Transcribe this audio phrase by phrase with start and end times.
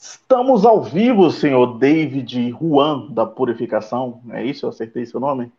[0.00, 4.20] Estamos ao vivo, senhor David Juan da Purificação.
[4.30, 4.64] É isso?
[4.64, 5.50] Eu acertei seu nome?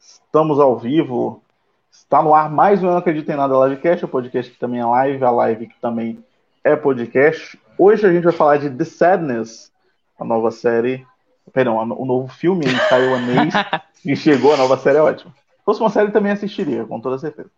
[0.00, 1.40] Estamos ao vivo.
[1.88, 4.84] Está no ar mais um Não Acredito em Nada Livecast, o podcast que também é
[4.84, 6.18] live, a live que também
[6.64, 7.56] é podcast.
[7.78, 9.70] Hoje a gente vai falar de The Sadness,
[10.18, 11.06] a nova série,
[11.52, 13.54] perdão, o novo filme em taiwanês
[14.02, 15.30] que chegou, a nova série é ótima.
[15.30, 17.50] Se fosse uma série também assistiria, com toda certeza.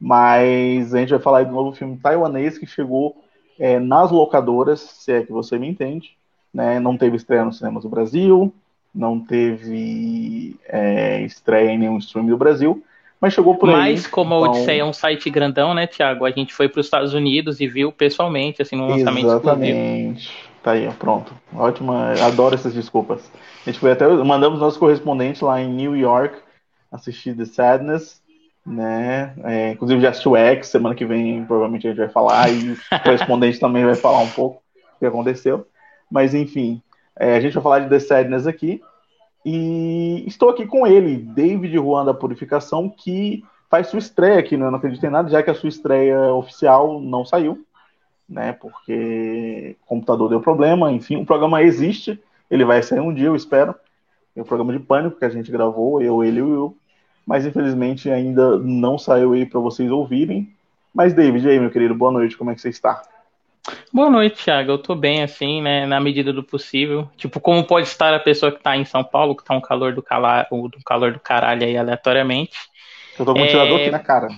[0.00, 3.25] Mas a gente vai falar do novo filme taiwanês que chegou
[3.58, 6.16] é, nas locadoras, se é que você me entende.
[6.52, 6.80] Né?
[6.80, 8.52] Não teve estreia nos cinemas do Brasil,
[8.94, 12.82] não teve é, estreia em nenhum stream do Brasil,
[13.20, 13.92] mas chegou por mas, aí.
[13.92, 14.44] Mas como então...
[14.46, 16.24] a Odisseia é um site grandão, né, Tiago?
[16.24, 20.22] A gente foi para os Estados Unidos e viu pessoalmente, assim, no lançamento Exatamente.
[20.22, 20.56] Exclusivo.
[20.62, 21.32] Tá aí, pronto.
[21.54, 23.30] Ótima, adoro essas desculpas.
[23.64, 26.36] A gente foi até, mandamos nosso correspondente lá em New York
[26.90, 28.20] assistir The Sadness,
[28.66, 29.32] né?
[29.44, 33.02] É, inclusive já assistiu X, semana que vem provavelmente a gente vai falar, e o
[33.04, 34.60] correspondente também vai falar um pouco
[34.96, 35.66] o que aconteceu.
[36.10, 36.82] Mas enfim,
[37.16, 38.82] é, a gente vai falar de The Sadness aqui.
[39.44, 44.58] E estou aqui com ele, David Juan da Purificação, que faz sua estreia aqui Eu
[44.58, 47.64] Não Acredito em Nada, já que a sua estreia oficial não saiu,
[48.28, 48.52] né?
[48.52, 52.20] Porque o computador deu problema, enfim, o programa existe,
[52.50, 53.72] ele vai sair um dia, eu espero.
[54.34, 56.76] É o programa de pânico que a gente gravou, eu, ele e o Will
[57.26, 60.54] mas infelizmente ainda não saiu aí para vocês ouvirem.
[60.94, 63.02] Mas, David, aí, meu querido, boa noite, como é que você está?
[63.92, 64.70] Boa noite, Thiago.
[64.70, 67.10] Eu tô bem, assim, né, na medida do possível.
[67.16, 69.92] Tipo, como pode estar a pessoa que tá em São Paulo, que tá um calor
[69.92, 70.46] do, cala...
[70.50, 72.56] do calor do caralho aí aleatoriamente.
[73.18, 73.46] Eu tô com o é...
[73.46, 74.28] ventilador aqui na cara.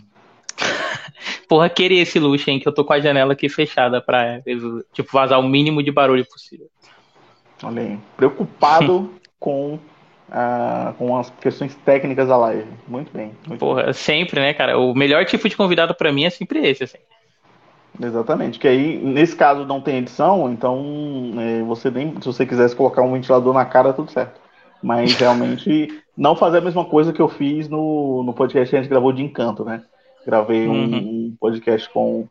[1.49, 4.41] Porra, queria esse luxo, hein, que eu tô com a janela aqui fechada pra,
[4.93, 6.69] tipo, vazar o mínimo de barulho possível.
[7.63, 9.79] Olha aí, preocupado com
[10.29, 12.67] Uh, com as questões técnicas da live.
[12.87, 13.33] Muito bem.
[13.47, 13.93] Muito Porra, bem.
[13.95, 14.79] sempre, né, cara?
[14.79, 16.99] O melhor tipo de convidado para mim é sempre esse, assim.
[18.01, 22.77] Exatamente, que aí, nesse caso, não tem edição, então é, você nem, se você quisesse
[22.77, 24.41] colocar um ventilador na cara, tudo certo.
[24.81, 28.83] Mas realmente, não fazer a mesma coisa que eu fiz no, no podcast que a
[28.83, 29.83] gente gravou de Encanto, né?
[30.25, 30.85] Gravei uhum.
[30.85, 32.29] um, podcast com,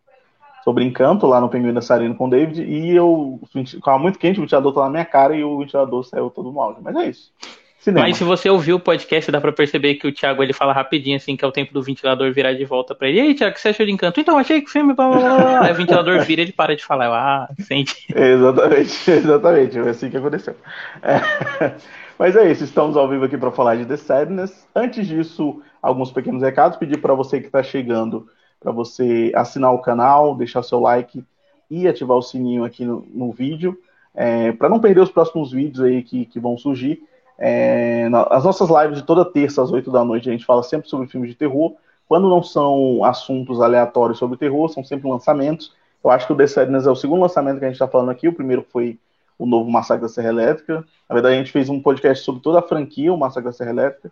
[0.63, 4.44] sobre Encanto lá no Pinguim Dançarino com o David, e eu, ficava muito quente, o
[4.44, 6.81] ventilador tá na minha cara e o ventilador saiu todo no áudio.
[6.81, 7.31] Mas é isso.
[7.79, 8.07] Cinema.
[8.07, 11.15] Mas se você ouviu o podcast, dá pra perceber que o Thiago ele fala rapidinho,
[11.15, 13.19] assim, que é o tempo do ventilador virar de volta pra ele.
[13.19, 14.19] E aí, Thiago, o que você achou de encanto?
[14.19, 14.93] Então, achei que o filme.
[14.93, 15.65] Blá, blá, blá.
[15.65, 17.05] aí o ventilador vira e ele para de falar.
[17.05, 18.07] Eu, ah, sente.
[18.13, 19.79] Exatamente, exatamente.
[19.79, 20.55] Foi assim que aconteceu.
[21.03, 21.75] É.
[22.17, 24.67] Mas é isso, estamos ao vivo aqui para falar de The Sadness.
[24.75, 26.77] Antes disso, alguns pequenos recados.
[26.77, 28.27] Pedir para você que está chegando,
[28.59, 31.23] para você assinar o canal, deixar seu like
[31.69, 33.77] e ativar o sininho aqui no, no vídeo,
[34.15, 37.03] é, para não perder os próximos vídeos aí que, que vão surgir.
[37.39, 40.89] É, as nossas lives de toda terça às 8 da noite a gente fala sempre
[40.89, 41.75] sobre filmes de terror.
[42.07, 45.73] Quando não são assuntos aleatórios sobre terror, são sempre lançamentos.
[46.03, 48.09] Eu acho que o The Sadness é o segundo lançamento que a gente está falando
[48.09, 48.27] aqui.
[48.27, 48.97] O primeiro foi
[49.37, 50.85] o novo Massacre da Serra Elétrica.
[51.09, 53.71] Na verdade, a gente fez um podcast sobre toda a franquia, o Massacre da Serra
[53.71, 54.11] Elétrica.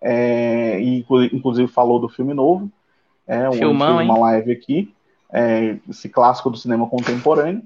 [0.00, 2.70] É, e inclusive falou do filme novo.
[3.26, 4.94] É, Filmão, uma live aqui.
[5.32, 7.62] É, esse clássico do cinema contemporâneo,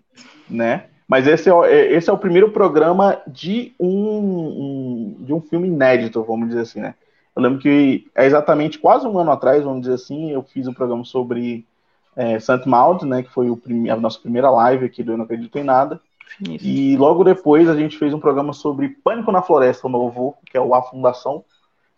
[0.49, 0.87] né?
[1.11, 5.67] Mas esse é, é, esse é o primeiro programa de um, um, de um filme
[5.67, 6.95] inédito, vamos dizer assim, né?
[7.35, 10.73] Eu lembro que é exatamente quase um ano atrás, vamos dizer assim, eu fiz um
[10.73, 11.67] programa sobre
[12.15, 13.25] é, Saint Maud, né?
[13.25, 13.61] Que foi o
[13.91, 16.01] a nossa primeira live aqui do Eu Não Acredito em Nada.
[16.49, 16.65] Isso.
[16.65, 20.57] E logo depois a gente fez um programa sobre Pânico na Floresta, o novo, que
[20.57, 21.45] é o A Fundação,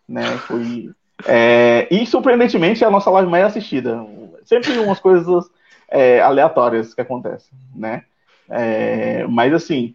[0.09, 0.25] né?
[0.39, 0.91] Foi
[1.27, 4.03] é, e surpreendentemente é a nossa live mais assistida.
[4.47, 5.51] Sempre umas coisas
[5.87, 8.05] é, aleatórias que acontecem, né?
[8.53, 9.95] É, mas assim,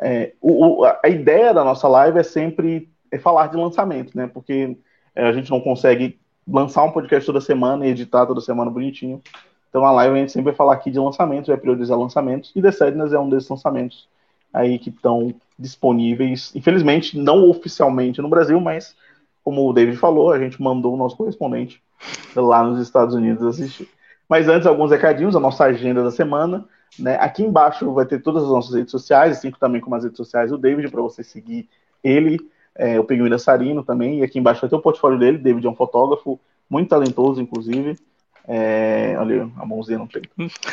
[0.00, 4.26] é, o, o, a ideia da nossa live é sempre é falar de lançamento, né?
[4.26, 4.76] Porque
[5.14, 9.22] é, a gente não consegue lançar um podcast toda semana e editar toda semana bonitinho.
[9.70, 12.62] Então a live a gente sempre vai falar aqui de lançamentos, vai priorizar lançamentos, e
[12.62, 14.08] The Sadness é um desses lançamentos
[14.52, 18.94] aí que estão disponíveis, infelizmente não oficialmente no Brasil, mas
[19.42, 21.82] como o David falou, a gente mandou o nosso correspondente
[22.36, 23.88] lá nos Estados Unidos assistir.
[24.28, 26.64] Mas antes, alguns recadinhos, a nossa agenda da semana.
[26.98, 27.16] Né?
[27.20, 30.50] Aqui embaixo vai ter todas as nossas redes sociais, assim também como as redes sociais
[30.50, 31.68] do David, para você seguir
[32.02, 32.38] ele,
[32.74, 34.20] é, o Pinguim Dançarino também.
[34.20, 35.38] E aqui embaixo vai ter o portfólio dele.
[35.38, 36.38] David é um fotógrafo
[36.68, 37.96] muito talentoso, inclusive.
[38.46, 40.28] É, olha a mãozinha no peito.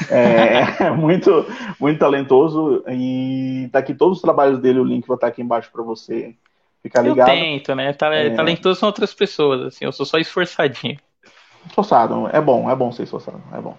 [0.10, 1.46] É, muito,
[1.80, 2.84] muito talentoso.
[2.88, 6.36] E tá aqui todos os trabalhos dele, o link vai estar aqui embaixo para você
[6.84, 7.30] ficar ligado.
[7.30, 7.90] Eu tento, né?
[7.90, 8.30] É.
[8.32, 10.98] Talentoso são outras pessoas, assim, eu sou só esforçadinho.
[11.66, 13.78] Esforçado, é bom, é bom ser esforçado, é bom.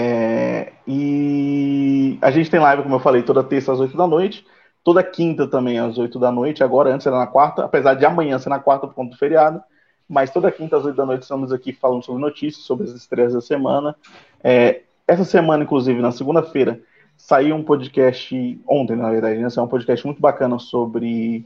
[0.00, 4.46] É, e a gente tem live, como eu falei, toda terça às 8 da noite,
[4.84, 8.38] toda quinta também às 8 da noite, agora antes era na quarta, apesar de amanhã
[8.38, 9.60] ser na quarta por conta do feriado,
[10.08, 13.32] mas toda quinta às 8 da noite estamos aqui falando sobre notícias, sobre as estreias
[13.32, 13.96] da semana.
[14.40, 16.80] É, essa semana, inclusive, na segunda-feira,
[17.16, 19.50] saiu um podcast ontem, na verdade, né?
[19.50, 21.44] Saiu um podcast muito bacana sobre,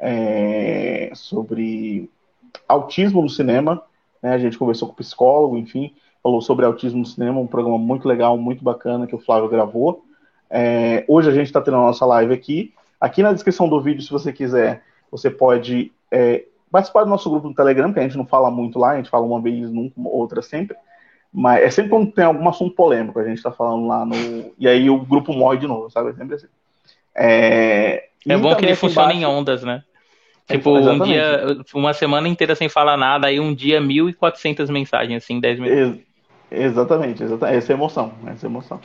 [0.00, 2.10] é, sobre
[2.66, 3.80] autismo no cinema.
[4.20, 4.34] Né?
[4.34, 8.38] A gente conversou com psicólogo, enfim, falou sobre autismo no cinema, um programa muito legal,
[8.38, 10.04] muito bacana que o Flávio gravou.
[10.48, 12.72] É, hoje a gente está tendo a nossa live aqui.
[13.00, 17.48] Aqui na descrição do vídeo, se você quiser, você pode é, participar do nosso grupo
[17.48, 19.94] no Telegram, que a gente não fala muito lá, a gente fala uma vez, nunca,
[19.96, 20.76] outra sempre.
[21.32, 24.14] Mas é sempre quando tem algum assunto polêmico, a gente está falando lá no.
[24.58, 26.10] E aí o grupo morre de novo, sabe?
[26.10, 26.46] É sempre assim.
[27.14, 29.32] É, é bom que ele funciona embaixo...
[29.32, 29.82] em ondas, né?
[30.48, 35.24] É, tipo, um dia, uma semana inteira sem falar nada, aí um dia 1.400 mensagens,
[35.24, 36.04] assim, 10 minutos.
[36.52, 37.56] Ex exatamente, exatamente.
[37.56, 38.80] Essa é a emoção, essa é emoção.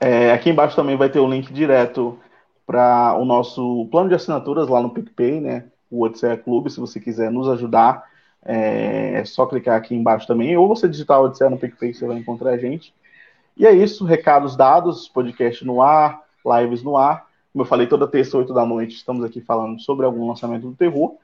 [0.00, 2.18] É, aqui embaixo também vai ter o link direto
[2.66, 5.64] para o nosso plano de assinaturas lá no PicPay, né?
[5.90, 8.04] O Odisseia Clube, se você quiser nos ajudar,
[8.44, 12.06] é, é só clicar aqui embaixo também, ou você digitar o Odisseia no PicPay, você
[12.06, 12.92] vai encontrar a gente.
[13.56, 17.26] E é isso, recados dados, podcast no ar, lives no ar.
[17.52, 20.76] Como eu falei, toda terça, 8 da noite, estamos aqui falando sobre algum lançamento do
[20.76, 21.16] terror.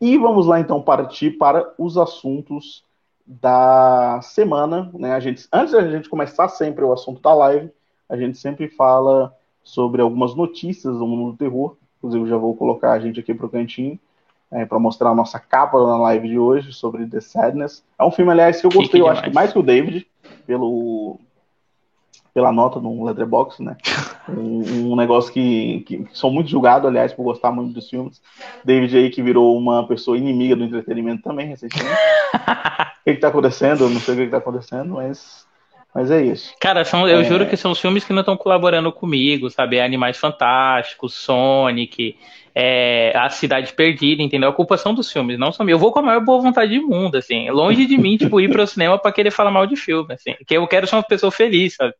[0.00, 2.83] E vamos lá então partir para os assuntos
[3.26, 4.90] da semana.
[4.94, 5.12] Né?
[5.12, 7.70] A gente, antes da gente começar sempre o assunto da live,
[8.08, 11.76] a gente sempre fala sobre algumas notícias do mundo do terror.
[11.98, 13.98] Inclusive, já vou colocar a gente aqui para o cantinho
[14.54, 17.84] é, para mostrar a nossa capa na live de hoje sobre The Sadness.
[17.98, 20.06] É um filme, aliás, que eu gostei, eu acho que mais que o David,
[20.46, 21.18] pelo,
[22.32, 23.76] pela nota no Letterboxd, né?
[24.26, 28.22] Um, um negócio que, que, sou muito julgado, aliás, por gostar muito dos filmes.
[28.64, 31.94] David aí que virou uma pessoa inimiga do entretenimento também, recentemente.
[33.10, 33.88] o que, está acontecendo?
[33.88, 35.44] Não sei o que, está acontecendo, mas
[35.94, 36.52] mas é isso.
[36.60, 37.24] Cara, são, eu é...
[37.24, 39.80] juro que são os filmes que não estão colaborando comigo, sabe?
[39.80, 42.16] Animais Fantásticos, Sonic,
[42.52, 44.48] é, A Cidade Perdida, entendeu?
[44.48, 46.88] A culpa são dos filmes, não são Eu vou com a maior boa vontade do
[46.88, 47.48] mundo, assim.
[47.48, 50.34] Longe de mim, tipo, ir pro cinema pra querer falar mal de filme, assim.
[50.44, 51.94] Que eu quero ser uma pessoa feliz, sabe?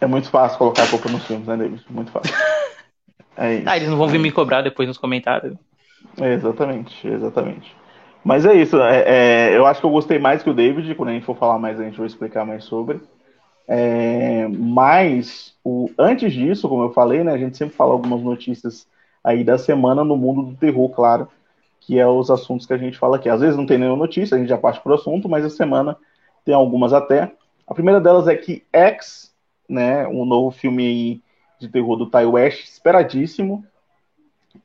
[0.00, 1.82] É muito fácil colocar a culpa nos filmes, né, David?
[1.90, 2.32] Muito fácil.
[3.34, 3.64] É isso.
[3.66, 5.56] Ah, eles não vão vir me cobrar depois nos comentários.
[6.20, 7.74] É, exatamente, exatamente.
[8.24, 8.80] Mas é isso.
[8.80, 9.04] É,
[9.50, 10.94] é, eu acho que eu gostei mais que o David.
[10.94, 13.00] Quando a gente for falar mais, a gente vai explicar mais sobre.
[13.66, 18.86] É, mas o, antes disso, como eu falei, né, a gente sempre fala algumas notícias
[19.22, 21.28] aí da semana no mundo do terror, claro,
[21.80, 23.28] que é os assuntos que a gente fala aqui.
[23.28, 25.50] Às vezes não tem nenhuma notícia, a gente já parte para o assunto, mas a
[25.50, 25.96] semana
[26.44, 27.32] tem algumas até.
[27.66, 29.32] A primeira delas é que X,
[29.68, 31.22] né, um novo filme
[31.60, 33.64] de terror do Ty West, esperadíssimo,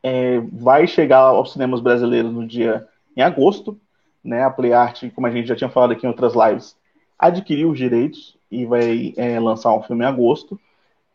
[0.04, 2.88] é, vai chegar aos cinemas brasileiros no dia
[3.18, 3.80] em agosto,
[4.24, 4.44] né?
[4.44, 6.78] A PlayArt, como a gente já tinha falado aqui em outras lives,
[7.18, 10.60] adquiriu os direitos e vai é, lançar um filme em agosto.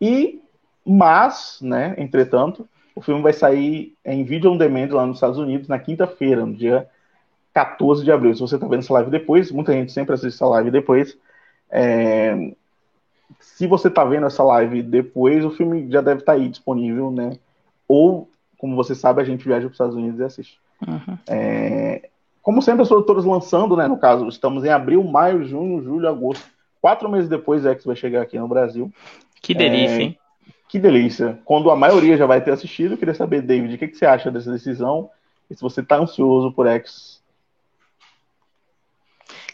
[0.01, 0.41] E,
[0.85, 5.69] mas, né, entretanto, o filme vai sair em vídeo on demand lá nos Estados Unidos
[5.69, 6.89] na quinta-feira, no dia
[7.55, 8.35] 14 de abril.
[8.35, 11.17] Se você está vendo essa live depois, muita gente sempre assiste essa live depois.
[11.71, 12.53] É...
[13.39, 17.11] Se você está vendo essa live depois, o filme já deve estar tá aí disponível,
[17.11, 17.39] né?
[17.89, 18.29] Ou,
[18.59, 20.61] como você sabe, a gente viaja para os Estados Unidos e assiste.
[20.87, 21.19] Uhum.
[21.29, 22.09] É...
[22.43, 23.87] Como sempre, as produtoras lançando, né?
[23.87, 26.45] No caso, estamos em abril, maio, junho, julho, agosto.
[26.81, 28.93] Quatro meses depois, X vai chegar aqui no Brasil.
[29.41, 30.03] Que delícia, é...
[30.03, 30.19] hein?
[30.69, 31.39] Que delícia.
[31.45, 34.07] Quando a maioria já vai ter assistido, eu queria saber, David, o que, que você
[34.07, 35.11] acha dessa decisão?
[35.49, 37.23] E se você está ansioso por X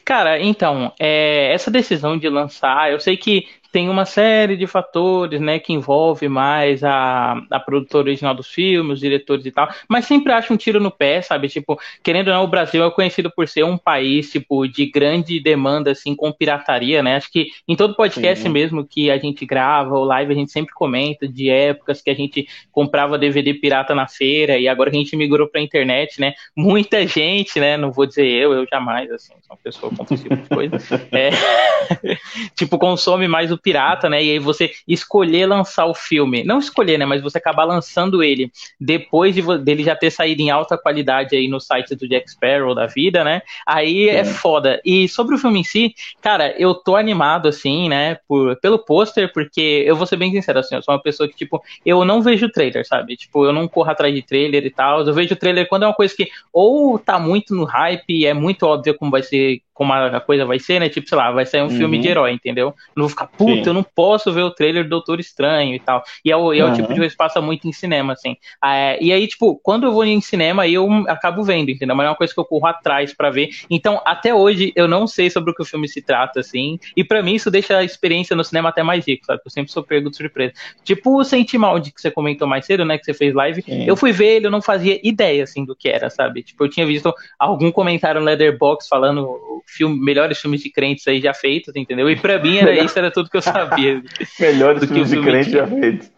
[0.08, 5.40] Cara, então, é, essa decisão de lançar, eu sei que tem uma série de fatores,
[5.40, 10.06] né, que envolve mais a, a produtora original dos filmes, os diretores e tal, mas
[10.06, 11.48] sempre acho um tiro no pé, sabe?
[11.48, 15.40] Tipo, querendo ou não, o Brasil é conhecido por ser um país, tipo, de grande
[15.40, 17.16] demanda, assim, com pirataria, né?
[17.16, 18.48] Acho que em todo podcast Sim.
[18.48, 22.14] mesmo que a gente grava ou live, a gente sempre comenta de épocas que a
[22.14, 26.32] gente comprava DVD pirata na feira e agora a gente migrou pra internet, né?
[26.56, 27.76] Muita gente, né?
[27.76, 30.78] Não vou dizer eu, eu jamais, assim, sou uma pessoa com esse tipo de coisa.
[31.10, 31.30] É,
[32.54, 34.22] tipo, consome mais o pirata, né?
[34.22, 37.04] E aí você escolher lançar o filme, não escolher, né?
[37.04, 38.50] Mas você acabar lançando ele
[38.80, 42.74] depois de dele já ter saído em alta qualidade aí no site do Jack Sparrow
[42.74, 43.42] da vida, né?
[43.66, 44.80] Aí é, é foda.
[44.84, 48.18] E sobre o filme em si, cara, eu tô animado assim, né?
[48.26, 51.36] Por, pelo pôster, porque eu vou ser bem sincero, assim, eu sou uma pessoa que,
[51.36, 53.16] tipo, eu não vejo trailer, sabe?
[53.16, 55.06] Tipo, eu não corro atrás de trailer e tal.
[55.06, 58.64] Eu vejo trailer quando é uma coisa que ou tá muito no hype, é muito
[58.64, 60.88] óbvio como vai ser como a coisa vai ser, né?
[60.88, 61.70] Tipo, sei lá, vai sair um uhum.
[61.70, 62.74] filme de herói, entendeu?
[62.96, 63.68] Não vou ficar, puta, Sim.
[63.68, 66.02] eu não posso ver o trailer do Doutor Estranho e tal.
[66.24, 68.36] E é o, é o tipo de coisa que passa muito em cinema, assim.
[68.64, 71.94] É, e aí, tipo, quando eu vou em cinema, aí eu acabo vendo, entendeu?
[71.94, 73.50] Mas é uma coisa que eu corro atrás para ver.
[73.70, 76.76] Então, até hoje, eu não sei sobre o que o filme se trata, assim.
[76.96, 79.40] E para mim, isso deixa a experiência no cinema até mais rico, sabe?
[79.44, 80.54] Eu sempre sou pego de surpresa.
[80.82, 82.98] Tipo o Sentimaldi que você comentou mais cedo, né?
[82.98, 83.62] Que você fez live.
[83.62, 83.84] Sim.
[83.84, 86.42] Eu fui ver ele, eu não fazia ideia, assim, do que era, sabe?
[86.42, 91.20] Tipo, eu tinha visto algum comentário no Leatherbox falando filme, melhores filmes de crentes aí
[91.20, 92.10] já feitos, entendeu?
[92.10, 94.02] E pra mim era isso, era tudo que eu sabia.
[94.40, 96.10] melhores filmes filme de crentes já feitos.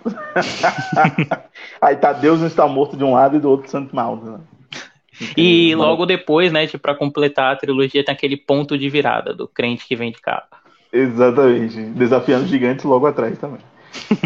[1.80, 4.40] aí tá Deus não está morto de um lado e do outro Santo Mal, né?
[5.36, 9.46] E logo depois, né, tipo, pra completar a trilogia, tem aquele ponto de virada do
[9.46, 10.46] crente que vem de casa.
[10.92, 11.76] Exatamente.
[11.90, 13.60] Desafiando gigantes logo atrás também.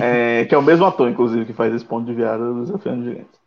[0.01, 3.05] é, que é o mesmo ator, inclusive, que faz esse ponto de virada do Desafiando
[3.05, 3.45] Gigantes.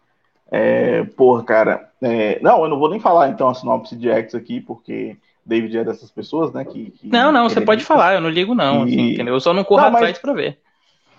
[0.51, 1.89] É, porra, cara.
[2.01, 5.17] É, não, eu não vou nem falar então a sinopse de X aqui, porque
[5.47, 6.65] David é dessas pessoas, né?
[6.65, 8.87] Que, que não, não, você pode falar, eu não ligo, não.
[8.87, 8.93] E...
[8.93, 9.33] Assim, entendeu?
[9.35, 10.19] Eu só não corro não, atrás mas...
[10.19, 10.59] pra ver.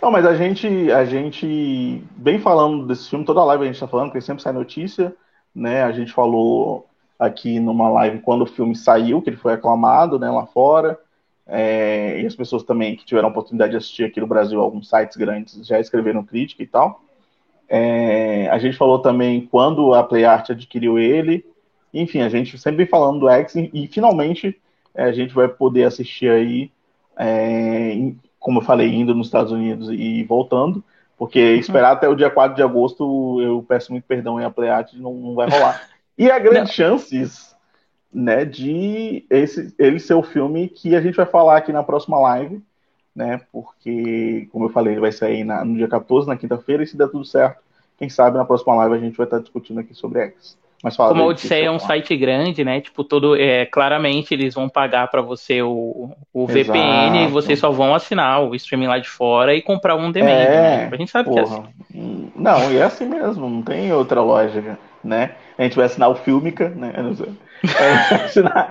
[0.00, 3.88] Não, mas a gente, a gente vem falando desse filme, toda live a gente tá
[3.88, 5.14] falando, porque sempre sai notícia,
[5.54, 5.82] né?
[5.82, 6.86] A gente falou
[7.18, 10.98] aqui numa live quando o filme saiu, que ele foi aclamado, né, lá fora.
[11.46, 14.88] É, e as pessoas também que tiveram a oportunidade de assistir aqui no Brasil, alguns
[14.88, 17.02] sites grandes já escreveram crítica e tal.
[17.68, 21.44] É, a gente falou também quando a PlayArt adquiriu ele.
[21.92, 24.60] Enfim, a gente sempre falando do X e, e finalmente
[24.94, 26.70] é, a gente vai poder assistir aí,
[27.16, 30.82] é, como eu falei, indo nos Estados Unidos e voltando,
[31.16, 31.58] porque uhum.
[31.58, 35.14] esperar até o dia 4 de agosto, eu peço muito perdão aí a PlayArt, não,
[35.14, 35.88] não vai rolar.
[36.16, 37.56] E há grandes chances
[38.12, 42.18] né, de esse, ele ser o filme que a gente vai falar aqui na próxima
[42.18, 42.62] live,
[43.14, 46.86] né, porque, como eu falei, ele vai sair na, no dia 14, na quinta-feira, e
[46.86, 47.62] se der tudo certo,
[47.96, 50.56] quem sabe na próxima live a gente vai estar discutindo aqui sobre X.
[50.82, 52.80] Mas fala Como a Odisseia é um site grande, né?
[52.80, 57.70] Tipo, todo, é, claramente eles vão pagar para você o, o VPN e vocês só
[57.70, 60.30] vão assinar o streaming lá de fora e comprar um demand.
[60.30, 60.88] É, né?
[60.92, 61.42] A gente sabe porra.
[61.42, 62.32] que é assim.
[62.36, 65.32] Não, e é assim mesmo, não tem outra lógica, né?
[65.56, 66.94] A gente vai assinar o Filmica, né?
[66.96, 67.32] Eu não sei.
[67.64, 68.70] É, assinar...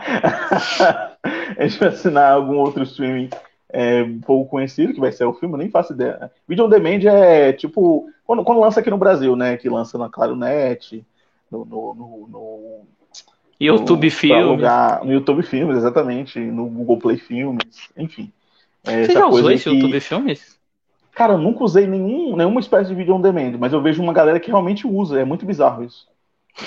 [1.58, 3.30] a gente vai assinar algum outro streaming
[3.70, 6.32] é, pouco conhecido, que vai ser o filme, nem faço ideia.
[6.48, 8.10] Video on Demand é tipo.
[8.26, 9.58] Quando, quando lança aqui no Brasil, né?
[9.58, 11.06] Que lança na ClaroNet,
[11.51, 12.88] no, no, no, no
[13.60, 14.66] YouTube Filmes.
[15.04, 16.39] No YouTube Filmes, exatamente.
[16.39, 18.32] No Google Play Filmes, enfim.
[18.86, 19.75] É, Você já usou esse que...
[19.75, 20.58] YouTube Filmes?
[21.13, 24.13] Cara, eu nunca usei nenhum, nenhuma espécie de vídeo on demand, mas eu vejo uma
[24.13, 25.20] galera que realmente usa.
[25.20, 26.08] É muito bizarro isso.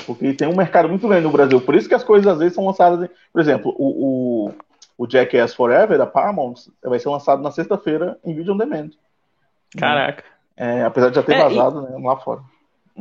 [0.07, 1.61] Porque tem um mercado muito grande no Brasil.
[1.61, 3.09] Por isso que as coisas às vezes são lançadas.
[3.09, 3.11] Em...
[3.33, 4.55] Por exemplo, o, o,
[4.99, 8.91] o Jackass Forever, da Paramount, vai ser lançado na sexta-feira em vídeo on demand.
[9.77, 10.25] Caraca.
[10.57, 11.93] É, apesar de já ter é, vazado e...
[11.93, 12.41] né, lá fora.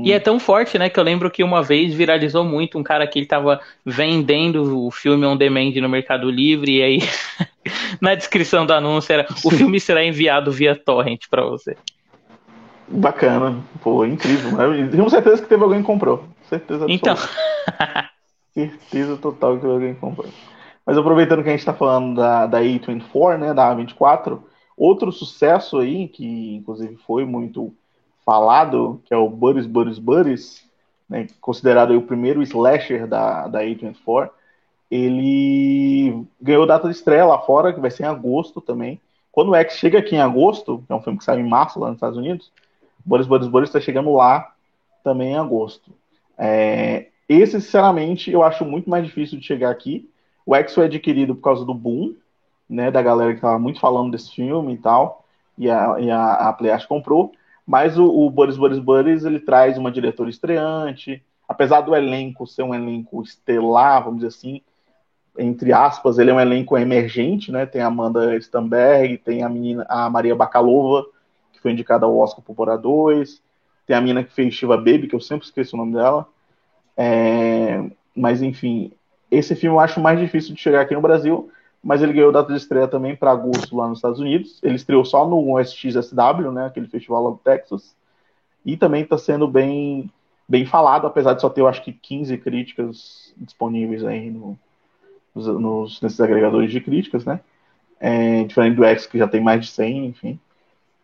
[0.04, 3.06] E é tão forte, né, que eu lembro que uma vez viralizou muito um cara
[3.08, 7.00] que ele tava vendendo o filme on demand no Mercado Livre e aí
[8.00, 11.76] na descrição do anúncio era o filme será enviado via torrent para você.
[12.88, 14.60] Bacana, pô, incrível.
[14.62, 16.24] Eu tenho certeza que teve alguém que comprou.
[16.44, 17.16] Certeza Então.
[18.54, 20.28] certeza total que alguém comprou.
[20.86, 24.40] Mas aproveitando que a gente está falando da, da A24, né, da A24,
[24.76, 27.74] outro sucesso aí, que inclusive foi muito
[28.30, 30.64] falado, que é o Buddies, Buddies, Buddies,
[31.10, 34.30] né, considerado o primeiro slasher da, da A24,
[34.92, 39.02] ele ganhou data de estreia lá fora, que vai ser em agosto também.
[39.32, 41.80] Quando o X chega aqui em agosto, que é um filme que sai em março
[41.80, 42.52] lá nos Estados Unidos,
[43.04, 44.54] Buddies, Buddies, Buddies está chegando lá
[45.04, 45.92] também em agosto.
[46.38, 50.08] É, esse, sinceramente, eu acho muito mais difícil de chegar aqui,
[50.46, 52.14] o X foi adquirido por causa do boom,
[52.70, 55.26] né, da galera que estava muito falando desse filme e tal,
[55.58, 57.32] e a, e a, a Playart comprou,
[57.70, 62.64] mas o, o Boris Boris Boris, ele traz uma diretora estreante, apesar do elenco ser
[62.64, 64.62] um elenco estelar, vamos dizer assim,
[65.38, 69.86] entre aspas, ele é um elenco emergente, né, tem a Amanda Stamberg, tem a menina,
[69.88, 71.06] a Maria Bakalova,
[71.54, 73.40] que foi indicada ao Oscar por Bora 2,
[73.86, 76.28] tem a menina que fez Shiva Baby, que eu sempre esqueço o nome dela,
[76.98, 77.84] é,
[78.16, 78.92] mas enfim,
[79.30, 81.52] esse filme eu acho mais difícil de chegar aqui no Brasil,
[81.84, 84.60] mas ele ganhou data de estreia também para agosto lá nos Estados Unidos.
[84.62, 87.96] Ele estreou só no SXSW, né, aquele festival lá do Texas,
[88.66, 90.10] e também está sendo bem,
[90.48, 94.58] bem falado, apesar de só ter, eu acho que 15 críticas disponíveis aí no,
[95.34, 97.40] nos, nos, nesses agregadores de críticas, né?
[98.00, 100.40] É, diferente do X, que já tem mais de 100, enfim.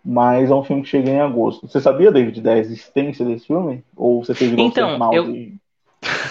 [0.03, 1.67] Mas é um filme que chega em agosto.
[1.67, 3.84] Você sabia, David, da existência desse filme?
[3.96, 5.29] Ou você teve então, eu...
[5.32, 5.58] E...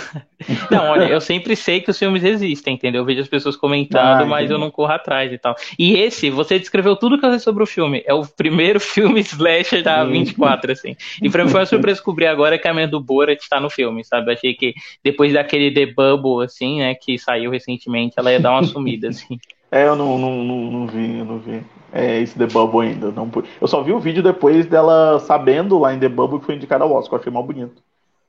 [0.70, 3.02] Não, olha, eu sempre sei que os filmes existem, entendeu?
[3.02, 5.54] Eu vejo as pessoas comentando, ah, mas eu não corro atrás e tal.
[5.78, 8.02] E esse, você descreveu tudo que eu sei sobre o filme.
[8.06, 10.96] É o primeiro filme slasher da 24, assim.
[11.22, 13.70] E pra mim foi uma surpresa descobrir agora que a minha do Borat está no
[13.70, 14.30] filme, sabe?
[14.30, 18.52] Eu achei que depois daquele The Bubble, assim, né, que saiu recentemente, ela ia dar
[18.52, 19.38] uma sumida, assim.
[19.70, 21.62] É, eu não, não, não, não vi, eu não vi.
[21.92, 23.10] É esse The Bubble ainda.
[23.10, 23.30] Não...
[23.60, 26.84] Eu só vi o vídeo depois dela sabendo lá em The Bubble que foi indicada
[26.84, 27.16] ao Oscar.
[27.16, 27.82] Eu achei mal bonito.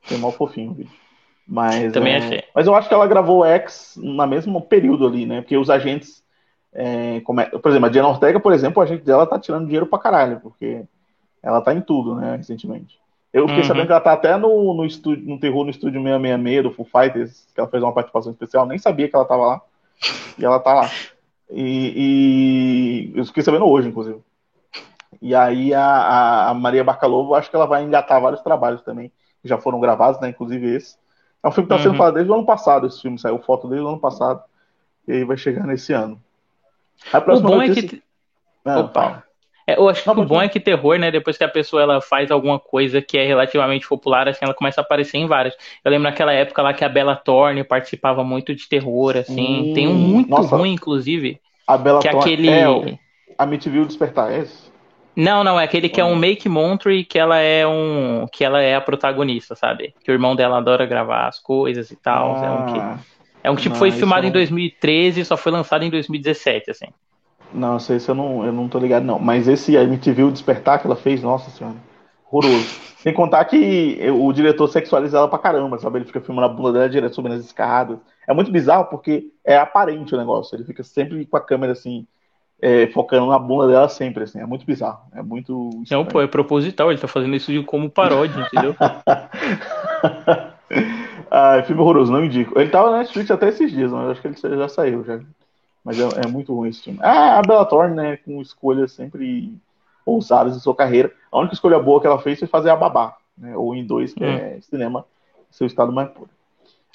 [0.04, 0.90] Achei mal fofinho o vídeo.
[1.46, 2.44] Mas, Também é, achei.
[2.54, 5.40] Mas eu acho que ela gravou X na mesmo período ali, né?
[5.40, 6.24] Porque os agentes.
[6.72, 9.64] É, como é, por exemplo, a Diana Ortega, por exemplo, o agente dela tá tirando
[9.64, 10.84] dinheiro pra caralho, porque
[11.42, 12.98] ela tá em tudo, né, recentemente.
[13.32, 13.68] Eu fiquei uhum.
[13.68, 16.84] sabendo que ela tá até no, no, estúdio, no Terror no Estúdio 666 do Full
[16.86, 19.60] Fighters, que ela fez uma participação especial, nem sabia que ela tava lá.
[20.38, 20.90] E ela tá lá.
[21.50, 24.20] E, e eu fiquei sabendo hoje, inclusive.
[25.22, 29.10] E aí a, a Maria Bacalovo, acho que ela vai engatar vários trabalhos também,
[29.40, 30.28] que já foram gravados, né?
[30.28, 30.96] Inclusive esse.
[31.46, 31.98] É um filme que está sendo uhum.
[31.98, 34.42] falado desde o ano passado, esse filme saiu foto desde o ano passado.
[35.06, 36.20] E aí vai chegar nesse ano.
[37.12, 37.86] A próxima o bom notícia...
[37.86, 38.02] é que.
[38.64, 39.22] Não, Opa.
[39.64, 41.08] É, eu acho que Não, o bom é que terror, né?
[41.08, 44.80] Depois que a pessoa ela faz alguma coisa que é relativamente popular, assim, ela começa
[44.80, 45.54] a aparecer em várias.
[45.84, 49.70] Eu lembro naquela época lá que a Bella Thorne participava muito de terror, assim.
[49.70, 51.40] Hum, Tem um muito nossa, ruim, inclusive.
[51.64, 52.50] A Bella que é Thorne aquele...
[52.50, 52.98] é
[53.38, 54.65] a MTV Despertar, é esse?
[55.16, 58.26] Não, não, é aquele que é um make montre que ela é um.
[58.30, 59.94] que ela é a protagonista, sabe?
[60.04, 62.36] Que o irmão dela adora gravar as coisas e tal.
[62.36, 63.02] Ah, é um que.
[63.44, 64.28] É um que tipo, foi filmado não...
[64.28, 66.86] em 2013 e só foi lançado em 2017, assim.
[67.54, 69.18] Não, sei se eu não, eu não tô ligado, não.
[69.18, 71.76] Mas esse MTV o Despertar que ela fez, nossa senhora,
[72.30, 72.86] horroroso.
[72.98, 75.98] Sem contar que o diretor sexualiza ela pra caramba, sabe?
[75.98, 77.98] Ele fica filmando a bunda dela direto subindo as escadas.
[78.26, 80.56] É muito bizarro porque é aparente o negócio.
[80.56, 82.04] Ele fica sempre com a câmera assim,
[82.60, 84.40] é, focando na bunda dela sempre, assim.
[84.40, 85.00] É muito bizarro.
[85.14, 85.70] É muito.
[85.82, 86.04] Estranho.
[86.04, 86.90] Não, pô, é proposital.
[86.90, 88.74] Ele tá fazendo isso como paródia, entendeu?
[91.30, 92.58] ah, filme horroroso, não indico.
[92.58, 95.20] Ele tava na Netflix até esses dias, mas acho que ele já saiu já.
[95.84, 96.98] Mas é, é muito ruim esse filme.
[97.02, 99.52] Ah, a Bella Thorne, né, com escolhas sempre
[100.04, 101.12] ousadas em sua carreira.
[101.30, 104.12] A única escolha boa que ela fez foi fazer a Babá, né, ou em dois,
[104.12, 104.26] que hum.
[104.26, 105.04] é cinema,
[105.50, 106.30] seu estado mais puro.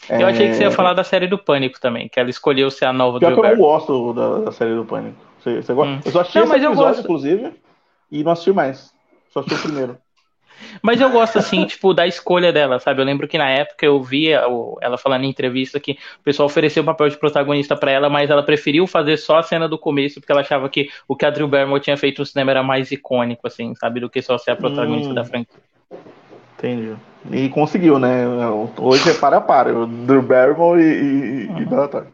[0.10, 2.70] Eu achei que você ia é, falar da série do Pânico também, que ela escolheu
[2.72, 5.18] ser a nova Pior do que eu não gosto da, da série do Pânico.
[5.40, 5.94] Você, você gosta?
[5.94, 6.00] Hum.
[6.04, 7.00] Eu só assisti não, esse episódio, gosto...
[7.02, 7.54] inclusive,
[8.12, 8.94] e não assisti mais.
[9.30, 9.98] Só assisti o primeiro.
[10.82, 13.02] Mas eu gosto, assim, tipo, da escolha dela, sabe?
[13.02, 14.44] Eu lembro que na época eu via
[14.82, 18.30] ela falando em entrevista que o pessoal ofereceu o papel de protagonista para ela, mas
[18.30, 21.30] ela preferiu fazer só a cena do começo, porque ela achava que o que a
[21.30, 24.00] Drew Barrymore tinha feito no cinema era mais icônico, assim, sabe?
[24.00, 25.16] Do que só ser a protagonista hum.
[25.16, 25.60] da franquia.
[26.62, 26.96] Entendi.
[27.32, 28.26] E conseguiu, né?
[28.78, 31.62] Hoje é para a para, o Drew Barrymore e, e, uhum.
[31.62, 32.10] e Bella Thorne.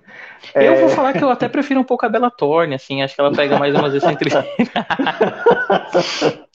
[0.56, 0.80] Eu é...
[0.80, 3.34] vou falar que eu até prefiro um pouco a Bella Thorne, assim, acho que ela
[3.34, 4.50] pega mais umas excentricidades.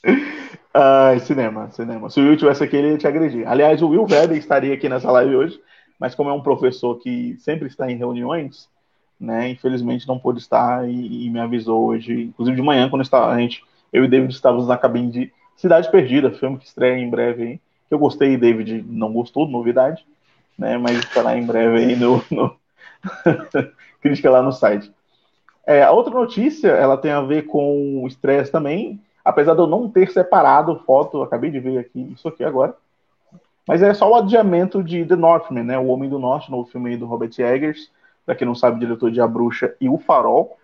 [0.72, 2.08] Ai, cinema, cinema.
[2.08, 3.46] Se o Will tivesse aqui, ele ia te agredir.
[3.46, 5.60] Aliás, o Will Weber estaria aqui nessa live hoje,
[6.00, 8.70] mas como é um professor que sempre está em reuniões,
[9.20, 13.38] né, infelizmente não pôde estar e, e me avisou hoje, inclusive de manhã, quando a
[13.38, 17.42] gente, eu e David estávamos na cabine de Cidade Perdida, filme que estreia em breve
[17.42, 17.60] aí.
[17.92, 20.06] Eu gostei, David não gostou, novidade,
[20.58, 22.56] né, mas estará em breve aí no, no...
[24.00, 24.90] crítica lá no site.
[25.66, 29.66] É, a outra notícia, ela tem a ver com o estresse também, apesar de eu
[29.66, 32.74] não ter separado foto, acabei de ver aqui isso aqui agora,
[33.68, 36.96] mas é só o adiamento de The Northman, né, O Homem do Norte, no filme
[36.96, 37.90] do Robert Eggers,
[38.24, 40.56] para quem não sabe, diretor de A Bruxa e O Farol,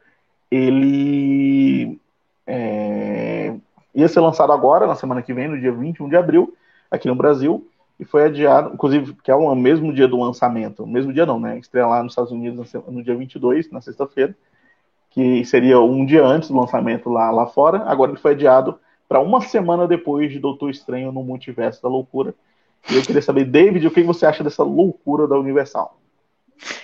[0.50, 2.00] ele
[2.46, 3.54] é,
[3.94, 6.54] ia ser lançado agora, na semana que vem, no dia 21 de abril,
[6.90, 11.12] aqui no Brasil, e foi adiado, inclusive, que é o mesmo dia do lançamento, mesmo
[11.12, 14.34] dia não, né, estreia lá nos Estados Unidos no dia 22, na sexta-feira,
[15.10, 19.20] que seria um dia antes do lançamento lá, lá fora, agora ele foi adiado para
[19.20, 22.34] uma semana depois de Doutor Estranho no Multiverso da Loucura.
[22.90, 25.98] E eu queria saber, David, o que você acha dessa loucura da Universal?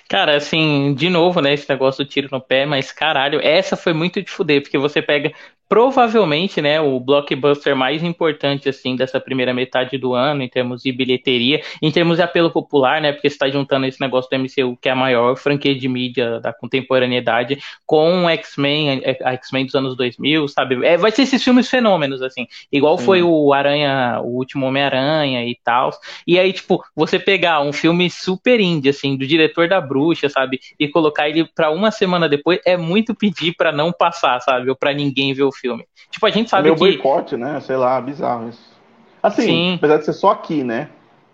[0.08, 3.92] Cara, assim, de novo, né, esse negócio do tiro no pé, mas caralho, essa foi
[3.92, 5.32] muito de fuder, porque você pega
[5.68, 10.92] provavelmente, né, o blockbuster mais importante, assim, dessa primeira metade do ano, em termos de
[10.92, 14.76] bilheteria, em termos de apelo popular, né, porque você está juntando esse negócio do MCU,
[14.80, 19.96] que é a maior franquia de mídia da contemporaneidade, com X-Men, a X-Men dos anos
[19.96, 20.84] 2000, sabe?
[20.84, 25.58] É, vai ser esses filmes fenômenos, assim, igual foi o Aranha, o último Homem-Aranha e
[25.64, 25.90] tal.
[26.26, 30.60] E aí, tipo, você pegar um filme super indie, assim, do diretor da Bruxa, sabe,
[30.78, 34.76] e colocar ele para uma semana depois, é muito pedir para não passar, sabe, ou
[34.76, 35.86] para ninguém ver o filme.
[36.10, 36.78] Tipo, a gente sabe é que...
[36.78, 37.60] boicote, né?
[37.60, 38.74] Sei lá, bizarro isso.
[39.22, 39.74] Assim, Sim.
[39.74, 40.90] apesar de ser só aqui, né?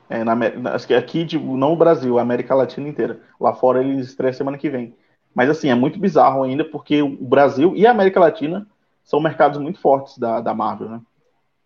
[0.09, 0.35] É, na,
[0.75, 3.21] acho que aqui, tipo, não o Brasil, a América Latina inteira.
[3.41, 4.95] Lá fora eles estreiam semana que vem.
[5.35, 8.67] Mas assim, é muito bizarro ainda, porque o Brasil e a América Latina
[9.05, 11.01] são mercados muito fortes da, da Marvel, né?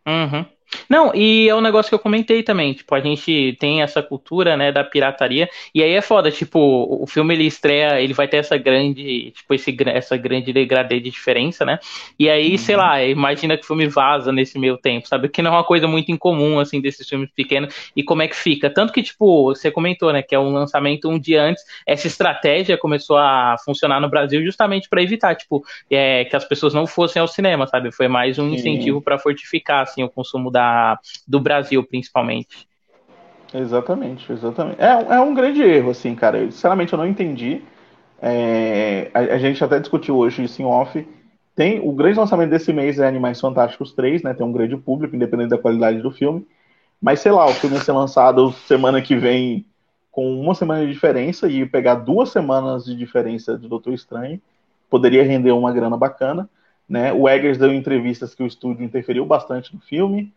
[0.06, 0.46] Uhum.
[0.88, 4.56] Não, e é um negócio que eu comentei também, tipo, a gente tem essa cultura,
[4.56, 6.58] né, da pirataria, e aí é foda, tipo,
[7.02, 11.10] o filme ele estreia, ele vai ter essa grande, tipo, esse, essa grande degradê de
[11.10, 11.78] diferença, né,
[12.18, 12.58] e aí, uhum.
[12.58, 15.64] sei lá, imagina que o filme vaza nesse meio tempo, sabe, que não é uma
[15.64, 19.44] coisa muito incomum, assim, desses filmes pequenos, e como é que fica, tanto que, tipo,
[19.54, 24.00] você comentou, né, que é um lançamento um dia antes, essa estratégia começou a funcionar
[24.00, 27.92] no Brasil justamente para evitar, tipo, é, que as pessoas não fossem ao cinema, sabe,
[27.92, 32.68] foi mais um incentivo para fortificar, assim, o consumo da, do Brasil, principalmente.
[33.52, 34.80] Exatamente, exatamente.
[34.80, 36.38] É, é um grande erro, assim, cara.
[36.38, 37.62] Eu, sinceramente, eu não entendi.
[38.22, 41.06] É, a, a, gente até discutiu hoje isso em off.
[41.54, 44.34] Tem, o grande lançamento desse mês é Animais Fantásticos 3, né?
[44.34, 46.46] Tem um grande público, independente da qualidade do filme.
[47.00, 49.66] Mas, sei lá, o filme ia ser lançado semana que vem
[50.10, 54.40] com uma semana de diferença e pegar duas semanas de diferença do Doutor Estranho,
[54.88, 56.48] poderia render uma grana bacana.
[56.88, 57.12] Né?
[57.12, 60.32] O Eggers deu entrevistas que o estúdio interferiu bastante no filme,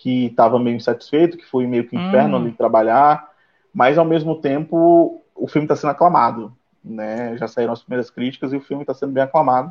[0.00, 2.40] que estava meio insatisfeito, que foi meio que inferno hum.
[2.40, 3.28] ali trabalhar,
[3.72, 6.52] mas ao mesmo tempo o filme está sendo aclamado.
[6.82, 7.36] Né?
[7.36, 9.70] Já saíram as primeiras críticas e o filme está sendo bem aclamado.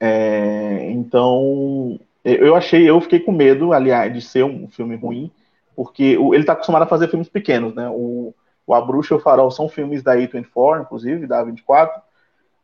[0.00, 5.30] É, então, eu achei, eu fiquei com medo, aliás, de ser um filme ruim,
[5.76, 7.88] porque ele está acostumado a fazer filmes pequenos, né?
[7.88, 8.34] O,
[8.66, 11.92] o A Bruxa e o Farol são filmes da A24, inclusive, da A24.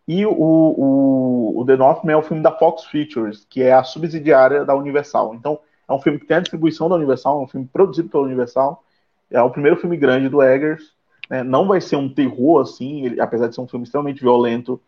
[0.08, 3.84] E o, o, o The Northman é o filme da Fox Features, que é a
[3.84, 5.34] subsidiária da Universal.
[5.34, 8.24] Então, é um filme que tem a distribuição da Universal, é um filme produzido pela
[8.24, 8.82] Universal.
[9.30, 10.94] É o primeiro filme grande do Eggers.
[11.28, 11.42] Né?
[11.42, 14.80] Não vai ser um terror assim, ele, apesar de ser um filme extremamente violento,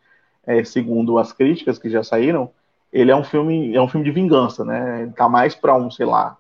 [0.46, 2.50] é, segundo as críticas que já saíram.
[2.92, 5.02] Ele é um filme, é um filme de vingança, né?
[5.02, 6.36] Ele tá mais para um, sei lá,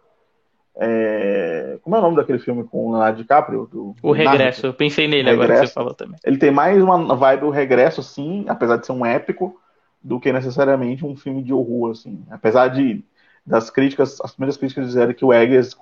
[0.78, 1.78] é...
[1.82, 3.66] Como é o nome daquele filme com o Leonardo DiCaprio?
[3.70, 3.94] Do...
[4.02, 5.42] O Regresso, eu pensei nele Regresso.
[5.42, 6.18] agora que você falou também.
[6.24, 9.58] Ele tem mais uma vibe do Regresso, sim, apesar de ser um épico,
[10.02, 12.22] do que necessariamente um filme de horror, assim.
[12.30, 13.02] Apesar de
[13.46, 15.76] das críticas, as primeiras críticas disseram que o Eggers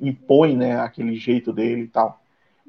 [0.00, 2.20] impõe, né, aquele jeito dele e tal.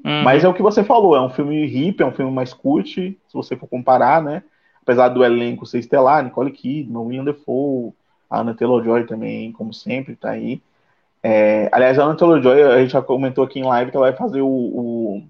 [0.04, 0.22] Uhum.
[0.22, 2.94] Mas é o que você falou, é um filme hip, é um filme mais cult,
[2.94, 4.42] se você for comparar, né?
[4.82, 7.92] Apesar do elenco ser estelar, Nicole Kidman, William Defoe,
[8.30, 10.62] a Anna Taylor-Joy também, como sempre, tá aí.
[11.22, 14.16] É, aliás, a Anna Taylor-Joy, a gente já comentou aqui em live que ela vai
[14.16, 15.22] fazer o, o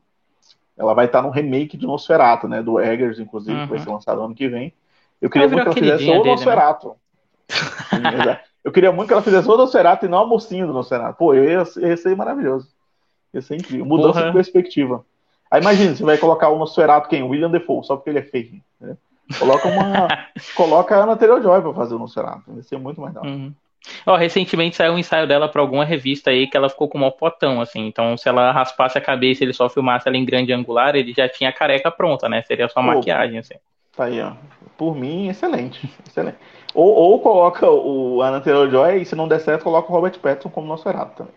[0.77, 3.65] ela vai estar no remake de Nosferatu, né, do Eggers, inclusive, uhum.
[3.65, 4.73] que vai ser lançado ano que vem.
[5.21, 6.31] Eu queria muito que ela fizesse o né?
[6.31, 6.95] Nosferatu.
[7.99, 8.41] Né?
[8.69, 11.17] Eu queria muito que ela fizesse o Nosferatu e não a mocinha do Nosferatu.
[11.17, 12.69] Pô, eu ia, ia ser maravilhoso.
[13.33, 13.87] Ia ser incrível.
[13.87, 14.27] Mudança Porra.
[14.27, 15.05] de perspectiva.
[15.51, 17.23] Aí imagina, você vai colocar o Nosferatu quem?
[17.23, 18.61] William Defoe, só porque ele é feio.
[18.79, 18.95] Né?
[19.39, 20.09] Coloca uma.
[20.55, 22.43] coloca a Ana Taylor-Joy pra fazer o Nosferatu.
[22.47, 23.31] Vai ser muito mais legal.
[23.33, 23.55] Uhum.
[24.05, 27.11] Ó, recentemente saiu um ensaio dela para alguma revista aí que ela ficou com um
[27.11, 27.87] potão, assim.
[27.87, 31.15] Então, se ela raspasse a cabeça e ele só filmasse ela em grande angular, ele
[31.15, 32.43] já tinha a careca pronta, né?
[32.43, 33.55] Seria só Pô, maquiagem, assim.
[33.97, 34.33] Tá aí, ó.
[34.77, 35.91] Por mim, excelente.
[36.07, 36.37] excelente.
[36.75, 40.51] Ou, ou coloca o Anna Taylor-Joy e se não der certo, coloca o Robert Pattinson
[40.51, 41.35] como nosso errado também.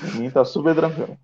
[0.00, 1.16] Por mim tá super tranquilo.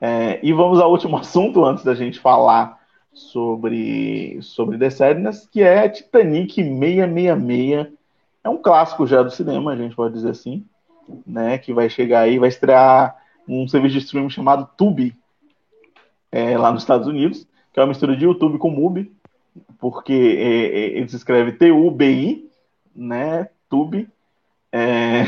[0.00, 2.78] É, e vamos ao último assunto antes da gente falar
[3.12, 7.92] sobre, sobre The Sadness, que é Titanic 666
[8.44, 10.66] é um clássico já do cinema, a gente pode dizer assim,
[11.26, 11.56] né?
[11.56, 13.16] Que vai chegar aí, vai estrear
[13.48, 15.16] um serviço de streaming chamado Tubi,
[16.30, 19.10] é, lá nos Estados Unidos, que é uma mistura de YouTube com Mubi,
[19.78, 22.50] porque é, é, ele se escreve T-U-B-I,
[22.94, 23.48] né?
[23.68, 24.08] Tubi.
[24.72, 25.24] É...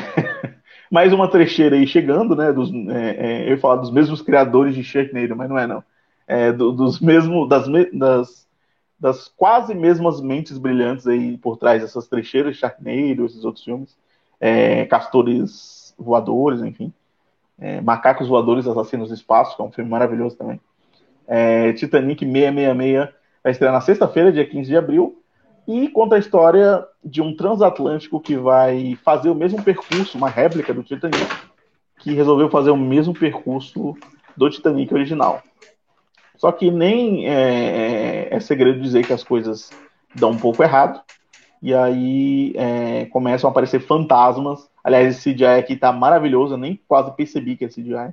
[0.91, 2.53] Mais uma trecheira aí chegando, né?
[2.53, 5.83] Dos, é, é, eu ia falar dos mesmos criadores de Sharknado, mas não é não.
[6.27, 8.47] É, do, dos mesmos, das, das
[8.99, 13.95] das quase mesmas mentes brilhantes aí por trás dessas trecheiras, Sharknado, esses outros filmes,
[14.41, 16.91] é, Castores Voadores, enfim,
[17.85, 20.61] Macacos Voadores Assassinos do Espaço, que é um filme maravilhoso também.
[21.77, 23.15] Titanic 666
[23.47, 25.23] vai estrear na sexta-feira, dia 15 de abril,
[25.69, 30.75] e conta a história de um transatlântico que vai fazer o mesmo percurso, uma réplica
[30.75, 31.25] do Titanic,
[32.01, 33.97] que resolveu fazer o mesmo percurso
[34.37, 35.45] do Titanic original.
[36.37, 39.71] Só que nem é, é, segredo dizer que as coisas
[40.13, 41.01] dão um pouco errado.
[41.63, 44.69] E aí é, começam a aparecer fantasmas.
[44.83, 46.55] Aliás, esse CGI aqui tá maravilhoso.
[46.55, 48.13] Eu nem quase percebi que é CGI.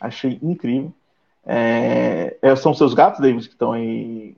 [0.00, 0.92] Achei incrível.
[1.44, 4.36] É, é são seus gatos, David, que estão aí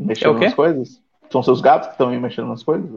[0.00, 1.02] mexendo é nas coisas?
[1.30, 2.90] São seus gatos que estão aí mexendo nas coisas?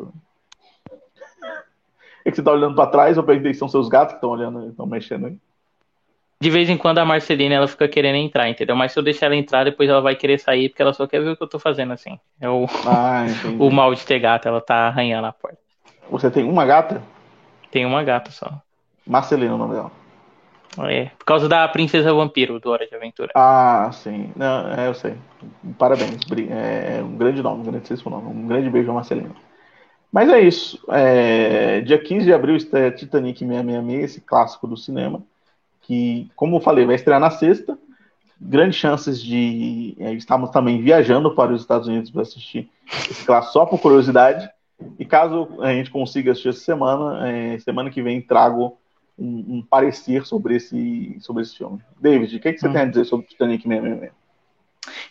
[2.25, 4.69] É que você tá olhando para trás, eu que são seus gatos que estão olhando,
[4.69, 5.37] estão mexendo aí
[6.43, 8.75] de vez em quando a Marcelina ela fica querendo entrar, entendeu?
[8.75, 11.21] Mas se eu deixar ela entrar, depois ela vai querer sair porque ela só quer
[11.21, 12.19] ver o que eu tô fazendo assim.
[12.37, 13.23] É o, ah,
[13.57, 15.57] o mal de ter gata, ela tá arranhando a porta.
[16.11, 17.01] Você tem uma gata?
[17.71, 18.61] Tem uma gata só.
[19.07, 19.91] Marcelina é o nome dela.
[20.89, 23.31] É, por causa da Princesa Vampiro do Hora de Aventura.
[23.35, 24.31] Ah, sim.
[24.35, 25.15] Não, é, eu sei.
[25.77, 26.19] Parabéns.
[26.49, 28.27] É um grande nome, um grandíssimo nome.
[28.27, 29.35] Um grande beijo a Marcelina.
[30.11, 30.79] Mas é isso.
[30.89, 35.23] É, dia 15 de abril está Titanic 666, esse clássico do cinema
[35.83, 37.77] que, como eu falei, vai estrear na sexta.
[38.39, 42.69] Grandes chances de é, estamos também viajando para os Estados Unidos para assistir
[43.09, 44.49] esse clássico só por curiosidade.
[44.99, 48.77] E caso a gente consiga assistir essa semana, é, semana que vem trago
[49.17, 51.79] um, um, parecer sobre esse, sobre esse filme.
[51.99, 52.73] David, o que, é que você hum.
[52.73, 54.09] tem a dizer sobre Titanic mesmo?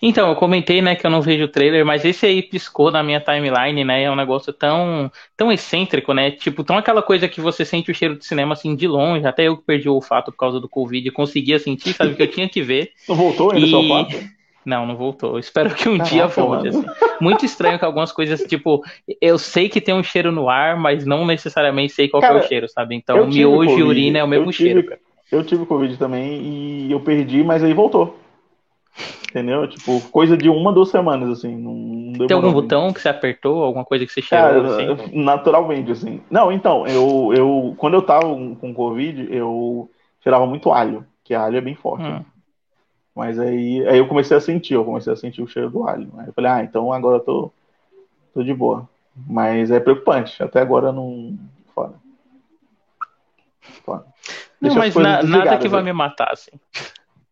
[0.00, 3.02] Então, eu comentei, né, que eu não vejo o trailer, mas esse aí piscou na
[3.02, 4.02] minha timeline, né?
[4.02, 6.30] É um negócio tão, tão excêntrico, né?
[6.30, 9.26] Tipo, tão aquela coisa que você sente o cheiro de cinema assim de longe.
[9.26, 12.30] Até eu que perdi o olfato por causa do Covid, conseguia sentir, sabe que eu
[12.30, 12.90] tinha que ver.
[13.08, 13.70] Não voltou ainda e...
[13.70, 14.16] seu olfato?
[14.64, 15.32] Não, não voltou.
[15.32, 16.68] Eu espero que um Caraca, dia volte.
[16.68, 16.84] Assim.
[17.20, 18.82] Muito estranho que algumas coisas, tipo,
[19.20, 22.44] eu sei que tem um cheiro no ar, mas não necessariamente sei qual cara, é
[22.44, 22.94] o cheiro, sabe?
[22.94, 25.00] Então, miojo e urina é o mesmo cheiro, cara.
[25.30, 28.18] Eu tive Covid também e eu perdi, mas aí voltou.
[29.30, 29.66] Entendeu?
[29.66, 31.56] Tipo, coisa de uma, duas semanas, assim.
[31.56, 33.64] Não Tem algum botão que você apertou?
[33.64, 34.62] Alguma coisa que você cheirou?
[34.62, 35.22] Cara, assim?
[35.22, 36.20] naturalmente, assim.
[36.30, 37.74] Não, então, eu, eu.
[37.78, 42.04] Quando eu tava com Covid, eu cheirava muito alho, que alho é bem forte.
[42.04, 42.10] Hum.
[42.10, 42.24] Né?
[43.14, 46.10] Mas aí, aí eu comecei a sentir, eu comecei a sentir o cheiro do alho.
[46.18, 47.52] Aí eu falei, ah, então agora eu tô,
[48.32, 48.88] tô de boa.
[49.26, 51.38] Mas é preocupante, até agora não.
[51.74, 51.92] Fora.
[53.84, 54.04] Fora.
[54.60, 55.84] Não, mas na, nada que vai aí.
[55.84, 56.52] me matar, assim.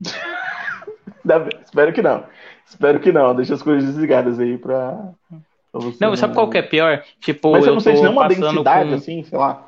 [1.64, 2.24] Espero que não.
[2.66, 3.34] Espero que não.
[3.34, 5.12] Deixa as coisas desligadas aí pra.
[5.30, 7.02] pra não, não, sabe qual que é pior?
[7.20, 8.94] Tipo, Mas você não sente nenhuma densidade, com...
[8.96, 9.66] assim, sei lá.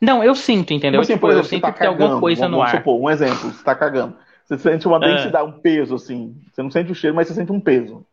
[0.00, 1.00] Não, eu sinto, entendeu?
[1.00, 2.74] Mas, assim, tipo, exemplo, eu sinto tá que cagando, tem alguma coisa vamos, no vamos
[2.74, 2.78] ar.
[2.78, 4.16] Supor, um exemplo, você tá cagando.
[4.44, 5.00] Você sente uma ah.
[5.00, 6.34] densidade, um peso, assim.
[6.52, 8.04] Você não sente o cheiro, mas você sente um peso.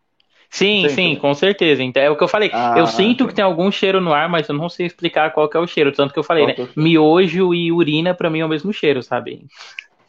[0.50, 0.96] Sim, Sempre.
[0.96, 1.82] sim, com certeza.
[1.82, 2.52] Então, é o que eu falei.
[2.54, 5.48] Ah, eu sinto que tem algum cheiro no ar, mas eu não sei explicar qual
[5.48, 5.94] que é o cheiro.
[5.94, 6.56] Tanto que eu falei, né?
[6.58, 9.46] É Miojo e urina, pra mim, é o mesmo cheiro, sabe?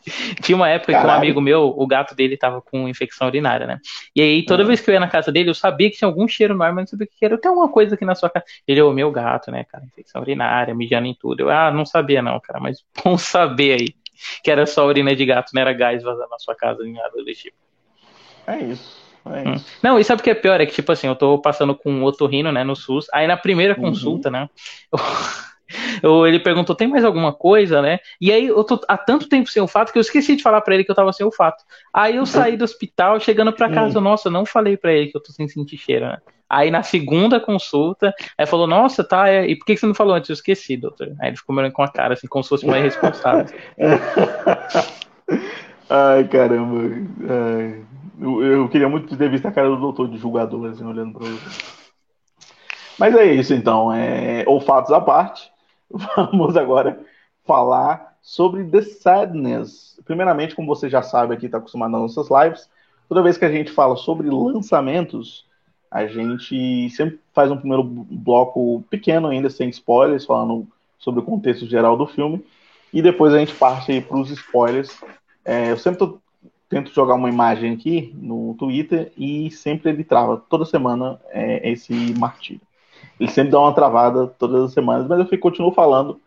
[0.43, 1.09] Tinha uma época Caralho.
[1.09, 3.79] que um amigo meu, o gato dele tava com infecção urinária, né?
[4.17, 4.67] E aí, toda ah.
[4.67, 6.73] vez que eu ia na casa dele, eu sabia que tinha algum cheiro no ar,
[6.73, 7.39] mas não sabia o que era.
[7.39, 8.45] Tem alguma coisa aqui na sua casa.
[8.67, 9.85] Ele, é o meu gato, né, cara?
[9.85, 11.43] Infecção urinária, mijando em tudo.
[11.43, 14.02] Eu, ah, não sabia não, cara, mas bom saber aí.
[14.43, 17.11] Que era só urina de gato, não era gás vazando na sua casa, nem nada
[17.15, 17.57] do tipo.
[18.47, 19.03] É isso.
[19.25, 19.55] É hum.
[19.83, 20.61] Não, e sabe o que é pior?
[20.61, 23.07] É que, tipo assim, eu tô passando com um otorrino, né, no SUS.
[23.13, 23.83] Aí na primeira uhum.
[23.83, 24.49] consulta, né?
[24.93, 24.99] Eu
[26.03, 27.99] eu, ele perguntou, tem mais alguma coisa, né?
[28.21, 30.75] E aí eu tô há tanto tempo sem olfato que eu esqueci de falar para
[30.75, 31.63] ele que eu tava sem olfato.
[31.93, 34.03] Aí eu saí do hospital, chegando para casa, hum.
[34.03, 36.19] nossa, não falei para ele que eu tô sem sentir cheiro, né?
[36.53, 39.47] Aí na segunda consulta, aí falou, nossa, tá, é...
[39.47, 40.29] e por que você não falou antes?
[40.29, 41.15] Eu esqueci, doutor.
[41.19, 43.47] Aí ele ficou mirando com a cara, assim, como se fosse responsável.
[45.89, 46.91] Ai, caramba.
[47.27, 47.83] Ai.
[48.21, 51.27] Eu, eu, queria muito ter visto a cara do doutor de julgador, assim, olhando para
[51.27, 51.65] você.
[52.99, 53.91] Mas é isso, então.
[53.91, 55.51] É, olfatos à parte.
[56.15, 57.01] vamos agora
[57.47, 59.99] falar sobre The Sadness.
[60.05, 62.69] Primeiramente, como você já sabe aqui, está acostumado nas nossas lives,
[63.09, 65.51] toda vez que a gente fala sobre lançamentos,
[65.93, 70.67] a gente sempre faz um primeiro bloco pequeno ainda, sem spoilers, falando
[70.99, 72.43] sobre o contexto geral do filme,
[72.93, 74.99] e depois a gente parte para os spoilers.
[75.45, 76.19] É, eu sempre tô,
[76.67, 81.93] tento jogar uma imagem aqui no Twitter e sempre ele trava, toda semana, é, esse
[82.19, 82.63] martírio.
[83.21, 86.19] Ele sempre dá uma travada todas as semanas, mas eu continuo falando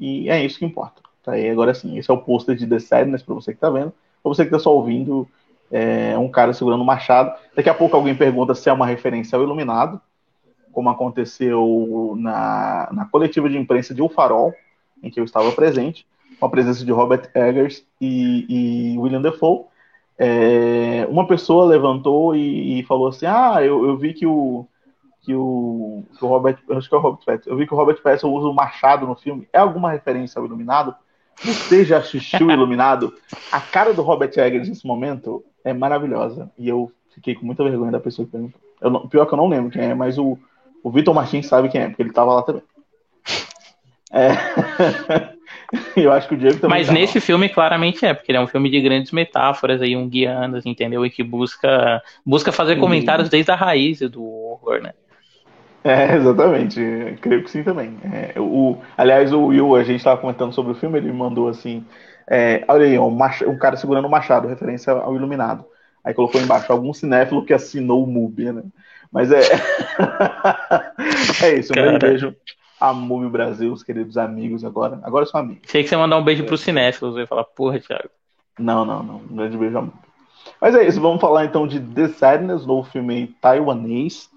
[0.00, 1.00] e é isso que importa.
[1.22, 1.38] Tá?
[1.38, 3.92] E agora sim, esse é o pôster de The Sadness para você que está vendo.
[4.22, 5.28] Para você que está só ouvindo,
[5.76, 7.32] é um cara segurando um machado.
[7.56, 10.00] Daqui a pouco alguém pergunta se é uma referência ao Iluminado,
[10.70, 14.54] como aconteceu na, na coletiva de imprensa de O Farol,
[15.02, 16.06] em que eu estava presente,
[16.38, 19.64] com a presença de Robert Eggers e, e William Defoe.
[20.16, 24.64] É, uma pessoa levantou e, e, falou assim: Ah, eu, eu vi que o,
[25.22, 27.76] que o, que o Robert, acho que é o Robert Pattinson, eu vi que o
[27.76, 29.48] Robert Pattinson usa o machado no filme.
[29.52, 30.94] É alguma referência ao Iluminado?
[31.42, 33.12] Você já assistiu Iluminado?
[33.50, 36.50] A cara do Robert Eggers nesse momento é maravilhosa.
[36.58, 38.60] E eu fiquei com muita vergonha da pessoa que perguntou.
[38.80, 40.38] Eu não, pior que eu não lembro quem é, mas o,
[40.82, 42.62] o Vitor Martins sabe quem é, porque ele estava lá também.
[44.12, 44.30] É.
[45.96, 46.78] eu acho que o Diego também.
[46.78, 46.98] Mas tava.
[46.98, 50.60] nesse filme claramente é, porque ele é um filme de grandes metáforas aí, um guiando,
[50.64, 51.04] entendeu?
[51.04, 54.92] E que busca busca fazer comentários desde a raiz do horror, né?
[55.82, 56.80] É, exatamente.
[57.20, 57.98] creio que sim também.
[58.04, 61.48] É, o, aliás, o Will, a gente estava comentando sobre o filme, ele me mandou
[61.48, 61.84] assim.
[62.28, 65.64] É, olha aí, um, mach, um, cara segurando o um machado, referência ao Iluminado.
[66.02, 68.62] Aí colocou embaixo algum cinéfilo que assinou o MUBI, né?
[69.10, 69.40] Mas é.
[71.42, 72.34] é isso, um grande beijo
[72.80, 75.00] a MUBI Brasil, os queridos amigos agora.
[75.02, 75.70] Agora são amigos.
[75.70, 78.10] Sei que você mandar um beijo para os cinéfilos, eu ia falar, porra, Thiago.
[78.58, 79.16] Não, não, não.
[79.16, 80.04] Um grande beijo a MUBI.
[80.60, 84.28] Mas é isso, vamos falar então de The Sadness, novo filme taiwanês.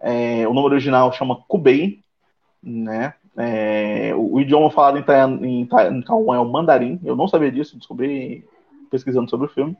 [0.00, 2.00] É, o nome original chama Kubei,
[2.62, 3.14] né?
[3.38, 7.00] É, o, idioma falado em, em, em Taiwan é o mandarim.
[7.04, 8.44] Eu não sabia disso, descobri
[8.90, 9.76] pesquisando sobre o filme.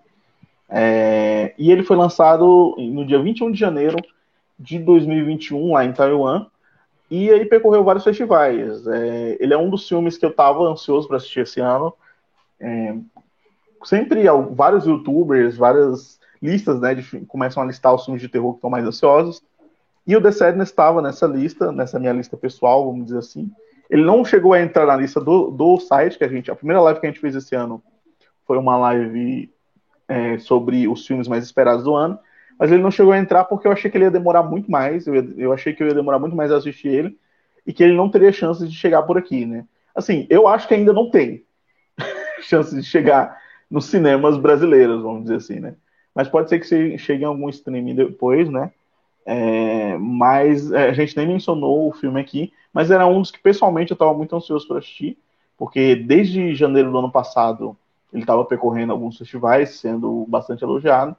[0.68, 3.96] É, e ele foi lançado no dia 21 de janeiro
[4.58, 6.46] de 2021 lá em Taiwan.
[7.10, 8.86] E aí percorreu vários festivais.
[8.86, 11.94] É, ele é um dos filmes que eu estava ansioso para assistir esse ano.
[12.60, 12.96] É,
[13.84, 18.58] sempre vários youtubers, várias listas, né, de, começam a listar os filmes de terror que
[18.58, 19.42] estão mais ansiosos.
[20.06, 23.50] E o The Sadness estava nessa lista, nessa minha lista pessoal, vamos dizer assim.
[23.90, 26.50] Ele não chegou a entrar na lista do, do site, que a gente.
[26.50, 27.82] A primeira live que a gente fez esse ano
[28.46, 29.50] foi uma live
[30.08, 32.18] é, sobre os filmes mais esperados do ano.
[32.58, 35.06] Mas ele não chegou a entrar porque eu achei que ele ia demorar muito mais.
[35.06, 37.18] Eu, ia, eu achei que eu ia demorar muito mais a assistir ele.
[37.66, 39.64] E que ele não teria chances de chegar por aqui, né?
[39.94, 41.44] Assim, eu acho que ainda não tem
[42.42, 45.74] chances de chegar nos cinemas brasileiros, vamos dizer assim, né?
[46.14, 48.70] Mas pode ser que chegue em algum streaming depois, né?
[49.26, 53.40] É, mas é, a gente nem mencionou o filme aqui, mas era um dos que
[53.40, 55.18] pessoalmente eu estava muito ansioso para assistir,
[55.58, 57.76] porque desde janeiro do ano passado
[58.12, 61.16] Ele estava percorrendo alguns festivais, sendo bastante elogiado.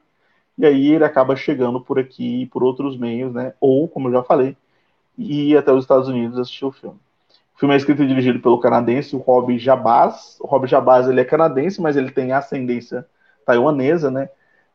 [0.57, 3.53] E aí ele acaba chegando por aqui por outros meios, né?
[3.61, 4.57] Ou, como eu já falei,
[5.17, 6.97] ir até os Estados Unidos assistir o filme.
[7.55, 10.37] O filme é escrito e dirigido pelo canadense Rob Jabaz.
[10.39, 13.05] O Rob Jabaz ele é canadense, mas ele tem ascendência
[13.45, 14.29] taiwanesa, né?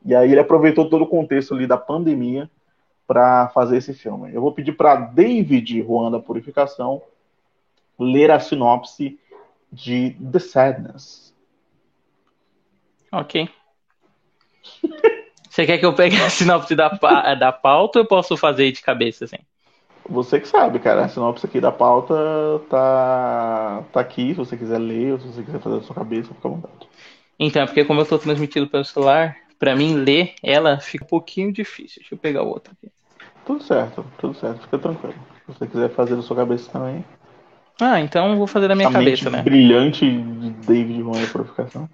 [0.05, 2.51] E aí ele aproveitou todo o contexto ali da pandemia
[3.13, 4.35] para fazer esse filme.
[4.35, 7.03] Eu vou pedir para David Juan da Purificação
[8.01, 9.21] ler a sinopse
[9.71, 11.35] de The Sadness.
[13.13, 13.51] Ok.
[15.51, 16.89] Você quer que eu pegue a sinopse da,
[17.39, 19.37] da pauta ou eu posso fazer de cabeça assim?
[20.09, 21.05] Você que sabe, cara.
[21.05, 22.15] A sinopse aqui da pauta
[22.71, 26.33] tá, tá aqui, se você quiser ler ou se você quiser fazer da sua cabeça,
[26.33, 26.89] fica à vontade.
[27.39, 31.09] Então, é porque como eu estou transmitindo pelo celular, para mim ler ela fica um
[31.09, 32.01] pouquinho difícil.
[32.01, 32.91] Deixa eu pegar o outro aqui.
[33.45, 35.15] Tudo certo, tudo certo, fica tranquilo.
[35.47, 37.05] Se você quiser fazer da sua cabeça também.
[37.81, 39.43] Ah, então vou fazer da minha cabeça, né?
[39.43, 41.89] Brilhante de David Juan Purificação.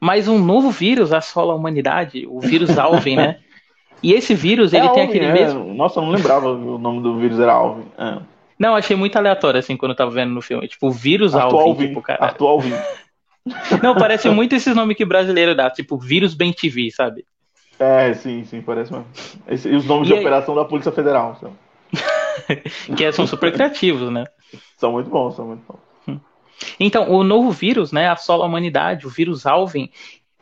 [0.00, 3.38] Mas um novo vírus assola a humanidade, o vírus Alvin, né?
[4.00, 5.32] E esse vírus, ele é tem Alvin, aquele é.
[5.32, 5.74] mesmo.
[5.74, 7.86] Nossa, eu não lembrava o nome do vírus era Alvin.
[7.98, 8.18] É.
[8.58, 10.68] Não, achei muito aleatório, assim, quando eu tava vendo no filme.
[10.68, 12.24] Tipo, o vírus Arthur Alvin, Alvin, tipo, cara.
[12.24, 12.72] Arthur Alvin.
[13.82, 17.24] Não, parece muito esses nomes que brasileiro dá, tipo, vírus bem TV, sabe?
[17.78, 19.06] É, sim, sim, parece mesmo.
[19.48, 21.52] E os nomes E de aí- operação da Polícia Federal são,
[22.96, 24.24] que são super criativos, né?
[24.76, 25.78] são muito bons, são muito bons.
[26.80, 29.90] Então, o novo vírus, né, assola a humanidade, o vírus Alvin.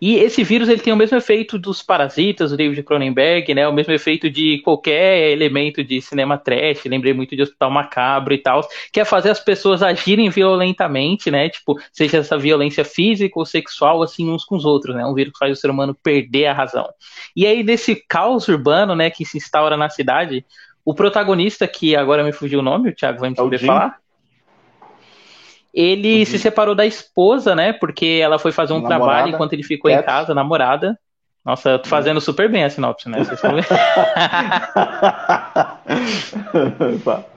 [0.01, 3.67] E esse vírus ele tem o mesmo efeito dos Parasitas, do David Cronenberg, né?
[3.67, 6.85] O mesmo efeito de qualquer elemento de cinema trash.
[6.85, 8.61] Lembrei muito de Hospital Macabro e tal,
[8.93, 11.49] que é fazer as pessoas agirem violentamente, né?
[11.49, 15.05] Tipo, seja essa violência física ou sexual, assim, uns com os outros, né?
[15.07, 16.87] Um vírus que faz o ser humano perder a razão.
[17.35, 20.45] E aí, desse caos urbano, né, que se instaura na cidade,
[20.85, 23.67] o protagonista, que agora me fugiu o nome, o Thiago vai me É saber Jim.
[23.67, 24.06] falar.
[25.77, 27.75] Ele O se separou da esposa, né?
[27.75, 30.07] Porque ela foi fazer um Namorada, trabalho enquanto ele ficou em Cat.
[30.07, 30.99] casa, namorada.
[31.45, 33.19] Nossa, eu tô fazendo super bem a sinopse, né?
[33.23, 33.67] Vocês estão vendo?
[37.05, 37.36] Tá.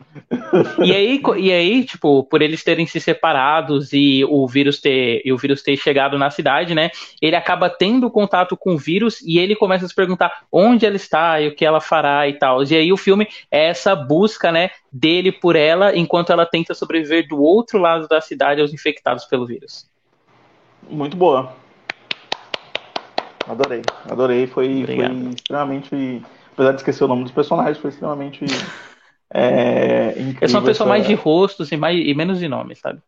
[0.83, 5.31] E aí, e aí, tipo, por eles terem se separados e o vírus ter e
[5.31, 6.89] o vírus ter chegado na cidade, né?
[7.21, 10.95] Ele acaba tendo contato com o vírus e ele começa a se perguntar onde ela
[10.95, 12.63] está e o que ela fará e tal.
[12.63, 17.27] E aí o filme é essa busca, né, dele por ela enquanto ela tenta sobreviver
[17.27, 19.87] do outro lado da cidade aos infectados pelo vírus.
[20.89, 21.53] Muito boa.
[23.47, 24.47] Adorei, adorei.
[24.47, 24.95] Foi, foi
[25.35, 26.23] extremamente.
[26.53, 28.45] Apesar de esquecer o nome dos personagens, foi extremamente.
[29.33, 30.37] É, incrível.
[30.41, 32.99] Eu sou uma pessoa essa- mais de rostos e, mais, e menos de nomes, sabe?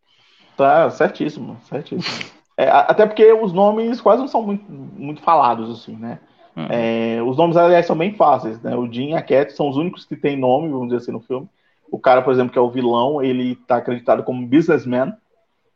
[0.56, 2.24] Tá, certíssimo, certíssimo.
[2.56, 6.18] É, até porque os nomes quase não são muito, muito falados, assim, né?
[6.56, 6.66] Hum.
[6.68, 8.76] É, os nomes, aliás, são bem fáceis, né?
[8.76, 11.20] O Jim e a Cat são os únicos que têm nome, vamos dizer assim, no
[11.20, 11.48] filme.
[11.90, 15.14] O cara, por exemplo, que é o vilão, ele tá acreditado como businessman.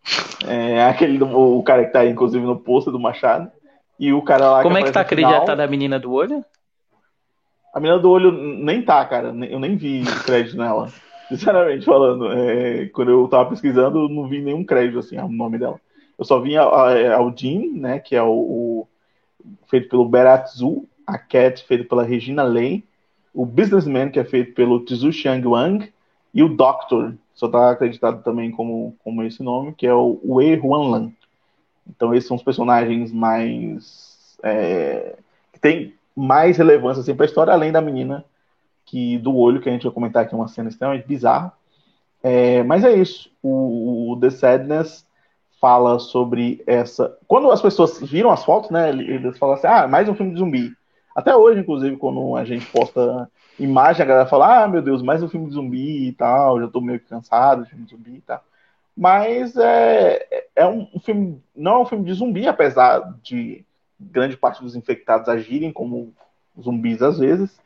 [0.46, 1.26] É aquele do-
[1.58, 3.50] o cara que tá inclusive, no pôster do Machado.
[3.98, 6.44] E o cara lá Como é que tá acreditada a menina do olho?
[7.76, 9.28] A menina do olho nem tá, cara.
[9.50, 10.90] Eu nem vi crédito nela.
[11.28, 12.32] Sinceramente falando.
[12.32, 15.78] É, quando eu tava pesquisando, eu não vi nenhum crédito, assim, o nome dela.
[16.18, 18.88] Eu só vi a, a, a Jean, né, que é o, o-
[19.66, 22.82] feito pelo Berat Zhu, a Cat, feito pela Regina Lei,
[23.34, 25.92] o Businessman, que é feito pelo Tzu Xiang Wang,
[26.32, 30.56] e o Doctor, só tá acreditado também como, como esse nome, que é o Wei
[30.58, 31.12] Huanlan.
[31.86, 34.38] Então esses são os personagens mais...
[34.42, 35.16] é,
[35.52, 38.24] que tem mais relevância assim, para a história, além da menina
[38.86, 41.52] que do olho, que a gente vai comentar aqui, uma cena extremamente bizarra.
[42.22, 43.30] É, mas é isso.
[43.42, 45.06] O, o The Sadness
[45.60, 47.16] fala sobre essa.
[47.26, 48.90] Quando as pessoas viram as fotos, né?
[48.90, 50.72] Eles falam assim: ah, mais um filme de zumbi.
[51.14, 55.22] Até hoje, inclusive, quando a gente posta imagem, a galera fala: ah, meu Deus, mais
[55.22, 56.60] um filme de zumbi e tal.
[56.60, 58.42] Já tô meio cansado de filme de zumbi e tal.
[58.96, 61.42] Mas é, é um filme.
[61.54, 63.65] Não é um filme de zumbi, apesar de
[63.98, 66.12] grande parte dos infectados agirem como
[66.60, 67.58] zumbis às vezes.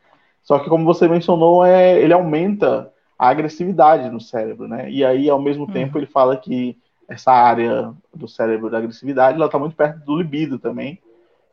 [0.42, 4.90] Só que, como você mencionou, é, ele aumenta a agressividade no cérebro, né?
[4.90, 5.70] E aí, ao mesmo Uhum.
[5.72, 6.76] tempo, ele fala que
[7.08, 10.98] essa área do cérebro da agressividade, ela está muito perto do libido também.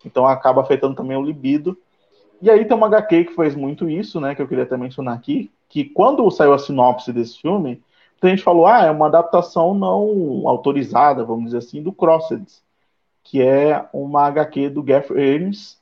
[0.05, 1.77] Então, acaba afetando também o libido.
[2.41, 4.35] E aí tem uma HQ que fez muito isso, né?
[4.35, 7.81] Que eu queria até mencionar aqui, que quando saiu a sinopse desse filme,
[8.21, 12.45] a gente falou, ah, é uma adaptação não autorizada, vamos dizer assim, do Crossed,
[13.29, 15.77] que é uma HQ do Geoff Ames,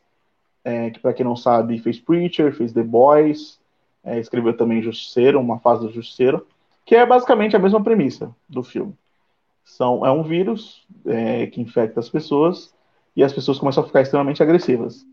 [0.63, 3.59] é, que para quem não sabe fez Preacher, fez The Boys,
[4.03, 6.45] é, escreveu também Justiceiro, uma fase do Justiceiro,
[6.83, 8.93] que é basicamente a mesma premissa do filme.
[9.63, 12.73] São, é um vírus é, que infecta as pessoas
[13.15, 15.05] e as pessoas começam a ficar extremamente agressivas.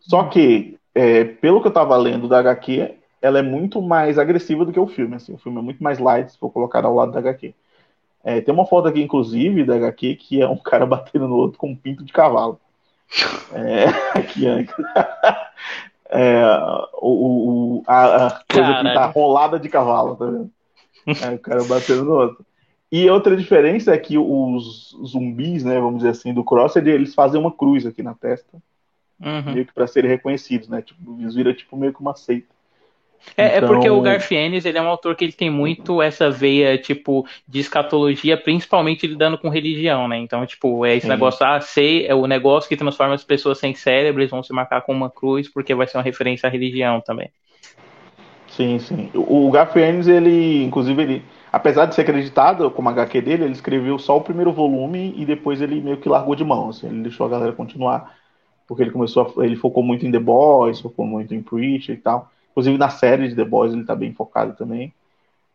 [0.00, 4.64] Só que, é, pelo que eu estava lendo da HQ, ela é muito mais agressiva
[4.64, 5.16] do que o filme.
[5.16, 7.54] Assim, o filme é muito mais light, se for colocar ao lado da HQ.
[8.26, 11.56] É, tem uma foto aqui, inclusive, da HQ, que é um cara batendo no outro
[11.56, 12.58] com um pinto de cavalo.
[13.52, 13.84] É,
[14.18, 14.44] aqui,
[16.10, 16.44] é,
[17.00, 18.88] o, o, a, a coisa Caralho.
[18.88, 20.50] que tá rolada de cavalo, tá vendo?
[21.06, 22.44] É, o cara batendo no outro.
[22.90, 27.40] E outra diferença é que os zumbis, né, vamos dizer assim, do Cross, eles fazem
[27.40, 28.58] uma cruz aqui na testa,
[29.20, 29.52] uhum.
[29.52, 30.82] meio que para serem reconhecidos, né?
[30.82, 32.55] Tipo, eles viram tipo meio que uma seita.
[33.36, 33.68] É, então...
[33.68, 36.78] é, porque o então- Garfienes, ele é um autor que ele tem muito essa veia,
[36.78, 40.16] tipo, de escatologia, principalmente lidando com religião, né?
[40.18, 41.12] Então, tipo, é esse Sim.
[41.12, 44.52] negócio, ah, sei, é o negócio que transforma as pessoas sem cérebro, eles vão se
[44.52, 47.30] marcar com uma cruz, porque vai ser uma referência à religião também.
[48.48, 49.10] Sim, sim.
[49.12, 53.98] O, o Garfienes, ele, inclusive, ele, apesar de ser acreditado como HQ dele, ele escreveu
[53.98, 57.26] só o primeiro volume e depois ele meio que largou de mão, assim, ele deixou
[57.26, 58.16] a galera continuar,
[58.66, 61.98] porque ele começou a, ele focou muito em The Boys, focou muito em Preacher e
[61.98, 62.30] tal.
[62.56, 64.90] Inclusive na série de The Boys ele tá bem focado também.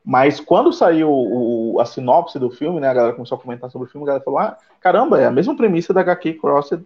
[0.06, 3.88] Mas quando saiu o, a sinopse do filme, né, a galera começou a comentar sobre
[3.88, 6.84] o filme, a galera falou: "Ah, caramba, é a mesma premissa da HQ Crossed",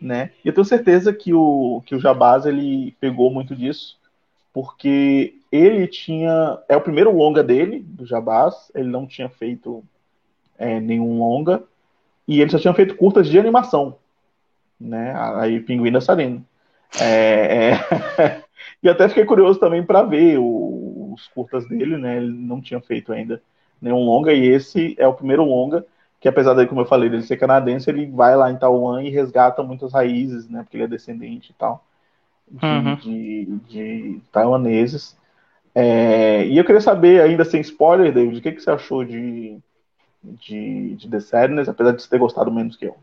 [0.00, 0.30] né?
[0.42, 3.98] E eu tenho certeza que o que o Jabaz ele pegou muito disso,
[4.54, 9.84] porque ele tinha é o primeiro longa dele do Jabaz, ele não tinha feito
[10.58, 11.62] é, nenhum longa
[12.26, 13.98] e ele só tinha feito curtas de animação,
[14.80, 15.12] né?
[15.36, 16.42] Aí Pinguim Dançarino.
[16.98, 17.74] É,
[18.18, 18.42] é...
[18.82, 22.16] E até fiquei curioso também para ver o, os curtas dele, né?
[22.16, 23.42] Ele não tinha feito ainda
[23.80, 25.84] nenhum longa, e esse é o primeiro longa,
[26.20, 29.10] que apesar de, como eu falei, ele ser canadense, ele vai lá em Taiwan e
[29.10, 30.62] resgata muitas raízes, né?
[30.62, 31.84] Porque ele é descendente e tal,
[32.48, 32.94] de, uhum.
[32.96, 35.16] de, de taiwaneses.
[35.74, 39.58] É, e eu queria saber, ainda sem spoiler, David, o que, que você achou de,
[40.22, 42.96] de, de The Sadness, apesar de você ter gostado menos que eu?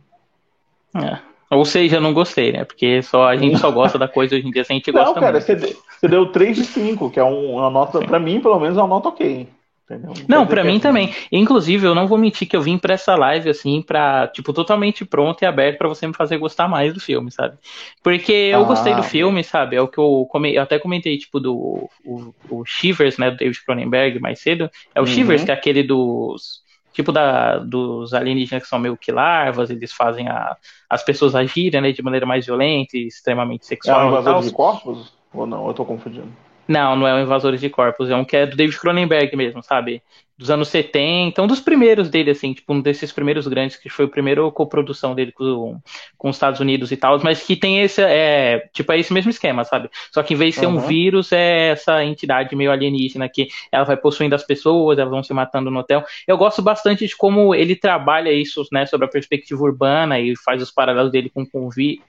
[0.95, 1.19] É.
[1.49, 2.63] Ou seja, não gostei, né?
[2.63, 5.03] Porque só, a gente só gosta da coisa hoje em dia se a gente não,
[5.03, 5.45] gosta cara, muito.
[5.45, 8.81] Você, você deu 3 de 5, que é uma nota, pra mim, pelo menos, é
[8.81, 9.47] uma nota ok.
[9.89, 10.13] Entendeu?
[10.27, 11.15] Não, para mim é também.
[11.31, 15.03] Inclusive, eu não vou mentir que eu vim para essa live assim, para tipo totalmente
[15.03, 17.57] pronto e aberto para você me fazer gostar mais do filme, sabe?
[18.03, 19.75] Porque eu ah, gostei do filme, sabe?
[19.75, 20.53] É o que eu, come...
[20.53, 24.69] eu até comentei tipo do o, o Shivers, né, do David Cronenberg mais cedo.
[24.93, 25.07] É o uhum.
[25.07, 26.61] Shivers que é aquele dos
[26.93, 30.55] tipo da, dos alienígenas que são meio que larvas, eles fazem a,
[30.89, 34.01] as pessoas agirem né, de maneira mais violenta e extremamente sexual.
[34.01, 35.13] É um invasor de corpos?
[35.33, 35.67] Ou não?
[35.67, 36.31] Eu tô confundindo.
[36.67, 39.63] Não, não é o Invasores de Corpos, é um que é do David Cronenberg mesmo,
[39.63, 40.03] sabe?
[40.39, 44.05] Dos anos 70, um dos primeiros dele, assim, tipo, um desses primeiros grandes, que foi
[44.05, 45.81] o primeiro coprodução dele com,
[46.17, 49.29] com os Estados Unidos e tal, mas que tem esse, é, tipo, é esse mesmo
[49.29, 49.89] esquema, sabe?
[50.09, 50.77] Só que em vez de ser uhum.
[50.77, 55.21] um vírus, é essa entidade meio alienígena que ela vai possuindo as pessoas, elas vão
[55.21, 56.05] se matando no hotel.
[56.25, 60.61] Eu gosto bastante de como ele trabalha isso, né, sobre a perspectiva urbana e faz
[60.61, 61.45] os paralelos dele com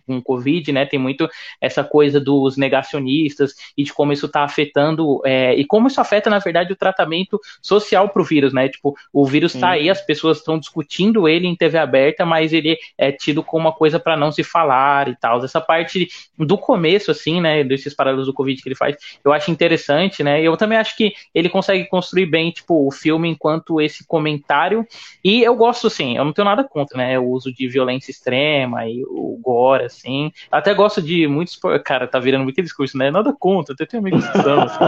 [0.07, 0.87] o Covid, né?
[0.87, 1.29] Tem muito
[1.61, 6.31] essa coisa dos negacionistas e de como isso está afetando, é, e como isso afeta,
[6.31, 8.69] na verdade, o tratamento social pro vírus, né?
[8.69, 9.61] Tipo, o vírus Sim.
[9.61, 13.67] tá aí, as pessoas estão discutindo ele em TV aberta, mas ele é tido como
[13.67, 15.45] uma coisa para não se falar e tal.
[15.45, 16.09] Essa parte
[16.39, 17.65] do começo, assim, né?
[17.65, 20.43] Desses paralelos do Covid que ele faz, eu acho interessante, né?
[20.43, 24.87] Eu também acho que ele consegue construir bem, tipo, o filme enquanto esse comentário.
[25.25, 27.19] E eu gosto, assim, eu não tenho nada contra, né?
[27.19, 30.33] O uso de violência extrema e o gore, assim.
[30.51, 31.59] Até gosto de muitos.
[31.85, 33.11] Cara, tá virando muito discurso, né?
[33.11, 34.81] Nada contra, até tenho amigos que são, assim.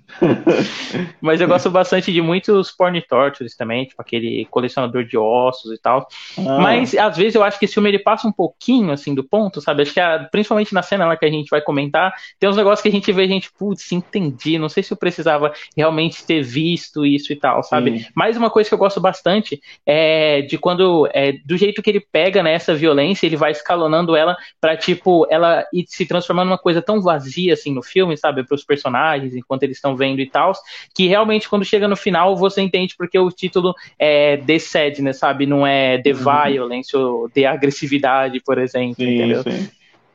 [1.20, 5.72] Mas eu gosto bastante bastante de muitos porn tortures também, tipo aquele colecionador de ossos
[5.72, 6.08] e tal.
[6.38, 6.58] Ah.
[6.58, 9.60] Mas às vezes eu acho que esse filme ele passa um pouquinho assim do ponto,
[9.60, 9.82] sabe?
[9.82, 12.82] Acho que a, principalmente na cena lá que a gente vai comentar, tem uns negócios
[12.82, 14.58] que a gente vê, a gente, putz, entendi.
[14.58, 17.98] Não sei se eu precisava realmente ter visto isso e tal, sabe?
[17.98, 18.06] Sim.
[18.14, 22.00] Mais uma coisa que eu gosto bastante é de quando é do jeito que ele
[22.00, 26.58] pega nessa né, violência, ele vai escalonando ela para tipo ela ir se transformando numa
[26.58, 30.26] coisa tão vazia assim no filme, sabe, para os personagens enquanto eles estão vendo e
[30.26, 30.52] tal,
[30.94, 35.44] que realmente quando chega no final você entende porque o título é The Sadness, sabe?
[35.44, 36.18] Não é The uhum.
[36.18, 39.42] Violence ou The Agressividade, por exemplo, sim, entendeu?
[39.42, 39.68] Sim.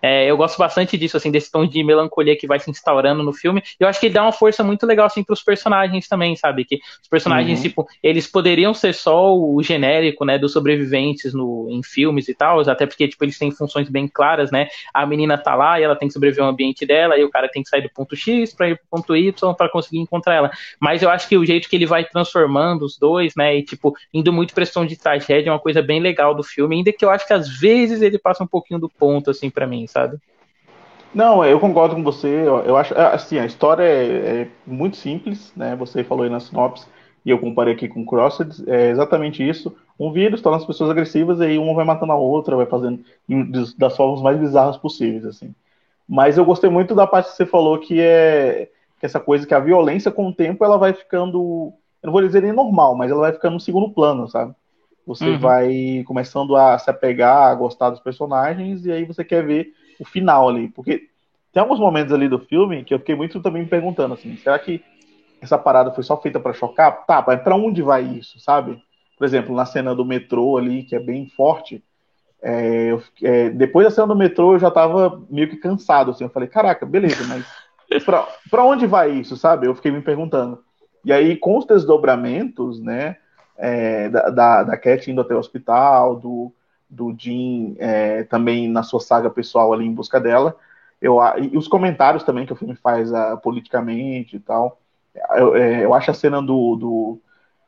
[0.08, 3.34] É, eu gosto bastante disso, assim, desse tom de melancolia que vai se instaurando no
[3.34, 3.64] filme.
[3.80, 6.64] Eu acho que ele dá uma força muito legal, assim, pros personagens também, sabe?
[6.64, 7.64] Que os personagens, uhum.
[7.64, 12.60] tipo, eles poderiam ser só o genérico, né, dos sobreviventes no, em filmes e tal,
[12.70, 14.68] até porque, tipo, eles têm funções bem claras, né?
[14.94, 17.50] A menina tá lá e ela tem que sobreviver ao ambiente dela, e o cara
[17.50, 20.52] tem que sair do ponto X para ir pro ponto Y para conseguir encontrar ela.
[20.80, 23.96] Mas eu acho que o jeito que ele vai transformando os dois, né, e, tipo,
[24.14, 27.04] indo muito pra questão de tragédia é uma coisa bem legal do filme, ainda que
[27.04, 29.88] eu acho que às vezes ele passa um pouquinho do ponto, assim, para mim,
[31.14, 32.28] Não, eu concordo com você.
[32.28, 35.76] Eu acho assim, a história é, é muito simples, né?
[35.78, 36.86] Você falou aí na sinopse
[37.26, 39.76] e eu comparei aqui com Crossed, é exatamente isso.
[39.98, 43.04] Um vírus torna as pessoas agressivas e aí uma vai matando a outra, vai fazendo
[43.78, 45.56] das formas mais bizarras possíveis, assim.
[46.08, 48.70] Mas eu gostei muito da parte que você falou que é
[49.00, 51.74] que essa coisa que a violência com o tempo ela vai ficando
[52.04, 54.54] eu não vou dizer nem normal, mas ela vai ficando no segundo plano, sabe?
[55.08, 55.40] Você uhum.
[55.40, 60.06] vai começando a se apegar, a gostar dos personagens, e aí você quer ver o
[60.06, 60.68] final ali.
[60.70, 61.10] Porque
[61.54, 64.60] tem alguns momentos ali do filme que eu fiquei muito também me perguntando assim, será
[64.60, 64.84] que
[65.42, 67.06] essa parada foi só feita para chocar?
[67.06, 68.82] Tá, mas pra onde vai isso, sabe?
[69.18, 71.84] Por exemplo, na cena do metrô ali, que é bem forte,
[72.42, 76.24] é, eu, é, depois da cena do metrô eu já tava meio que cansado, assim,
[76.26, 79.68] eu falei, caraca, beleza, mas pra, pra onde vai isso, sabe?
[79.68, 80.62] Eu fiquei me perguntando.
[81.04, 83.18] E aí, com os desdobramentos, né,
[83.58, 86.52] é, da, da, da Cat indo até o hospital, do,
[86.90, 90.56] do Jim é, também na sua saga pessoal ali em busca dela,
[91.02, 94.80] eu, e os comentários também que o filme faz uh, politicamente e tal,
[95.36, 97.22] eu, é, eu acho a cena do, do,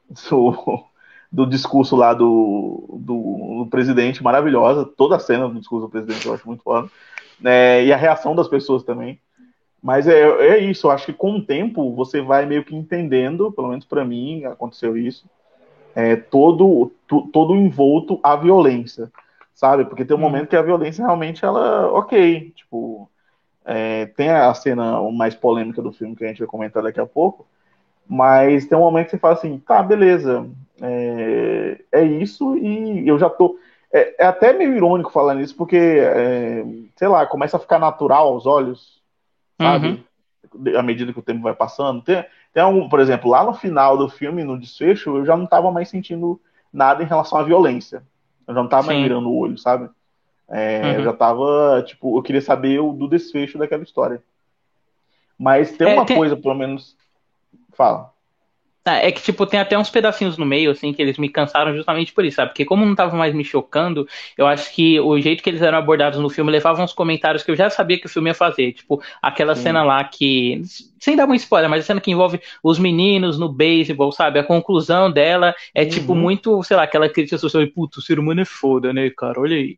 [0.32, 0.84] do,
[1.32, 6.26] do discurso lá do, do, do, presidente maravilhosa, toda a cena do discurso do presidente
[6.26, 6.90] eu acho muito foda,
[7.40, 9.20] né, e a reação das pessoas também.
[9.82, 13.52] Mas é, é isso, eu acho que com o tempo você vai meio que entendendo,
[13.52, 15.30] pelo menos para mim aconteceu isso,
[15.98, 19.12] é, todo, to, todo envolto à violência,
[19.56, 19.84] sabe?
[19.84, 20.22] Porque tem um hum.
[20.22, 23.10] momento que a violência realmente, ela, ok, tipo,
[23.66, 27.06] é, tem a cena mais polêmica do filme que a gente vai comentar daqui a
[27.08, 27.48] pouco,
[28.08, 30.48] mas tem um momento que você fala assim, tá, beleza,
[30.80, 33.58] é, é isso e eu já tô.
[33.92, 36.64] É, é, até meio irônico falar nisso, porque, é,
[36.96, 39.02] sei lá, começa a ficar natural aos olhos,
[39.60, 40.06] sabe?
[40.54, 40.78] Uhum.
[40.78, 42.04] À medida que o tempo vai passando.
[42.04, 42.24] Tem,
[42.64, 45.90] algum, por exemplo, lá no final do filme, no desfecho, eu já não estava mais
[45.90, 46.40] sentindo
[46.72, 48.04] nada em relação à violência.
[48.48, 49.90] Eu já não estava mais mirando o olho, sabe?
[50.50, 50.92] É, uhum.
[50.94, 54.24] Eu já tava, tipo, eu queria saber o, do desfecho daquela história.
[55.38, 56.18] Mas tem é, uma tem...
[56.18, 56.96] coisa, pelo menos.
[57.74, 58.12] Fala.
[58.88, 61.76] Ah, é que, tipo, tem até uns pedacinhos no meio, assim, que eles me cansaram
[61.76, 62.52] justamente por isso, sabe?
[62.52, 64.08] Porque como não tava mais me chocando,
[64.38, 67.52] eu acho que o jeito que eles eram abordados no filme levava uns comentários que
[67.52, 68.72] eu já sabia que o filme ia fazer.
[68.72, 69.64] Tipo, aquela Sim.
[69.64, 70.62] cena lá que.
[71.02, 74.40] Sem dar uma spoiler, mas a cena que envolve os meninos no beisebol, sabe?
[74.40, 76.00] A conclusão dela é, tipo, uhum.
[76.00, 79.10] tipo, muito, sei lá, aquela crítica social de, puto, o ser humano é foda, né,
[79.10, 79.42] cara?
[79.42, 79.78] Olha aí.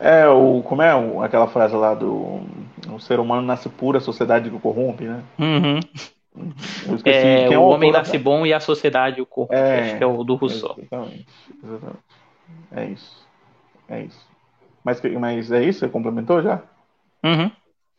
[0.00, 2.40] É, o, como é o, aquela frase lá do.
[2.90, 5.22] O ser humano nasce pura, a sociedade que corrompe, né?
[5.38, 5.80] Uhum.
[7.04, 9.52] É, é, o, o homem nasce bom e a sociedade o corpo.
[9.52, 10.76] É, Acho que é o do Rousseau.
[10.78, 11.26] Exatamente,
[11.62, 12.04] exatamente.
[12.72, 13.28] É isso.
[13.88, 14.26] É isso.
[14.84, 15.80] Mas, mas é isso?
[15.80, 16.62] Você complementou já?
[17.24, 17.50] Uhum.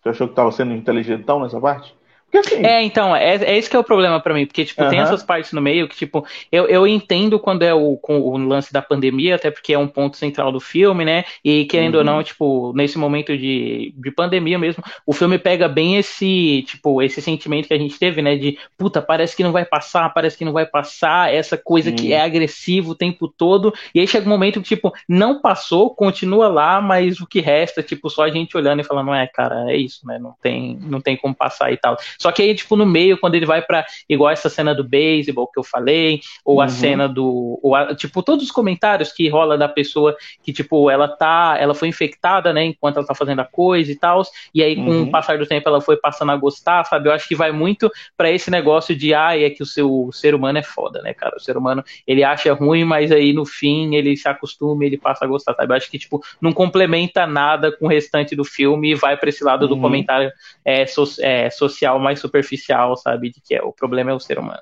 [0.02, 1.96] Você achou que estava sendo inteligentão nessa parte?
[2.34, 5.00] Assim, é, então, é, é isso que é o problema para mim, porque, tipo, tem
[5.00, 8.72] essas partes no meio que, tipo, eu, eu entendo quando é o, com o lance
[8.72, 11.26] da pandemia, até porque é um ponto central do filme, né?
[11.44, 12.00] E querendo uhum.
[12.00, 17.02] ou não, tipo, nesse momento de, de pandemia mesmo, o filme pega bem esse, tipo,
[17.02, 18.36] esse sentimento que a gente teve, né?
[18.36, 22.14] De, puta, parece que não vai passar, parece que não vai passar, essa coisa que
[22.14, 26.48] é agressivo o tempo todo, e aí chega um momento que, tipo, não passou, continua
[26.48, 29.72] lá, mas o que resta, tipo, só a gente olhando e falando, não é, cara,
[29.72, 30.18] é isso, né?
[30.18, 31.98] Não tem, não tem como passar e tal.
[32.22, 35.48] Só que aí, tipo, no meio, quando ele vai para igual essa cena do beisebol
[35.48, 36.62] que eu falei, ou uhum.
[36.62, 37.60] a cena do.
[37.64, 41.58] Ou a, tipo, todos os comentários que rola da pessoa que, tipo, ela tá.
[41.60, 44.22] Ela foi infectada, né, enquanto ela tá fazendo a coisa e tal.
[44.54, 45.04] E aí, com uhum.
[45.04, 47.10] o passar do tempo, ela foi passando a gostar, sabe?
[47.10, 50.12] Eu acho que vai muito para esse negócio de, ah, é que o seu o
[50.12, 51.36] ser humano é foda, né, cara?
[51.38, 55.26] O ser humano, ele acha ruim, mas aí no fim ele se acostuma, ele passa
[55.26, 55.72] a gostar, sabe?
[55.72, 59.30] Eu acho que, tipo, não complementa nada com o restante do filme e vai para
[59.30, 59.70] esse lado uhum.
[59.70, 60.32] do comentário
[60.64, 63.32] é, so, é, social mais mais superficial, sabe?
[63.32, 64.62] De que é, o problema é o ser humano.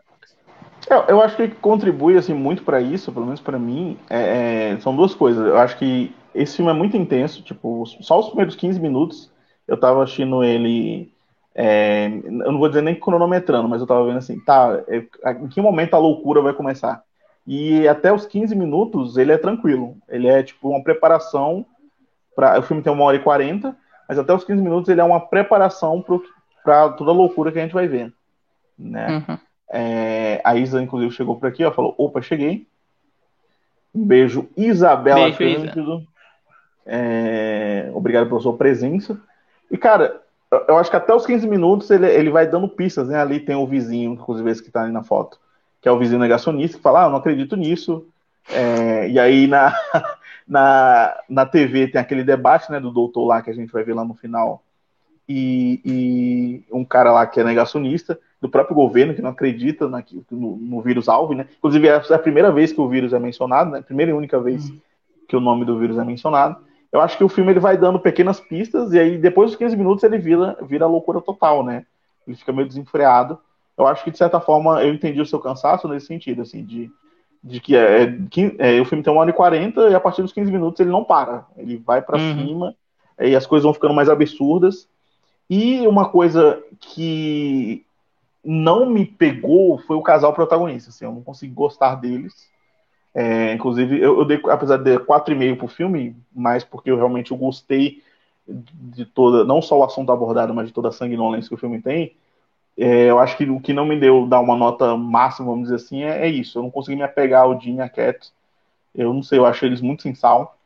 [0.89, 4.79] É, eu acho que contribui assim muito para isso, pelo menos para mim, é, é,
[4.79, 5.45] são duas coisas.
[5.45, 9.31] Eu acho que esse filme é muito intenso, tipo, só os primeiros 15 minutos
[9.67, 11.11] eu tava assistindo ele.
[11.53, 15.47] É, eu não vou dizer nem cronometrando, mas eu tava vendo assim, tá, é, em
[15.47, 17.03] que momento a loucura vai começar?
[17.45, 19.95] E até os 15 minutos ele é tranquilo.
[20.07, 21.65] Ele é tipo uma preparação
[22.35, 23.75] para O filme tem uma hora e 40,
[24.07, 26.01] mas até os 15 minutos ele é uma preparação
[26.69, 28.13] para toda a loucura que a gente vai ver.
[28.77, 29.25] Né?
[29.27, 29.37] Uhum.
[29.71, 32.67] É, a Isa, inclusive, chegou por aqui, ó, falou: opa, cheguei.
[33.93, 35.93] Um beijo, Isabela beijo, Cândido.
[35.95, 36.07] Isa.
[36.85, 39.19] É, obrigado pela sua presença.
[39.71, 40.21] E, cara,
[40.67, 43.19] eu acho que até os 15 minutos ele, ele vai dando pistas, né?
[43.19, 45.39] Ali tem o vizinho, inclusive esse que tá ali na foto,
[45.81, 48.05] que é o vizinho negacionista, que fala, ah, eu não acredito nisso.
[48.47, 49.73] É, e aí na,
[50.47, 53.95] na, na TV tem aquele debate, né, do doutor lá, que a gente vai ver
[53.95, 54.63] lá no final,
[55.29, 60.03] e, e, um cara lá que é negacionista, do próprio governo, que não acredita na,
[60.31, 61.45] no, no vírus alvo, né?
[61.57, 63.81] Inclusive, é a primeira vez que o vírus é mencionado, né?
[63.81, 64.79] Primeira e única vez uhum.
[65.27, 66.57] que o nome do vírus é mencionado.
[66.91, 69.77] Eu acho que o filme ele vai dando pequenas pistas, e aí depois dos 15
[69.77, 71.85] minutos ele vira, vira loucura total, né?
[72.27, 73.37] Ele fica meio desenfreado.
[73.77, 76.89] Eu acho que, de certa forma, eu entendi o seu cansaço nesse sentido, assim, de,
[77.43, 78.03] de que é,
[78.57, 80.79] é, é o filme tem uma hora e 40 e a partir dos 15 minutos
[80.79, 81.45] ele não para.
[81.55, 82.47] Ele vai para uhum.
[82.47, 82.75] cima
[83.19, 84.87] e as coisas vão ficando mais absurdas.
[85.49, 87.83] E uma coisa que
[88.43, 90.89] não me pegou foi o casal protagonista.
[90.89, 92.49] Assim, eu não consegui gostar deles.
[93.13, 97.31] É, inclusive, eu, eu dei, apesar de dar 4,5 pro filme, mais porque eu realmente
[97.31, 98.03] eu gostei
[98.47, 101.81] de toda, não só o assunto abordado, mas de toda a sanguinolência que o filme
[101.81, 102.15] tem.
[102.77, 105.75] É, eu acho que o que não me deu dar uma nota máxima, vamos dizer
[105.75, 106.57] assim, é, é isso.
[106.57, 108.31] Eu não consegui me apegar ao Dean e a Cat.
[108.95, 110.57] Eu não sei, eu acho eles muito sem sal.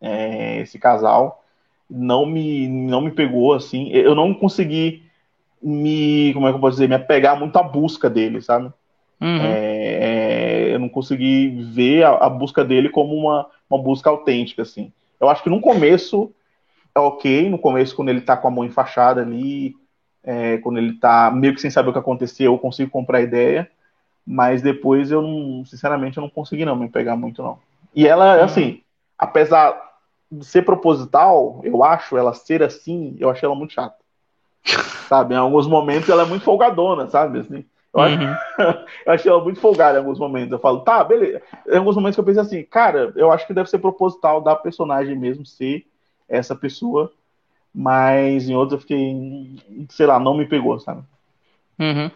[0.00, 1.41] É, esse casal
[1.94, 3.90] não me não me pegou assim.
[3.90, 5.02] Eu não consegui
[5.62, 8.72] me como é que eu posso dizer me apegar muito à busca dele, sabe?
[9.20, 9.40] Uhum.
[9.42, 14.62] É, é, eu não consegui ver a, a, busca dele como uma, uma busca autêntica
[14.62, 14.90] assim.
[15.20, 16.32] Eu acho que no começo
[16.94, 19.74] é ok, no começo quando ele tá com a mão enfaixada ali,
[20.24, 23.22] é, quando ele tá meio que sem saber o que aconteceu, eu consigo comprar a
[23.22, 23.70] ideia,
[24.26, 27.58] mas depois eu não, sinceramente, eu não consegui não me pegar muito não.
[27.94, 28.44] E ela, uhum.
[28.44, 28.80] assim,
[29.18, 29.91] apesar
[30.40, 33.96] ser proposital, eu acho ela ser assim, eu achei ela muito chata.
[35.08, 37.64] sabe, em alguns momentos ela é muito folgadona, sabe, assim.
[37.92, 38.34] Eu, uhum.
[38.58, 40.52] acho, eu achei ela muito folgada em alguns momentos.
[40.52, 41.42] Eu falo, tá, beleza.
[41.68, 45.18] Em alguns momentos eu pensei assim, cara, eu acho que deve ser proposital da personagem
[45.18, 45.86] mesmo ser
[46.28, 47.12] essa pessoa
[47.74, 51.02] mas em outros eu fiquei, sei lá, não me pegou, sabe?
[51.78, 52.10] Uhum.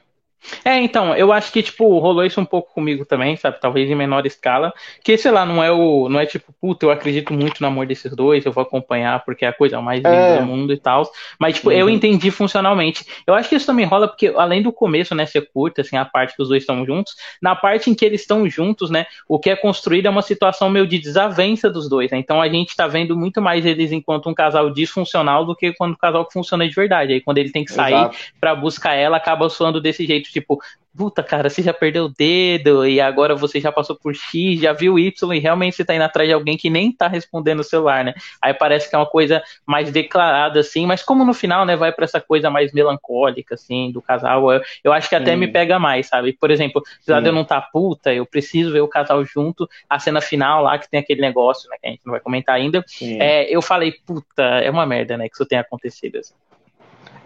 [0.64, 3.60] É, então, eu acho que, tipo, rolou isso um pouco comigo também, sabe?
[3.60, 4.72] Talvez em menor escala.
[5.02, 6.08] Que, sei lá, não é o.
[6.08, 9.44] Não é tipo, puta, eu acredito muito no amor desses dois, eu vou acompanhar porque
[9.44, 10.38] é a coisa mais linda é.
[10.38, 11.10] do mundo e tal.
[11.38, 11.76] Mas, tipo, uhum.
[11.76, 13.04] eu entendi funcionalmente.
[13.26, 16.04] Eu acho que isso também rola porque, além do começo, né, ser curto, assim, a
[16.04, 19.38] parte que os dois estão juntos, na parte em que eles estão juntos, né, o
[19.38, 22.18] que é construído é uma situação meio de desavença dos dois, né?
[22.18, 25.94] Então a gente tá vendo muito mais eles enquanto um casal disfuncional do que quando
[25.94, 27.12] o casal que funciona de verdade.
[27.12, 28.10] Aí quando ele tem que sair
[28.40, 30.58] para buscar ela, acaba soando desse jeito tipo,
[30.96, 34.72] puta, cara, você já perdeu o dedo e agora você já passou por X, já
[34.72, 37.64] viu Y e realmente você tá indo atrás de alguém que nem tá respondendo o
[37.64, 38.14] celular, né?
[38.40, 41.92] Aí parece que é uma coisa mais declarada, assim, mas como no final, né, vai
[41.92, 45.36] para essa coisa mais melancólica, assim, do casal, eu, eu acho que até Sim.
[45.36, 46.32] me pega mais, sabe?
[46.32, 49.98] Por exemplo, apesar de eu não tá puta, eu preciso ver o casal junto, a
[49.98, 52.84] cena final lá que tem aquele negócio, né, que a gente não vai comentar ainda,
[53.02, 56.34] é, eu falei, puta, é uma merda, né, que isso tenha acontecido, assim.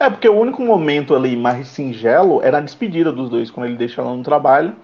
[0.01, 3.77] É, porque o único momento ali mais singelo era a despedida dos dois, quando ele
[3.77, 4.75] deixa ela no trabalho,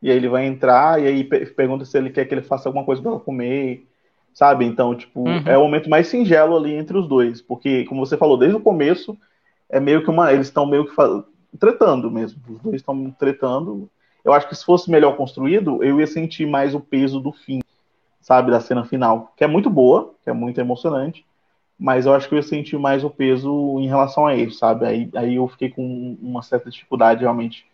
[0.00, 2.82] e aí ele vai entrar, e aí pergunta se ele quer que ele faça alguma
[2.82, 3.86] coisa para ela comer,
[4.32, 4.64] sabe?
[4.64, 5.42] Então, tipo, uhum.
[5.44, 8.60] é o momento mais singelo ali entre os dois, porque, como você falou, desde o
[8.60, 9.14] começo,
[9.68, 10.32] é meio que uma.
[10.32, 10.94] Eles estão meio que
[11.58, 13.90] tretando mesmo, os dois estão tretando.
[14.24, 17.60] Eu acho que se fosse melhor construído, eu ia sentir mais o peso do fim,
[18.22, 18.50] sabe?
[18.50, 21.26] Da cena final, que é muito boa, que é muito emocionante
[21.82, 24.86] mas eu acho que eu senti mais o peso em relação a ele, sabe?
[24.86, 27.66] Aí, aí eu fiquei com uma certa dificuldade realmente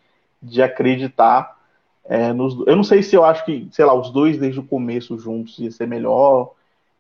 [0.43, 1.59] de acreditar
[2.07, 2.55] é, nos.
[2.67, 5.59] Eu não sei se eu acho que, sei lá, os dois desde o começo juntos
[5.59, 6.53] ia ser melhor,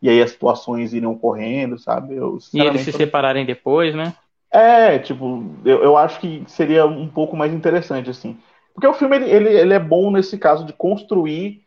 [0.03, 2.15] e aí as situações iriam correndo, sabe?
[2.15, 4.13] Eu, e eles se separarem depois, né?
[4.51, 8.37] É, tipo, eu, eu acho que seria um pouco mais interessante, assim.
[8.75, 11.63] Porque o filme, ele, ele, ele é bom nesse caso de construir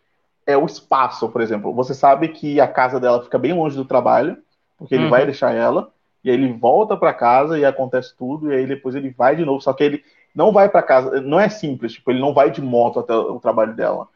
[0.46, 1.74] é, o espaço, por exemplo.
[1.74, 4.38] Você sabe que a casa dela fica bem longe do trabalho,
[4.82, 5.10] porque ele uhum.
[5.12, 5.92] vai deixar ela,
[6.24, 9.46] e aí ele volta para casa e acontece tudo, e aí depois ele vai de
[9.46, 10.04] novo, só que ele
[10.34, 13.40] não vai para casa, não é simples, tipo, ele não vai de moto até o
[13.40, 14.08] trabalho dela.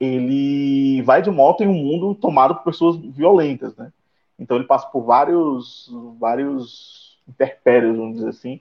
[0.00, 3.92] Ele vai de moto em um mundo tomado por pessoas violentas, né?
[4.36, 5.88] Então ele passa por vários
[6.18, 8.60] vários interpérios, vamos dizer assim,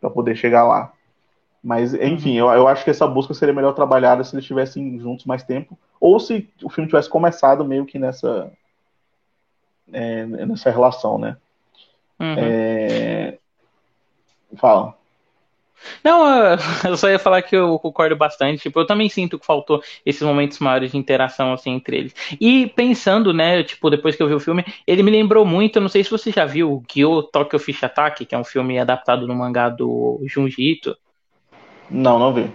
[0.00, 0.92] para poder chegar lá.
[1.64, 2.52] Mas, enfim, uhum.
[2.52, 5.76] eu, eu acho que essa busca seria melhor trabalhada se eles estivessem juntos mais tempo,
[6.00, 8.52] ou se o filme tivesse começado meio que nessa
[9.92, 11.36] é, nessa relação, né?
[12.20, 12.34] Uhum.
[12.38, 13.38] É...
[14.56, 14.94] Fala.
[16.04, 16.24] Não,
[16.88, 18.62] eu só ia falar que eu concordo bastante.
[18.62, 22.14] Tipo, eu também sinto que faltou esses momentos maiores de interação assim entre eles.
[22.40, 25.88] E pensando, né, tipo, depois que eu vi o filme, ele me lembrou muito, não
[25.88, 29.26] sei se você já viu o Gyo Tokyo Fish Attack, que é um filme adaptado
[29.26, 30.96] no mangá do Junji Ito.
[31.90, 32.50] Não, não vi.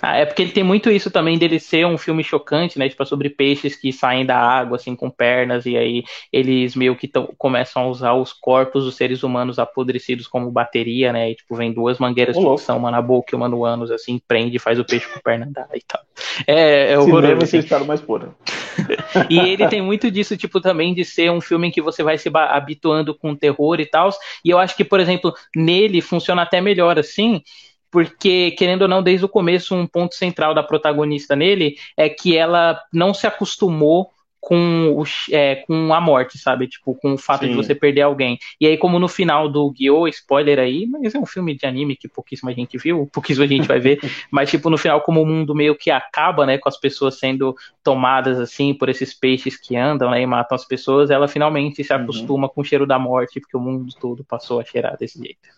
[0.00, 2.88] Ah, é porque ele tem muito isso também dele ser um filme chocante, né?
[2.88, 7.08] Tipo, sobre peixes que saem da água, assim, com pernas, e aí eles meio que
[7.08, 11.30] tão, começam a usar os corpos dos seres humanos apodrecidos como bateria, né?
[11.30, 14.20] E, tipo, vem duas mangueiras de sucção, uma na boca e uma no ânus, assim,
[14.26, 16.00] prende e faz o peixe com perna andar e tal.
[16.46, 17.42] É, é horroroso.
[17.42, 17.58] Assim.
[17.58, 18.30] estar mais pura.
[19.28, 22.16] e ele tem muito disso, tipo, também de ser um filme em que você vai
[22.16, 24.10] se habituando com terror e tal.
[24.44, 27.42] E eu acho que, por exemplo, nele funciona até melhor assim
[27.90, 32.36] porque, querendo ou não, desde o começo, um ponto central da protagonista nele é que
[32.36, 34.10] ela não se acostumou
[34.40, 36.68] com, o, é, com a morte, sabe?
[36.68, 37.50] Tipo, com o fato Sim.
[37.50, 38.38] de você perder alguém.
[38.60, 41.96] E aí, como no final do Guiô, spoiler aí, mas é um filme de anime
[41.96, 43.98] que pouquíssima gente viu, pouquíssima gente vai ver,
[44.30, 47.54] mas tipo, no final, como o mundo meio que acaba, né, com as pessoas sendo
[47.82, 51.92] tomadas assim por esses peixes que andam, né, e matam as pessoas, ela finalmente se
[51.92, 52.00] uhum.
[52.00, 52.52] acostuma uhum.
[52.54, 55.48] com o cheiro da morte, porque o mundo todo passou a cheirar desse jeito.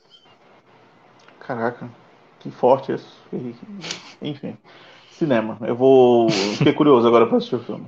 [1.38, 1.90] Caraca.
[2.40, 3.16] Que forte isso.
[4.20, 4.56] Enfim.
[5.10, 5.58] Cinema.
[5.60, 6.30] Eu vou.
[6.30, 7.86] Fiquei curioso agora para assistir o filme.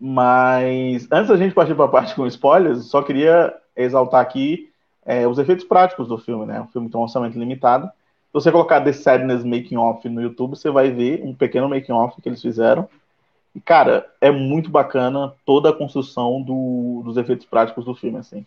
[0.00, 4.68] Mas antes da gente partir para a parte com spoilers, só queria exaltar aqui
[5.06, 6.60] é, os efeitos práticos do filme, né?
[6.60, 7.86] O filme tem um orçamento limitado.
[7.86, 11.92] Se você colocar The Sadness Making Off no YouTube, você vai ver um pequeno making
[11.92, 12.88] off que eles fizeram.
[13.54, 18.44] E, cara, é muito bacana toda a construção do, dos efeitos práticos do filme, assim.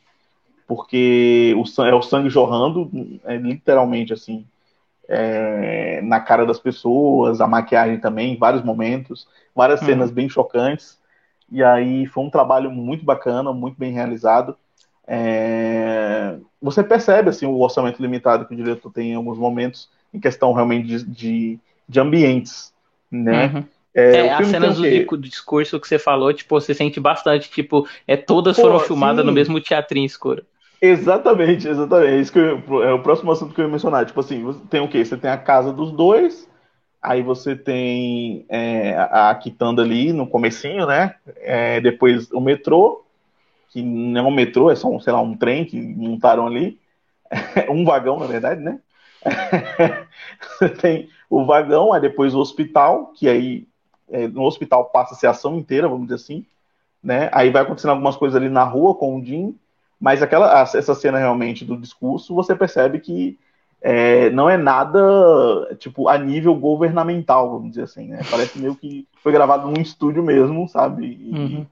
[0.68, 2.90] Porque o, é o sangue jorrando,
[3.26, 4.46] é, literalmente, assim
[5.14, 9.88] é, na cara das pessoas, a maquiagem também, em vários momentos, várias uhum.
[9.88, 10.98] cenas bem chocantes.
[11.52, 14.56] E aí foi um trabalho muito bacana, muito bem realizado.
[15.06, 20.20] É, você percebe assim o orçamento limitado que o diretor tem em alguns momentos, em
[20.20, 21.60] questão realmente de, de,
[21.90, 22.74] de ambientes,
[23.12, 23.48] né?
[23.54, 23.64] Uhum.
[23.94, 28.16] É, é as cenas do, discurso que você falou, tipo, você sente bastante, tipo, é,
[28.16, 29.28] todas Pô, foram filmadas sim.
[29.28, 30.46] no mesmo teatrinho escuro.
[30.82, 32.12] Exatamente, exatamente.
[32.12, 34.06] É isso que eu, é o próximo assunto que eu ia mencionar.
[34.06, 35.04] Tipo assim, você tem o quê?
[35.06, 36.50] Você tem a casa dos dois,
[37.02, 41.16] aí você tem é, a quitanda ali no comecinho, né?
[41.38, 43.04] É, depois o metrô,
[43.72, 46.80] que não é um metrô, é só um, sei lá, um trem que montaram ali.
[47.70, 48.80] um vagão, na verdade, né?
[50.40, 53.68] você tem o vagão, aí depois o hospital, que aí
[54.10, 56.46] é, no hospital passa a ser a ação inteira, vamos dizer assim,
[57.04, 57.30] né?
[57.34, 59.58] Aí vai acontecendo algumas coisas ali na rua com o Jim,
[60.02, 63.38] mas aquela, essa cena realmente do discurso, você percebe que
[63.80, 68.22] é, não é nada tipo a nível governamental, vamos dizer assim, né?
[68.30, 71.06] Parece meio que foi gravado num estúdio mesmo, sabe?
[71.06, 71.66] E, uhum.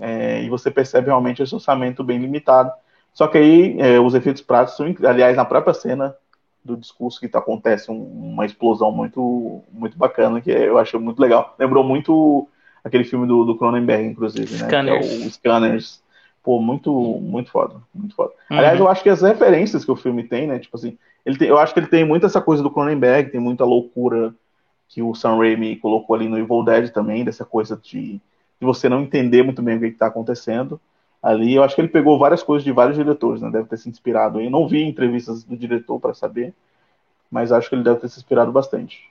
[0.00, 2.72] é, e você percebe realmente esse orçamento bem limitado.
[3.14, 6.16] Só que aí é, os efeitos práticos são, aliás, na própria cena
[6.64, 8.02] do discurso que tá, acontece um,
[8.32, 11.54] uma explosão muito muito bacana que eu achei muito legal.
[11.56, 12.48] Lembrou muito
[12.82, 14.66] aquele filme do, do Cronenberg, inclusive, né?
[14.66, 15.06] Scanners.
[15.06, 16.07] É o Scanners
[16.48, 18.32] Pô, muito, muito foda, muito foda.
[18.50, 18.56] Uhum.
[18.56, 20.58] Aliás, eu acho que as referências que o filme tem, né?
[20.58, 20.96] Tipo assim,
[21.26, 24.34] ele tem, eu acho que ele tem muito essa coisa do Cronenberg, tem muita loucura
[24.88, 28.88] que o Sam Raimi colocou ali no Evil Dead também, dessa coisa de, de você
[28.88, 30.80] não entender muito bem o que está acontecendo
[31.22, 31.54] ali.
[31.54, 33.50] Eu acho que ele pegou várias coisas de vários diretores, né?
[33.50, 34.40] Deve ter se inspirado.
[34.40, 36.54] Eu não vi entrevistas do diretor para saber,
[37.30, 39.06] mas acho que ele deve ter se inspirado bastante.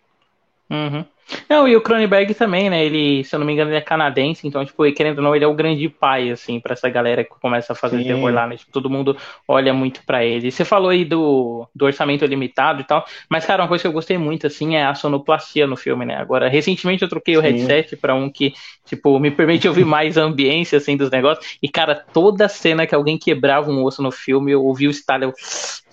[0.71, 1.05] Uhum.
[1.49, 2.85] Não, e o Cronenberg também, né?
[2.85, 5.43] Ele, se eu não me engano, ele é canadense, então, tipo, querendo ou não, ele
[5.43, 8.05] é o grande pai, assim, para essa galera que começa a fazer Sim.
[8.05, 8.55] terror lá, né?
[8.55, 9.17] Tipo, todo mundo
[9.47, 10.51] olha muito para ele.
[10.51, 13.93] Você falou aí do, do orçamento limitado e tal, mas, cara, uma coisa que eu
[13.93, 16.15] gostei muito, assim, é a sonoplastia no filme, né?
[16.15, 17.39] Agora, recentemente eu troquei Sim.
[17.39, 18.53] o headset para um que,
[18.85, 22.95] tipo, me permite ouvir mais a ambiência, assim, dos negócios, e, cara, toda cena que
[22.95, 25.33] alguém quebrava um osso no filme, eu ouvi o estalo, eu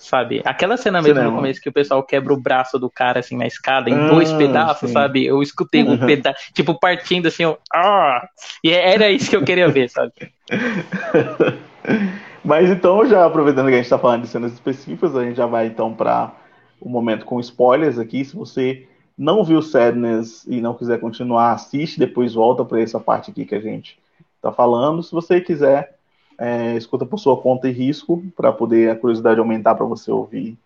[0.05, 0.41] sabe?
[0.45, 1.31] Aquela cena mesmo Cinema.
[1.31, 4.07] no começo que o pessoal quebra o braço do cara, assim, na escada, em ah,
[4.07, 4.93] dois pedaços, sim.
[4.93, 5.25] sabe?
[5.25, 6.05] Eu escutei um uhum.
[6.05, 8.27] pedaço, tipo, partindo assim, eu, ah!
[8.63, 10.11] E era isso que eu queria ver, sabe?
[12.43, 15.47] Mas então, já aproveitando que a gente está falando de cenas específicas, a gente já
[15.47, 16.31] vai então para
[16.79, 18.23] o momento com spoilers aqui.
[18.23, 18.87] Se você
[19.17, 23.55] não viu Sadness e não quiser continuar, assiste, depois volta para essa parte aqui que
[23.55, 23.97] a gente
[24.35, 25.01] está falando.
[25.01, 25.94] Se você quiser
[26.37, 30.57] é, escuta por sua conta e risco, para poder a curiosidade aumentar para você ouvir,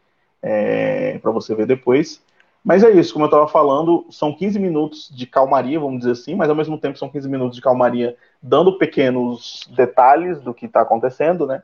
[0.42, 2.22] é, para você ver depois.
[2.64, 6.36] Mas é isso, como eu estava falando, são 15 minutos de calmaria, vamos dizer assim,
[6.36, 10.82] mas ao mesmo tempo são 15 minutos de calmaria dando pequenos detalhes do que está
[10.82, 11.64] acontecendo, né?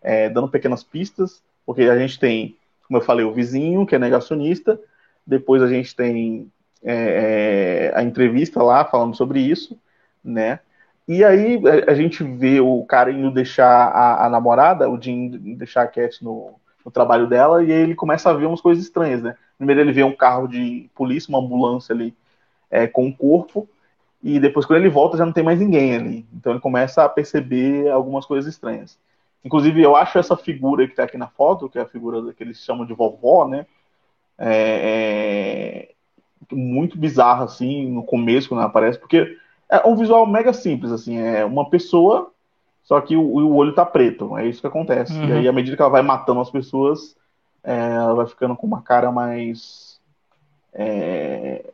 [0.00, 2.56] É, dando pequenas pistas, porque a gente tem,
[2.88, 4.80] como eu falei, o vizinho, que é negacionista,
[5.24, 6.50] depois a gente tem
[6.82, 9.78] é, é a entrevista lá falando sobre isso,
[10.24, 10.58] né?
[11.12, 15.82] E aí a, gente vê o cara indo deixar a, a namorada, o Jim deixar
[15.82, 19.22] a Cat no, no, trabalho dela, e aí ele começa a ver umas coisas estranhas,
[19.22, 19.36] né?
[19.58, 22.16] Primeiro ele vê um carro de polícia, uma ambulância ali
[22.70, 23.68] é, com um corpo,
[24.22, 26.26] e depois quando ele volta já não tem mais ninguém ali.
[26.32, 28.98] Então ele começa a perceber algumas coisas estranhas.
[29.44, 32.42] Inclusive eu acho essa figura que está aqui na foto, que é a figura que
[32.42, 33.66] eles chamam de vovó, né?
[34.38, 35.90] É,
[36.50, 39.36] é muito bizarra assim no começo quando ela aparece, porque
[39.72, 42.30] é um visual mega simples, assim, é uma pessoa,
[42.82, 45.12] só que o, o olho tá preto, é isso que acontece.
[45.14, 45.28] Uhum.
[45.28, 47.16] E aí, à medida que ela vai matando as pessoas,
[47.64, 50.00] é, ela vai ficando com uma cara mais.
[50.74, 51.64] É,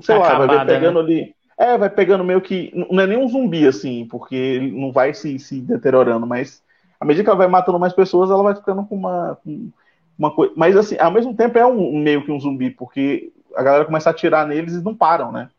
[0.00, 1.04] sei Acabada, lá, vai pegando né?
[1.04, 1.34] ali.
[1.58, 2.72] É, vai pegando meio que.
[2.90, 6.62] Não é nem um zumbi, assim, porque ele não vai se, se deteriorando, mas
[6.98, 9.38] à medida que ela vai matando mais pessoas, ela vai ficando com uma.
[9.44, 9.70] Com
[10.18, 10.52] uma coisa.
[10.56, 14.08] Mas assim, ao mesmo tempo é um, meio que um zumbi, porque a galera começa
[14.08, 15.50] a atirar neles e não param, né?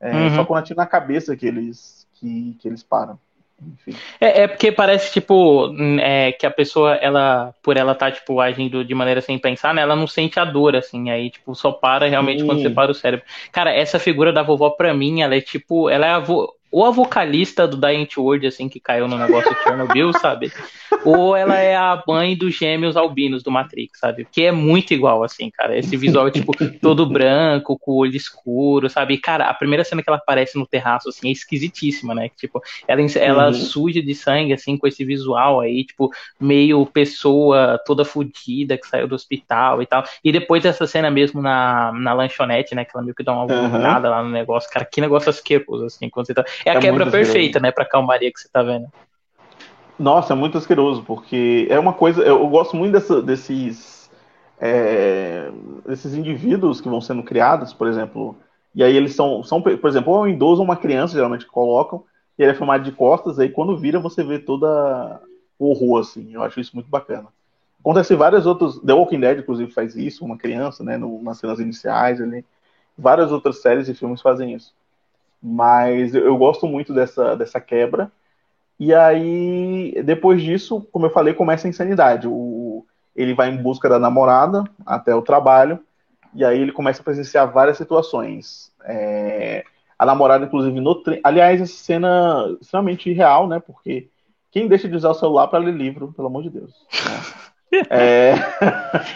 [0.00, 0.34] É, uhum.
[0.36, 3.18] Só quando atira na cabeça que eles, que, que eles param.
[4.20, 8.40] É, é, porque parece, tipo, é, que a pessoa, ela, por ela estar, tá, tipo,
[8.40, 11.72] agindo de maneira sem pensar, né, ela não sente a dor, assim, aí, tipo, só
[11.72, 12.46] para realmente Sim.
[12.46, 13.26] quando você para o cérebro.
[13.50, 16.54] Cara, essa figura da vovó, pra mim, ela é, tipo, ela é a, vo...
[16.70, 20.52] ou a vocalista do Giant World, assim, que caiu no negócio de Chernobyl, sabe?
[21.04, 24.26] Ou ela é a mãe dos gêmeos albinos do Matrix, sabe?
[24.30, 25.76] Que é muito igual, assim, cara.
[25.78, 29.14] Esse visual, tipo, todo branco, com o olho escuro, sabe?
[29.14, 32.30] E, cara, a primeira cena que ela aparece no terraço, assim, é esquisitíssima, né?
[32.36, 33.54] Tipo, ela, ela uhum.
[33.54, 39.08] suja de sangue, assim, com esse visual aí, tipo, meio pessoa toda fodida que saiu
[39.08, 40.04] do hospital e tal.
[40.22, 42.84] E depois dessa cena mesmo na, na lanchonete, né?
[42.84, 43.82] Que ela meio que dá uma uhum.
[43.82, 44.70] lá no negócio.
[44.70, 47.84] Cara, que negócio asqueroso, assim, quando você tá é a é quebra perfeita, né, pra
[47.84, 48.86] calmaria que você tá vendo.
[49.98, 52.22] Nossa, é muito asqueroso, porque é uma coisa.
[52.22, 54.08] Eu, gosto muito dessa, desses.
[54.60, 55.50] É,
[55.86, 58.36] desses indivíduos que vão sendo criados, por exemplo.
[58.74, 61.46] E aí eles são, são por exemplo, ou é um idoso ou uma criança, geralmente
[61.46, 62.04] colocam,
[62.38, 65.20] e ele é filmado de costas, aí quando vira você vê toda
[65.58, 66.32] o horror, assim.
[66.32, 67.26] Eu acho isso muito bacana.
[67.80, 68.78] Acontece várias outras.
[68.80, 72.44] The Walking Dead, inclusive, faz isso, uma criança, né, no, nas cenas iniciais ali.
[72.96, 74.74] Várias outras séries e filmes fazem isso.
[75.42, 78.10] Mas eu gosto muito dessa, dessa quebra.
[78.78, 82.28] E aí, depois disso, como eu falei, começa a insanidade.
[82.28, 85.80] O, ele vai em busca da namorada até o trabalho,
[86.32, 88.72] e aí ele começa a presenciar várias situações.
[88.84, 89.64] É,
[89.98, 91.20] a namorada, inclusive, no trem.
[91.24, 93.58] Aliás, essa cena é extremamente real, né?
[93.58, 94.08] Porque
[94.52, 96.72] quem deixa de usar o celular para ler livro, pelo amor de Deus?
[97.72, 97.82] Né?
[97.90, 98.34] é...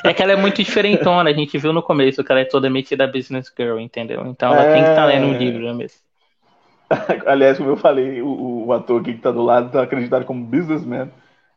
[0.04, 2.68] é que ela é muito diferentona, a gente viu no começo que ela é toda
[2.68, 4.26] metida business girl, entendeu?
[4.26, 4.72] Então ela é...
[4.72, 6.00] tem que estar tá lendo um livro né, mesmo.
[7.26, 10.44] Aliás, como eu falei, o, o ator aqui que está do lado está acreditado como
[10.44, 11.10] businessman.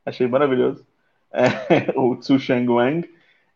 [0.05, 0.86] Achei maravilhoso.
[1.31, 3.09] É, o Tsu Shang Wang.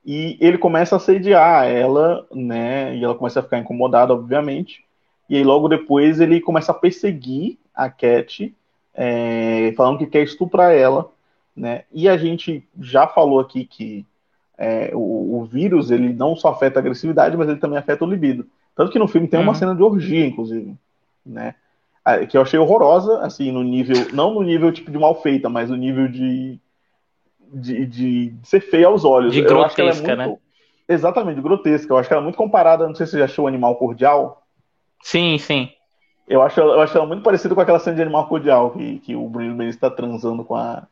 [0.05, 2.95] E ele começa a assediar ela, né?
[2.95, 4.83] E ela começa a ficar incomodada, obviamente.
[5.29, 8.53] E aí, logo depois, ele começa a perseguir a Cat,
[8.93, 11.11] é, falando que quer estuprar ela,
[11.55, 11.83] né?
[11.91, 14.05] E a gente já falou aqui que
[14.57, 18.09] é, o, o, vírus ele não só afeta a agressividade, mas ele também afeta o
[18.09, 18.47] libido.
[18.75, 19.55] Tanto que no filme tem uma uhum.
[19.55, 20.75] cena de orgia, inclusive,
[21.25, 21.55] né?
[22.29, 25.69] Que eu achei horrorosa, assim, no nível, não no nível tipo de mal feita, mas
[25.69, 26.59] no nível de,
[27.53, 29.33] de, de ser feia aos olhos.
[29.33, 30.37] De eu é grotesca, é muito, né?
[30.87, 31.93] Exatamente, grotesca.
[31.93, 33.75] Eu acho que ela é muito comparada, não sei se você já achou o Animal
[33.75, 34.43] Cordial.
[35.03, 35.69] Sim, sim.
[36.27, 39.15] Eu acho, eu acho ela muito parecida com aquela cena de Animal Cordial, que, que
[39.15, 40.87] o Bruno Benz está transando com a,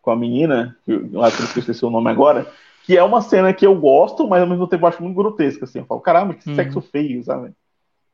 [0.00, 2.46] com a menina, que eu acho que eu esqueci o nome agora,
[2.84, 5.64] que é uma cena que eu gosto, mas ao mesmo tempo eu acho muito grotesca,
[5.64, 5.80] assim.
[5.80, 6.56] Eu falo, caramba, que uhum.
[6.56, 7.52] sexo feio, sabe?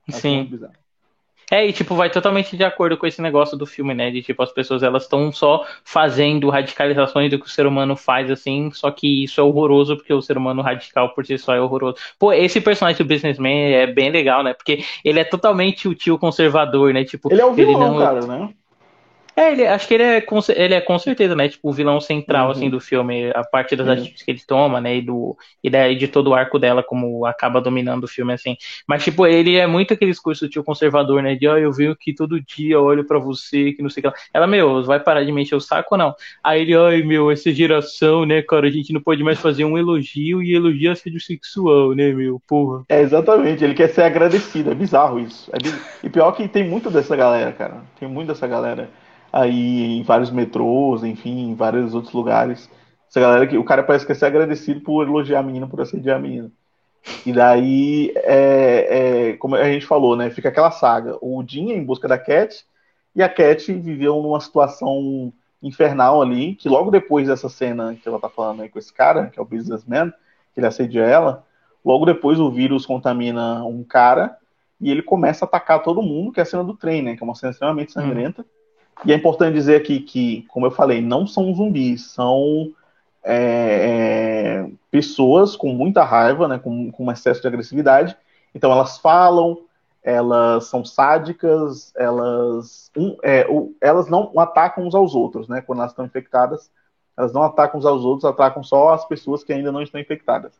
[0.08, 0.48] Acho sim.
[1.50, 4.10] É, e tipo, vai totalmente de acordo com esse negócio do filme, né?
[4.10, 8.30] De tipo, as pessoas elas estão só fazendo radicalizações do que o ser humano faz,
[8.30, 11.60] assim, só que isso é horroroso porque o ser humano radical por si só é
[11.60, 11.96] horroroso.
[12.18, 14.54] Pô, esse personagem do Businessman é bem legal, né?
[14.54, 17.04] Porque ele é totalmente o tio conservador, né?
[17.04, 17.98] Tipo, ele é o vilão, não...
[17.98, 18.48] cara, né?
[19.38, 21.46] É, ele, acho que ele é, com, ele é com certeza, né?
[21.46, 22.66] Tipo, o vilão central, assim, uhum.
[22.68, 23.92] assim, do filme, a parte das uhum.
[23.92, 24.96] atitudes que ele toma, né?
[24.96, 28.56] E, do, e daí de todo o arco dela, como acaba dominando o filme, assim.
[28.88, 31.34] Mas, tipo, ele é muito aquele discurso tio conservador, né?
[31.34, 34.02] De, ó, oh, eu venho aqui todo dia, olho para você, que não sei o
[34.04, 34.14] que lá.
[34.32, 36.14] Ela, meu, vai parar de mexer o saco ou não?
[36.42, 39.76] Aí ele, ai, meu, essa geração, né, cara, a gente não pode mais fazer um
[39.76, 42.84] elogio e elogiar assédio sexual, né, meu, porra.
[42.88, 45.50] É, exatamente, ele quer ser agradecido, é bizarro isso.
[45.52, 45.82] É bizarro.
[46.02, 47.82] E pior que tem muito dessa galera, cara.
[48.00, 48.88] Tem muito dessa galera
[49.36, 52.70] aí em vários metrôs, enfim, em vários outros lugares.
[53.08, 55.80] Essa galera que o cara parece que quer ser agradecido por elogiar a menina, por
[55.80, 56.50] assediar a menina.
[57.24, 60.30] E daí, é, é, como a gente falou, né?
[60.30, 61.16] Fica aquela saga.
[61.20, 62.64] O Jim em busca da Cat
[63.14, 65.32] e a Cat viveu numa situação
[65.62, 69.26] infernal ali, que logo depois dessa cena que ela tá falando aí com esse cara,
[69.26, 70.10] que é o businessman,
[70.52, 71.44] que ele assedia ela,
[71.84, 74.36] logo depois o vírus contamina um cara
[74.80, 77.16] e ele começa a atacar todo mundo, que é a cena do trem, né?
[77.16, 78.42] Que é uma cena extremamente sangrenta.
[78.42, 78.55] Hum.
[79.04, 82.72] E é importante dizer aqui que, como eu falei, não são zumbis, são
[83.22, 88.16] é, é, pessoas com muita raiva, né, com, com um excesso de agressividade.
[88.54, 89.58] Então elas falam,
[90.02, 95.60] elas são sádicas, elas, um, é, o, elas não atacam uns aos outros, né?
[95.60, 96.70] Quando elas estão infectadas,
[97.18, 100.52] elas não atacam uns aos outros, atacam só as pessoas que ainda não estão infectadas.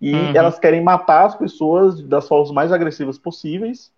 [0.00, 0.32] E uhum.
[0.34, 3.92] elas querem matar as pessoas das formas mais agressivas possíveis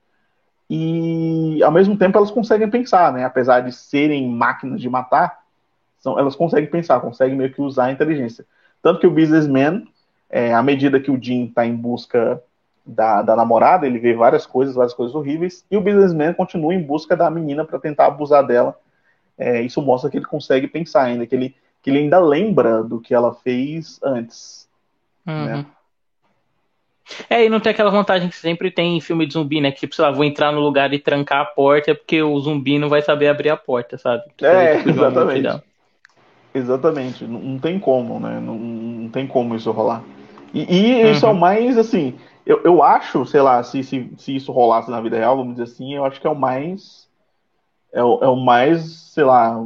[0.68, 3.24] e ao mesmo tempo elas conseguem pensar, né?
[3.24, 5.38] Apesar de serem máquinas de matar,
[5.98, 8.44] são, elas conseguem pensar, conseguem meio que usar a inteligência.
[8.82, 9.86] Tanto que o businessman,
[10.28, 12.42] é, à medida que o Jim está em busca
[12.84, 16.82] da, da, namorada, ele vê várias coisas, várias coisas horríveis, e o businessman continua em
[16.82, 18.78] busca da menina para tentar abusar dela.
[19.38, 23.00] É, isso mostra que ele consegue pensar ainda, que ele, que ele ainda lembra do
[23.00, 24.68] que ela fez antes.
[25.26, 25.44] Uhum.
[25.44, 25.66] Né?
[27.30, 29.70] É, e não tem aquela vantagem que sempre tem em filme de zumbi, né?
[29.70, 32.78] Que, tipo, sei lá, vou entrar no lugar e trancar a porta porque o zumbi
[32.78, 34.24] não vai saber abrir a porta, sabe?
[34.36, 35.62] Que é, exatamente.
[36.54, 37.24] Exatamente.
[37.24, 38.40] Não, não, tem como, né?
[38.40, 40.02] Não, não, tem como isso rolar.
[40.52, 41.11] E, e uhum.
[41.12, 44.90] isso é o mais, assim, eu, eu acho, sei lá, se, se, se isso rolasse
[44.90, 47.07] na vida real, vamos dizer assim, eu acho que é o mais
[47.96, 49.59] é o, é o mais, sei lá,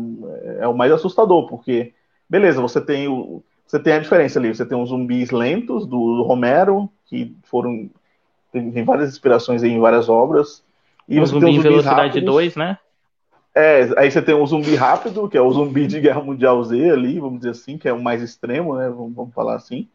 [0.60, 1.92] é o mais assustador, porque,
[2.28, 6.22] beleza, você tem o, você tem a diferença ali, você tem os zumbis lentos do,
[6.22, 7.88] Romero, que foram,
[8.50, 10.64] tem, tem, várias inspirações em várias obras,
[11.08, 12.78] e o zumbi em velocidade 2, né?
[13.54, 16.90] É, aí você tem o zumbi rápido, que é o zumbi de Guerra Mundial Z
[16.90, 19.88] ali, vamos dizer assim, que é o mais extremo, né, vamos, vamos falar assim.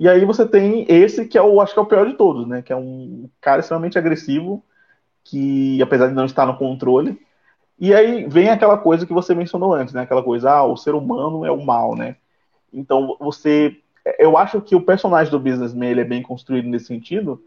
[0.00, 2.48] E aí você tem esse que é o, acho que é o pior de todos,
[2.48, 4.64] né, que é um cara extremamente agressivo,
[5.24, 7.20] que apesar de não estar no controle,
[7.78, 10.02] e aí vem aquela coisa que você mencionou antes, né?
[10.02, 12.16] Aquela coisa, ah, o ser humano é o mal, né?
[12.72, 13.76] Então você.
[14.18, 17.42] Eu acho que o personagem do Businessman ele é bem construído nesse sentido,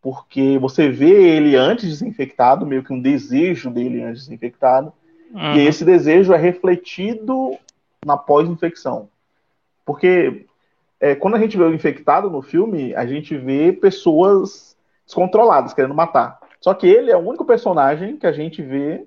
[0.00, 4.28] porque você vê ele antes de ser infectado, meio que um desejo dele antes de
[4.28, 4.92] ser infectado,
[5.30, 5.56] uhum.
[5.56, 7.56] e esse desejo é refletido
[8.04, 9.08] na pós-infecção.
[9.84, 10.46] Porque
[10.98, 15.94] é, quando a gente vê o infectado no filme, a gente vê pessoas descontroladas, querendo
[15.94, 16.38] matar.
[16.60, 19.06] Só que ele é o único personagem que a gente vê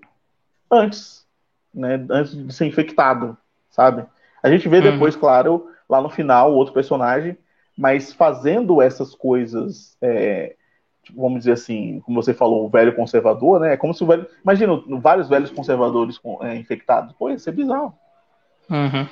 [0.72, 1.26] antes,
[1.74, 2.05] né?
[2.09, 3.38] Antes de ser infectado,
[3.70, 4.05] sabe?
[4.42, 4.92] A gente vê uhum.
[4.92, 7.38] depois, claro, lá no final, o outro personagem,
[7.78, 10.56] mas fazendo essas coisas, é,
[11.04, 13.74] tipo, vamos dizer assim, como você falou, o velho conservador, né?
[13.74, 14.28] É como se o velho.
[14.44, 17.14] Imagina vários velhos conservadores é, infectados.
[17.14, 17.94] Pô, ia ser bizarro.
[18.70, 19.08] Uhum.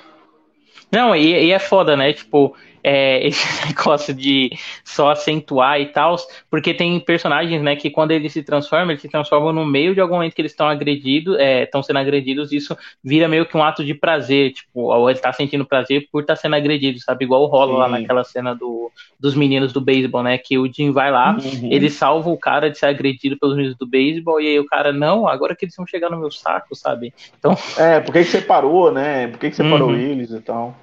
[0.92, 2.14] Não, e, e, é foda, né?
[2.14, 2.56] Tipo,
[2.88, 4.50] é, esse negócio de
[4.84, 6.16] só acentuar e tal,
[6.50, 10.00] porque tem personagens, né, que quando eles se transformam, eles se transformam no meio de
[10.00, 13.64] algum momento que eles estão agredidos, estão é, sendo agredidos, isso vira meio que um
[13.64, 17.26] ato de prazer, tipo, ou ele tá sentindo prazer por estar tá sendo agredido, sabe?
[17.26, 17.78] Igual rola Sim.
[17.80, 20.38] lá naquela cena do, dos meninos do beisebol, né?
[20.38, 21.70] Que o Jim vai lá, uhum.
[21.72, 24.94] ele salva o cara de ser agredido pelos meninos do beisebol, e aí o cara,
[24.94, 27.14] não, agora que eles vão chegar no meu saco, sabe?
[27.38, 27.58] Então.
[27.78, 29.28] É, por que, que você parou, né?
[29.28, 29.72] Por que, que você uhum.
[29.72, 30.76] parou eles e tal?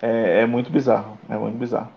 [0.00, 1.90] É, é, muito bizarro, é muito bizarro.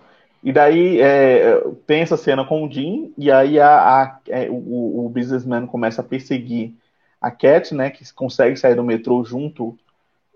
[0.43, 5.05] E daí é, tem essa cena com o Jim, e aí a, a é, o,
[5.05, 6.73] o, businessman começa a perseguir
[7.21, 9.77] a Cat, né, que consegue sair do metrô junto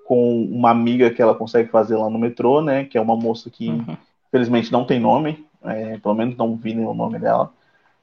[0.06, 3.50] com uma amiga que ela consegue fazer lá no metrô, né, que é uma moça
[3.50, 3.98] que uhum.
[4.28, 7.52] infelizmente não tem nome, é, pelo menos não vi o nome dela.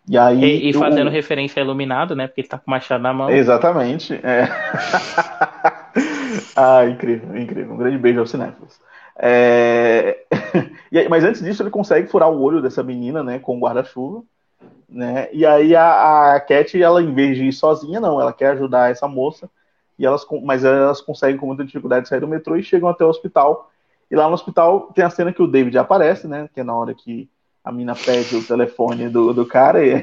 [0.09, 1.11] E, aí, e, e fazendo o...
[1.11, 3.31] referência a Iluminado, né, porque ele tá com o machado na mão.
[3.31, 4.15] Exatamente.
[4.15, 4.49] É.
[6.57, 7.75] ah, incrível, incrível.
[7.75, 8.81] Um grande beijo aos cinéfilos.
[9.17, 10.25] É...
[11.09, 14.23] mas antes disso, ele consegue furar o olho dessa menina, né, com o guarda-chuva.
[14.89, 15.29] Né?
[15.33, 18.91] E aí a, a Cat, ela, em vez de ir sozinha, não, ela quer ajudar
[18.91, 19.49] essa moça.
[19.99, 23.09] E elas, mas elas conseguem com muita dificuldade sair do metrô e chegam até o
[23.09, 23.71] hospital.
[24.11, 26.49] E lá no hospital tem a cena que o David aparece, né?
[26.53, 27.29] Que é na hora que
[27.65, 30.03] a mina pede o telefone do, do cara e.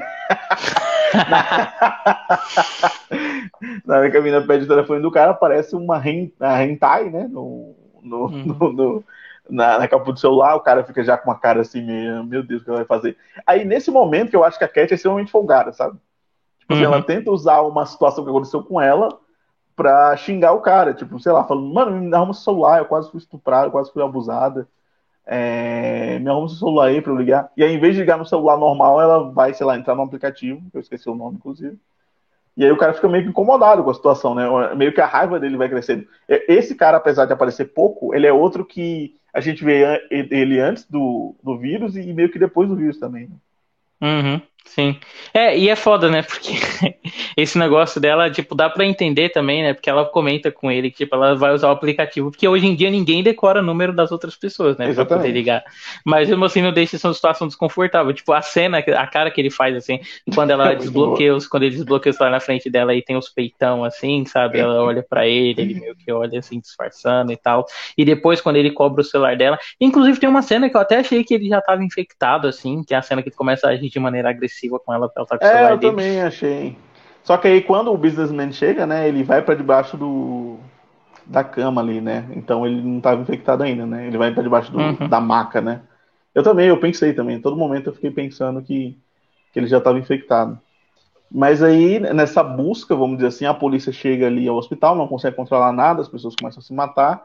[3.84, 7.28] na hora que a mina pede o telefone do cara, aparece uma hentai, né?
[8.02, 8.44] No, uhum.
[8.44, 9.04] no, no
[9.48, 12.42] na, na capa do celular, o cara fica já com uma cara assim, meio, meu
[12.42, 13.16] Deus, o que ela vai fazer?
[13.46, 15.98] Aí, nesse momento, que eu acho que a Cat é extremamente folgada, sabe?
[16.60, 16.92] Tipo assim, uhum.
[16.92, 19.18] ela tenta usar uma situação que aconteceu com ela
[19.74, 23.10] pra xingar o cara, tipo, sei lá, falando, mano, me arruma seu celular, eu quase
[23.10, 24.68] fui estuprada, eu quase fui abusada.
[25.26, 27.50] É, me arruma seu celular aí pra eu ligar.
[27.56, 30.02] E aí, em vez de ligar no celular normal, ela vai, sei lá, entrar no
[30.02, 31.78] aplicativo, eu esqueci o nome, inclusive
[32.56, 34.44] e aí o cara fica meio que incomodado com a situação, né?
[34.74, 36.06] Meio que a raiva dele vai crescendo.
[36.28, 40.84] Esse cara, apesar de aparecer pouco, ele é outro que a gente vê ele antes
[40.90, 43.30] do, do vírus e meio que depois do vírus também.
[44.00, 44.40] Uhum.
[44.66, 44.96] Sim.
[45.34, 46.22] É, e é foda, né?
[46.22, 46.52] Porque
[47.36, 49.74] esse negócio dela, tipo, dá pra entender também, né?
[49.74, 52.30] Porque ela comenta com ele que, tipo, ela vai usar o aplicativo.
[52.30, 54.88] Porque hoje em dia ninguém decora o número das outras pessoas, né?
[54.88, 55.08] Exatamente.
[55.08, 55.64] Pra poder ligar.
[56.04, 58.12] Mas mesmo assim não deixa essa situação desconfortável.
[58.12, 59.98] Tipo, a cena, a cara que ele faz, assim,
[60.34, 63.28] quando ela desbloqueia os, quando ele desbloqueia o celular na frente dela e tem os
[63.28, 64.60] peitão, assim, sabe?
[64.60, 67.66] Ela olha para ele, ele meio que olha assim, disfarçando e tal.
[67.98, 69.58] E depois, quando ele cobra o celular dela.
[69.80, 72.94] Inclusive, tem uma cena que eu até achei que ele já tava infectado, assim, que
[72.94, 75.22] é a cena que ele começa a agir de maneira agressiva agressiva com ela pra
[75.22, 75.92] o É, eu dele.
[75.92, 76.76] também achei.
[77.22, 80.58] Só que aí quando o businessman chega, né, ele vai para debaixo do
[81.24, 82.26] da cama ali, né?
[82.34, 84.08] Então ele não estava infectado ainda, né?
[84.08, 85.08] Ele vai para debaixo do, uhum.
[85.08, 85.82] da maca, né?
[86.34, 87.36] Eu também, eu pensei também.
[87.36, 88.98] Em todo momento eu fiquei pensando que,
[89.52, 90.58] que ele já estava infectado.
[91.30, 95.36] Mas aí, nessa busca, vamos dizer assim, a polícia chega ali ao hospital, não consegue
[95.36, 97.22] controlar nada, as pessoas começam a se matar.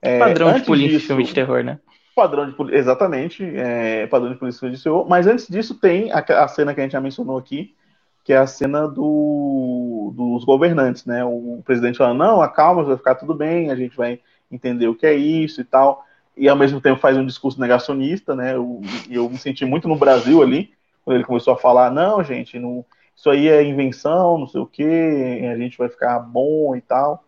[0.00, 1.80] É, padrão de polícia disso, filme de terror, né?
[2.18, 5.06] Padrão de exatamente, é, padrão de polícia judicial.
[5.08, 7.76] Mas antes disso tem a, a, cena que a gente já mencionou aqui,
[8.24, 11.24] que é a cena do, dos governantes, né?
[11.24, 14.18] O presidente fala, não, acalma, vai ficar tudo bem, a gente vai
[14.50, 16.04] entender o que é isso e tal.
[16.36, 18.56] E ao mesmo tempo faz um discurso negacionista, né?
[18.56, 20.72] Eu, eu me senti muito no Brasil ali,
[21.04, 24.66] quando ele começou a falar, não, gente, não, isso aí é invenção, não sei o
[24.66, 27.22] que, a gente vai ficar bom e tal.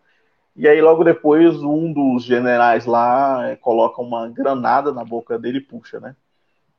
[0.55, 5.59] E aí, logo depois, um dos generais lá é, coloca uma granada na boca dele
[5.59, 6.15] e puxa, né?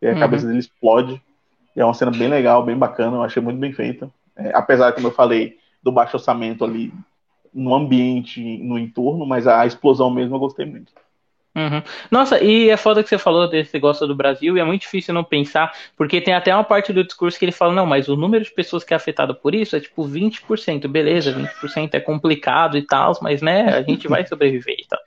[0.01, 0.21] E a uhum.
[0.21, 1.21] cabeça dele explode.
[1.75, 4.11] E é uma cena bem legal, bem bacana, eu achei muito bem feita.
[4.37, 6.93] É, apesar, como eu falei, do baixo orçamento ali,
[7.53, 10.93] no ambiente, no entorno, mas a explosão mesmo eu gostei muito.
[11.55, 11.83] Uhum.
[12.11, 15.13] Nossa, e é foda que você falou desse negócio do Brasil, e é muito difícil
[15.13, 18.17] não pensar, porque tem até uma parte do discurso que ele fala, não, mas o
[18.17, 22.79] número de pessoas que é afetado por isso é tipo 20%, beleza, 20% é complicado
[22.79, 25.01] e tal, mas né, a gente vai sobreviver e tal.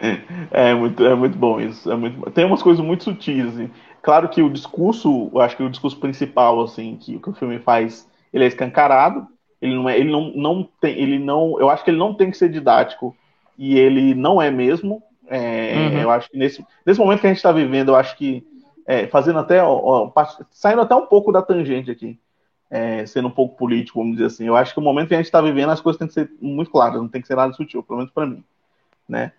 [0.00, 1.90] É, é muito, é muito bom isso.
[1.90, 3.70] É muito, tem umas coisas muito sutis, assim.
[4.02, 7.58] Claro que o discurso, eu acho que o discurso principal, assim, que, que o filme
[7.58, 9.26] faz, ele é escancarado,
[9.60, 12.30] ele não é, ele não, não tem, ele não, eu acho que ele não tem
[12.30, 13.14] que ser didático,
[13.58, 15.98] e ele não é mesmo, é, uhum.
[16.00, 18.44] Eu acho que nesse, nesse momento que a gente está vivendo, eu acho que
[18.84, 20.12] é, fazendo até ó, ó,
[20.50, 22.18] saindo até um pouco da tangente aqui,
[22.68, 24.46] é, sendo um pouco político, vamos dizer assim.
[24.46, 26.28] Eu acho que o momento que a gente está vivendo, as coisas têm que ser
[26.40, 28.42] muito claras, não tem que ser nada sutil, pelo menos para mim,
[29.08, 29.32] né?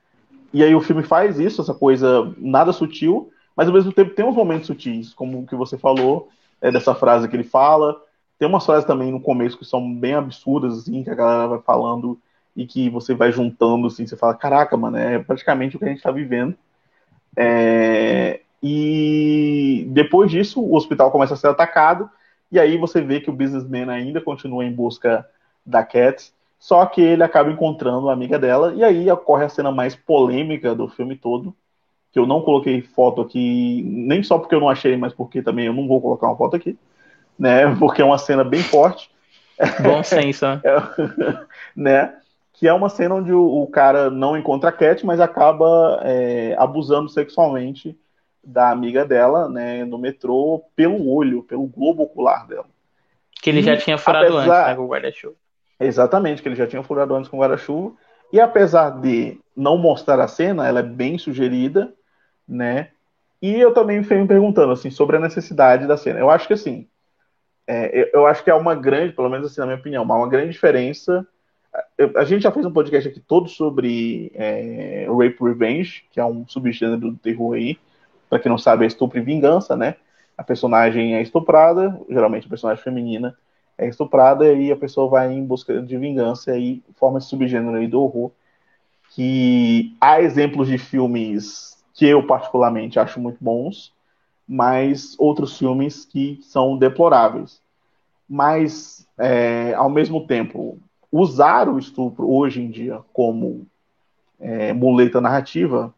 [0.54, 4.24] E aí o filme faz isso, essa coisa nada sutil, mas ao mesmo tempo tem
[4.24, 6.30] uns momentos sutis, como o que você falou,
[6.62, 8.02] é, dessa frase que ele fala.
[8.40, 11.60] Tem umas frases também no começo que são bem absurdas, assim, que a galera vai
[11.60, 12.18] falando
[12.56, 15.88] e que você vai juntando, assim, você fala, caraca, mano, é praticamente o que a
[15.88, 16.56] gente está vivendo.
[17.36, 18.42] É...
[18.62, 22.10] E depois disso, o hospital começa a ser atacado,
[22.52, 25.26] e aí você vê que o businessman ainda continua em busca
[25.66, 29.72] da Cat, só que ele acaba encontrando a amiga dela, e aí ocorre a cena
[29.72, 31.56] mais polêmica do filme todo,
[32.12, 35.66] que eu não coloquei foto aqui, nem só porque eu não achei, mas porque também
[35.66, 36.78] eu não vou colocar uma foto aqui,
[37.40, 37.74] né?
[37.80, 39.10] Porque é uma cena bem forte.
[39.82, 40.46] Bom senso.
[40.46, 40.62] né?
[41.76, 42.14] né?
[42.62, 46.56] Que é uma cena onde o, o cara não encontra a Cat, mas acaba é,
[46.60, 47.98] abusando sexualmente
[48.44, 52.68] da amiga dela, né, no metrô, pelo olho, pelo globo ocular dela.
[53.42, 54.60] Que ele e, já tinha furado apesar...
[54.60, 55.34] antes, né, com o guarda-chuva.
[55.80, 57.96] Exatamente, que ele já tinha furado antes com o guarda-chuva.
[58.32, 61.92] E apesar de não mostrar a cena, ela é bem sugerida,
[62.48, 62.90] né?
[63.42, 66.20] E eu também fui me perguntando, assim, sobre a necessidade da cena.
[66.20, 66.88] Eu acho que, assim,
[67.66, 70.52] é, eu acho que é uma grande, pelo menos assim, na minha opinião, uma grande
[70.52, 71.28] diferença
[72.16, 76.48] a gente já fez um podcast aqui todo sobre é, Rape Revenge, que é um
[76.48, 77.80] subgênero do terror aí.
[78.30, 79.96] Pra quem não sabe, é estupro e vingança, né?
[80.38, 83.38] A personagem é estuprada, geralmente a personagem feminina
[83.78, 87.88] é estuprada e a pessoa vai em busca de vingança e forma esse subgênero aí
[87.88, 88.32] do horror.
[89.10, 93.94] Que há exemplos de filmes que eu particularmente acho muito bons,
[94.48, 97.62] mas outros filmes que são deploráveis.
[98.30, 100.80] Mas, é, ao mesmo tempo,
[101.12, 103.68] usar o estupro hoje em dia como
[104.40, 105.94] é, muleta narrativa,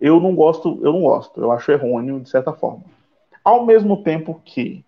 [0.00, 2.84] eu não gosto, eu não gosto, eu acho errôneo de certa forma.
[3.44, 4.84] Ao mesmo tempo que,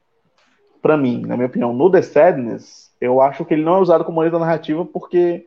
[0.81, 4.05] para mim, na minha opinião, no The Sadness, eu acho que ele não é usado
[4.05, 5.47] como muleta narrativa porque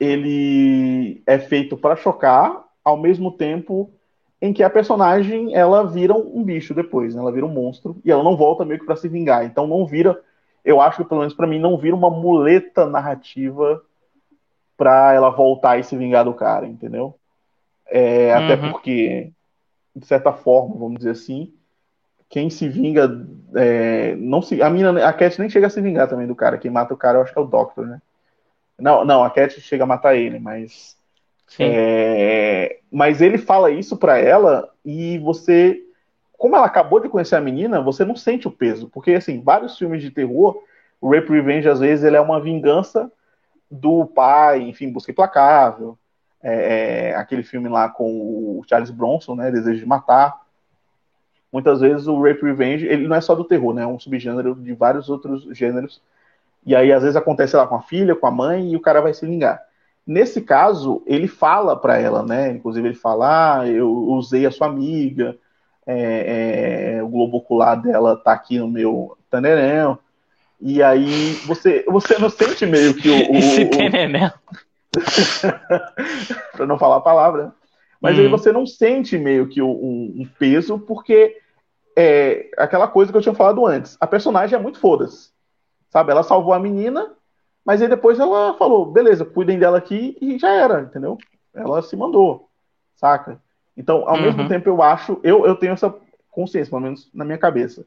[0.00, 3.90] ele é feito para chocar, ao mesmo tempo
[4.40, 7.20] em que a personagem ela vira um bicho depois, né?
[7.20, 9.86] ela vira um monstro e ela não volta meio que para se vingar, então não
[9.86, 10.20] vira
[10.66, 13.80] eu acho que pelo menos para mim não vira uma muleta narrativa
[14.76, 17.14] para ela voltar e se vingar do cara, entendeu?
[17.86, 18.44] É, uhum.
[18.44, 19.30] Até porque,
[19.94, 21.54] de certa forma, vamos dizer assim,
[22.28, 23.08] quem se vinga
[23.54, 26.58] é, não se a mina a Cat nem chega a se vingar também do cara
[26.58, 28.02] quem mata o cara eu acho que é o Doctor né
[28.76, 30.96] não não a Cat chega a matar ele mas
[31.60, 35.85] é, mas ele fala isso para ela e você
[36.38, 38.88] como ela acabou de conhecer a menina, você não sente o peso.
[38.88, 40.62] Porque, assim, vários filmes de terror,
[41.00, 43.10] o Rape Revenge, às vezes, ele é uma vingança
[43.70, 45.98] do pai, enfim, Busca Implacável.
[46.42, 50.42] É, é, aquele filme lá com o Charles Bronson, né, Desejo de Matar.
[51.52, 54.54] Muitas vezes o Rape Revenge, ele não é só do terror, né, é um subgênero
[54.54, 56.00] de vários outros gêneros.
[56.64, 59.00] E aí, às vezes, acontece lá com a filha, com a mãe, e o cara
[59.00, 59.62] vai se vingar.
[60.06, 64.68] Nesse caso, ele fala para ela, né, inclusive ele fala, ah, eu usei a sua
[64.68, 65.36] amiga,
[65.86, 69.98] é, é, o globo ocular dela tá aqui no meu tanerão.
[70.60, 73.32] E aí você, você não sente meio que o.
[73.32, 73.66] o Esse
[76.52, 77.52] para não falar a palavra.
[78.00, 78.22] Mas hum.
[78.22, 81.36] aí você não sente meio que um, um, peso, porque
[81.96, 83.96] é aquela coisa que eu tinha falado antes.
[84.00, 85.30] A personagem é muito foda-se.
[85.90, 86.10] Sabe?
[86.10, 87.14] Ela salvou a menina,
[87.64, 91.16] mas aí depois ela falou: beleza, cuidem dela aqui e já era, entendeu?
[91.54, 92.50] Ela se mandou,
[92.96, 93.40] saca?
[93.76, 94.22] Então, ao uhum.
[94.22, 95.94] mesmo tempo, eu acho, eu, eu tenho essa
[96.30, 97.86] consciência, pelo menos na minha cabeça.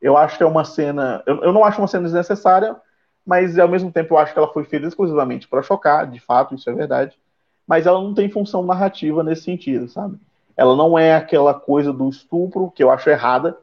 [0.00, 1.22] Eu acho que é uma cena.
[1.26, 2.76] Eu, eu não acho uma cena desnecessária,
[3.24, 6.54] mas ao mesmo tempo eu acho que ela foi feita exclusivamente para chocar, de fato,
[6.54, 7.18] isso é verdade.
[7.66, 10.18] Mas ela não tem função narrativa nesse sentido, sabe?
[10.56, 13.56] Ela não é aquela coisa do estupro, que eu acho errada,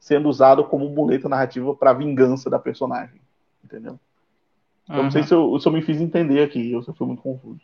[0.00, 3.20] sendo usado como muleta narrativa para vingança da personagem.
[3.64, 3.98] Entendeu?
[4.88, 4.96] Uhum.
[4.96, 7.60] Eu não sei se eu, se eu me fiz entender aqui, eu fui muito confuso.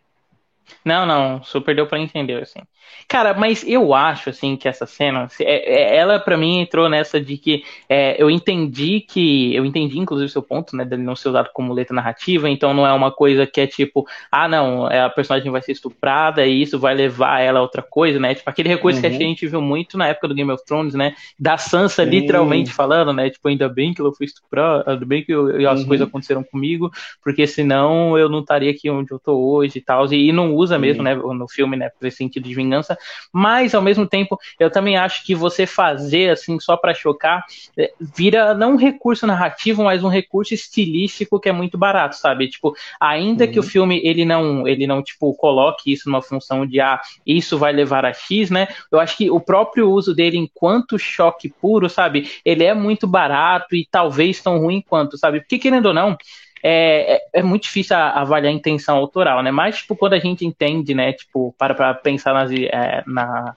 [0.85, 2.61] Não, não, super deu para entender, assim.
[3.07, 7.21] Cara, mas eu acho, assim, que essa cena, é, é, ela para mim entrou nessa
[7.21, 11.17] de que é, eu entendi que, eu entendi inclusive o seu ponto, né, dele não
[11.17, 14.87] ser usado como letra narrativa, então não é uma coisa que é tipo, ah, não,
[14.87, 18.49] a personagem vai ser estuprada e isso vai levar ela a outra coisa, né, tipo
[18.49, 19.03] aquele recurso uhum.
[19.03, 22.11] que a gente viu muito na época do Game of Thrones, né, da Sansa Sim.
[22.11, 25.81] literalmente falando, né, tipo, ainda bem que ela foi estuprada, ainda bem que eu, as
[25.81, 25.87] uhum.
[25.87, 26.91] coisas aconteceram comigo,
[27.23, 30.79] porque senão eu não estaria aqui onde eu tô hoje e tal, e não usa
[30.79, 32.97] mesmo, né, no filme, né, por esse sentido de vingança,
[33.33, 37.45] mas ao mesmo tempo eu também acho que você fazer assim só para chocar
[37.77, 42.49] é, vira não um recurso narrativo, mas um recurso estilístico que é muito barato, sabe?
[42.49, 43.53] Tipo, ainda uhum.
[43.53, 43.69] que o uhum.
[43.69, 48.05] filme ele não ele não tipo coloque isso numa função de ah, isso vai levar
[48.05, 48.69] a X, né?
[48.91, 52.31] Eu acho que o próprio uso dele enquanto choque puro, sabe?
[52.45, 55.41] Ele é muito barato e talvez tão ruim quanto, sabe?
[55.41, 56.17] Porque querendo ou não,
[56.63, 59.51] é, é, é, muito difícil avaliar a intenção autoral, né?
[59.51, 63.55] Mas, tipo, quando a gente entende, né, tipo, para, pensar nas, é, na,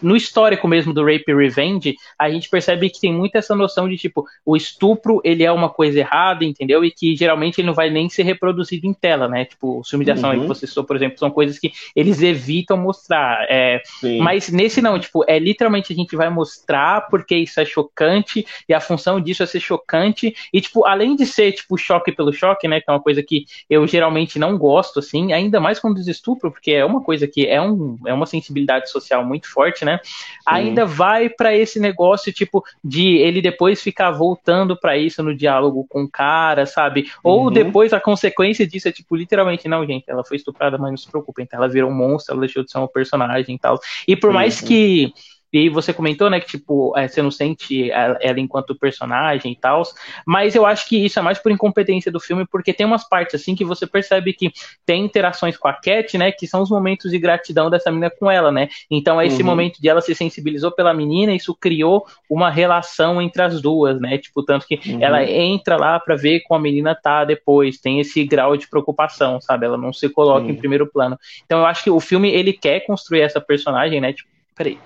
[0.00, 3.96] no histórico mesmo do Rape Revenge, a gente percebe que tem muito essa noção de
[3.96, 6.84] tipo, o estupro ele é uma coisa errada, entendeu?
[6.84, 9.44] E que geralmente ele não vai nem ser reproduzido em tela, né?
[9.44, 10.40] Tipo, o filme de ação uhum.
[10.40, 13.46] que você citou, por exemplo, são coisas que eles evitam mostrar.
[13.48, 13.80] É,
[14.20, 18.74] mas nesse não, tipo, é literalmente a gente vai mostrar porque isso é chocante e
[18.74, 20.34] a função disso é ser chocante.
[20.52, 22.80] E, tipo, além de ser, tipo, choque pelo choque, né?
[22.80, 26.50] Que é uma coisa que eu geralmente não gosto, assim, ainda mais quando diz estupro,
[26.50, 30.00] porque é uma coisa que é, um, é uma sensibilidade social muito forte, né?
[30.02, 30.10] Sim.
[30.46, 35.86] Ainda vai para esse negócio tipo de ele depois ficar voltando para isso no diálogo
[35.88, 37.10] com o cara, sabe?
[37.22, 37.50] Ou uhum.
[37.52, 41.10] depois a consequência disso é tipo literalmente não, gente, ela foi estuprada, mas não se
[41.10, 43.78] preocupem, então ela virou um monstro, ela deixou de ser uma personagem e tal.
[44.06, 45.12] E por mais que
[45.52, 49.82] e você comentou, né, que tipo, é, você não sente ela enquanto personagem e tal,
[50.26, 53.40] mas eu acho que isso é mais por incompetência do filme, porque tem umas partes
[53.40, 54.52] assim que você percebe que
[54.86, 58.30] tem interações com a Cat, né, que são os momentos de gratidão dessa menina com
[58.30, 58.68] ela, né?
[58.90, 59.48] Então é esse uhum.
[59.48, 64.18] momento de ela se sensibilizou pela menina, isso criou uma relação entre as duas, né?
[64.18, 65.02] Tipo, tanto que uhum.
[65.02, 69.40] ela entra lá para ver como a menina tá depois, tem esse grau de preocupação,
[69.40, 69.66] sabe?
[69.66, 71.18] Ela não se coloca em primeiro plano.
[71.44, 74.12] Então eu acho que o filme ele quer construir essa personagem, né?
[74.12, 74.78] Tipo, Peraí.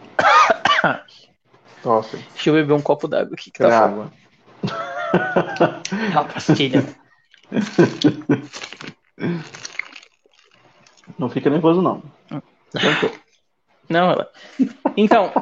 [1.84, 2.16] Nossa.
[2.16, 4.12] Deixa eu beber um copo d'água aqui que tá água.
[6.12, 6.84] Uma pastilha.
[11.18, 12.02] Não fica nervoso, não.
[13.88, 14.30] Não, ela.
[14.96, 15.32] Então,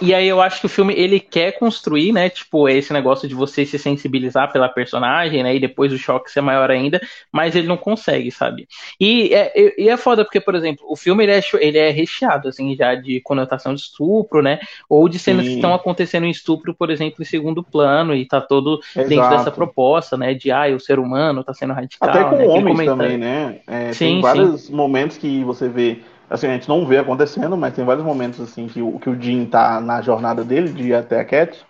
[0.00, 3.34] e aí eu acho que o filme ele quer construir, né, tipo, esse negócio de
[3.34, 7.00] você se sensibilizar pela personagem, né, e depois o choque ser maior ainda,
[7.30, 8.66] mas ele não consegue, sabe?
[8.98, 12.48] E é, e é foda porque, por exemplo, o filme ele é, ele é recheado,
[12.48, 14.58] assim, já de conotação de estupro, né,
[14.88, 15.50] ou de cenas Sim.
[15.50, 19.08] que estão acontecendo em estupro, por exemplo, em segundo plano, e tá todo Exato.
[19.08, 22.08] dentro dessa proposta, né, de, ah, o ser humano tá sendo radical.
[22.08, 23.60] Até com né, homens também, né?
[23.66, 24.74] É, sim, tem vários sim.
[24.74, 25.98] momentos que você vê
[26.32, 29.20] assim, a gente não vê acontecendo, mas tem vários momentos assim que o, que o
[29.20, 31.64] Jim tá na jornada dele de ir até a Cat,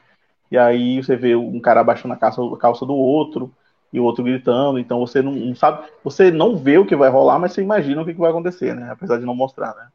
[0.50, 3.52] e aí você vê um cara abaixando a calça, a calça do outro,
[3.92, 7.10] e o outro gritando, então você não, não, sabe, você não vê o que vai
[7.10, 8.88] rolar, mas você imagina o que, que vai acontecer, né?
[8.90, 9.88] Apesar de não mostrar, né?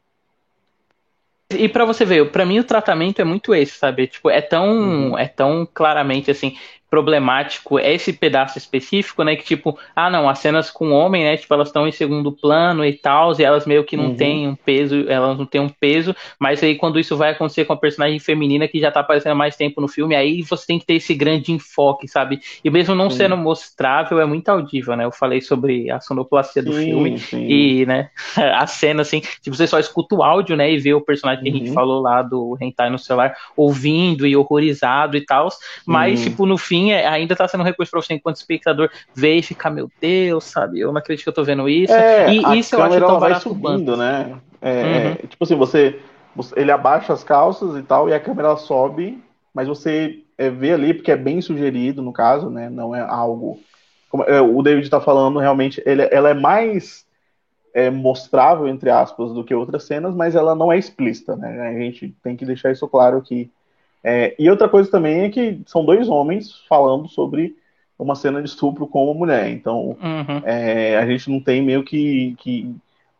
[1.49, 4.05] E para você ver, para mim o tratamento é muito esse, sabe?
[4.05, 5.17] Tipo, é tão, uhum.
[5.17, 6.55] é tão claramente assim,
[6.89, 9.35] problemático é esse pedaço específico, né?
[9.35, 11.37] Que tipo, ah não, as cenas com homem, né?
[11.37, 14.15] Tipo, elas estão em segundo plano e tal, e elas meio que não uhum.
[14.15, 17.73] têm um peso, elas não têm um peso, mas aí quando isso vai acontecer com
[17.73, 20.79] a personagem feminina que já tá aparecendo há mais tempo no filme, aí você tem
[20.79, 22.39] que ter esse grande enfoque, sabe?
[22.63, 23.17] E mesmo não sim.
[23.17, 25.03] sendo mostrável, é muito audível, né?
[25.03, 27.47] Eu falei sobre a sonoplastia do sim, filme sim.
[27.47, 28.09] e, né,
[28.55, 31.49] a cena assim, tipo, você só escuta o áudio, né, e vê o personagem que
[31.49, 31.73] a gente uhum.
[31.73, 35.49] falou lá do Hentai no celular ouvindo e horrorizado e tal,
[35.85, 39.35] mas tipo, no fim é, ainda tá sendo um recurso pra você, enquanto espectador, ver
[39.35, 40.79] e ficar, meu Deus, sabe?
[40.79, 41.93] Eu não acredito que eu tô vendo isso.
[41.93, 43.97] É, e isso eu acho tão vai subindo, quanto.
[43.97, 44.37] né?
[44.61, 44.89] É, uhum.
[44.89, 45.99] é, tipo assim, você,
[46.55, 49.21] ele abaixa as calças e tal, e a câmera sobe,
[49.53, 52.69] mas você é, vê ali, porque é bem sugerido, no caso, né?
[52.69, 53.59] Não é algo.
[54.09, 57.05] Como, é, o David tá falando, realmente, ele, ela é mais
[57.73, 61.69] é, mostrável, entre aspas, do que outras cenas, mas ela não é explícita, né?
[61.69, 63.51] A gente tem que deixar isso claro que
[64.03, 67.55] é, e outra coisa também é que são dois homens falando sobre
[67.97, 69.49] uma cena de estupro com uma mulher.
[69.49, 70.41] Então, uhum.
[70.45, 72.75] é, a gente não tem meio que, que,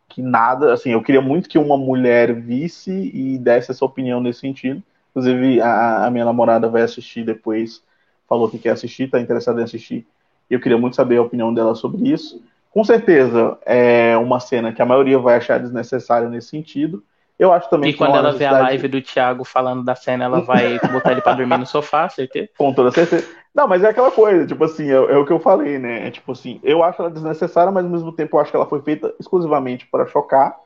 [0.08, 0.72] que, nada.
[0.72, 4.82] Assim, eu queria muito que uma mulher visse e desse essa opinião nesse sentido.
[5.10, 7.82] Inclusive, a, a minha namorada vai assistir depois,
[8.28, 10.06] falou que quer assistir, está interessada em assistir.
[10.48, 12.40] E eu queria muito saber a opinião dela sobre isso.
[12.70, 17.02] Com certeza, é uma cena que a maioria vai achar desnecessária nesse sentido.
[17.38, 17.98] Eu acho também e que.
[17.98, 18.54] quando ela necessidade...
[18.54, 21.66] vê a live do Thiago falando da cena, ela vai botar ele pra dormir no
[21.66, 22.48] sofá, certeza?
[22.58, 23.28] Com toda certeza.
[23.54, 26.08] Não, mas é aquela coisa, tipo assim, é, é, o que eu falei, né?
[26.08, 28.66] É tipo assim, eu acho ela desnecessária, mas ao mesmo tempo eu acho que ela
[28.66, 30.56] foi feita exclusivamente para chocar,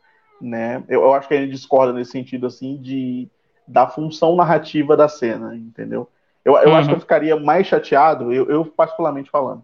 [0.41, 0.83] né?
[0.89, 3.29] Eu, eu acho que a gente discorda nesse sentido, assim, de
[3.67, 6.09] da função narrativa da cena, entendeu?
[6.45, 6.77] Eu, eu uhum.
[6.77, 9.63] acho que eu ficaria mais chateado, eu, eu particularmente falando,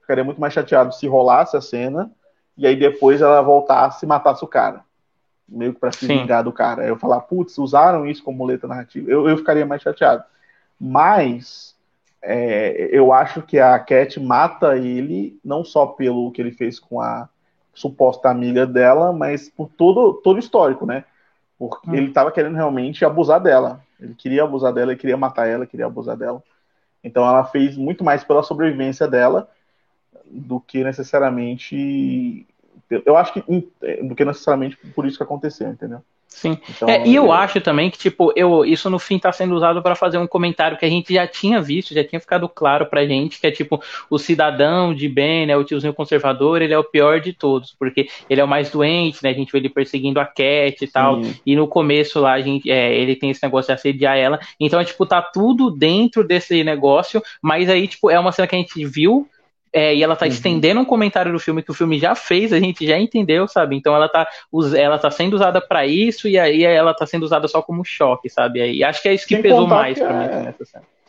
[0.00, 2.10] ficaria muito mais chateado se rolasse a cena
[2.56, 4.84] e aí depois ela voltasse e matasse o cara.
[5.52, 6.86] Meio que pra se vingar do cara.
[6.86, 9.10] Eu falar, putz, usaram isso como muleta narrativa.
[9.10, 10.24] Eu, eu ficaria mais chateado.
[10.80, 11.76] Mas
[12.22, 17.00] é, eu acho que a Cat mata ele não só pelo que ele fez com
[17.00, 17.28] a
[17.74, 21.04] suposta amiga dela, mas por todo, todo o histórico, né?
[21.58, 21.94] Porque hum.
[21.94, 23.80] ele estava querendo realmente abusar dela.
[24.00, 26.42] Ele queria abusar dela, ele queria matar ela, queria abusar dela.
[27.04, 29.48] Então ela fez muito mais pela sobrevivência dela
[30.30, 32.46] do que necessariamente.
[32.90, 33.40] Eu acho que
[34.02, 36.02] do que necessariamente por isso que aconteceu, entendeu?
[36.32, 36.58] Sim.
[36.68, 37.36] Então, é, e eu é...
[37.36, 40.78] acho também que, tipo, eu, isso no fim está sendo usado para fazer um comentário
[40.78, 43.80] que a gente já tinha visto, já tinha ficado claro pra gente, que é tipo,
[44.08, 48.08] o cidadão de bem, né, o tiozinho conservador, ele é o pior de todos, porque
[48.28, 51.22] ele é o mais doente, né, a gente vê ele perseguindo a Cat e tal,
[51.22, 51.34] Sim.
[51.44, 54.80] e no começo lá, a gente, é, ele tem esse negócio de assediar ela, então,
[54.80, 58.58] é, tipo, tá tudo dentro desse negócio, mas aí, tipo, é uma cena que a
[58.58, 59.28] gente viu,
[59.72, 60.30] é, e ela tá uhum.
[60.30, 63.74] estendendo um comentário do filme que o filme já fez, a gente já entendeu, sabe?
[63.74, 64.28] Então ela tá,
[64.76, 68.28] ela tá sendo usada para isso e aí ela tá sendo usada só como choque,
[68.28, 68.60] sabe?
[68.72, 70.24] E acho que é isso que Sem pesou mais que pra mim.
[70.24, 70.54] É...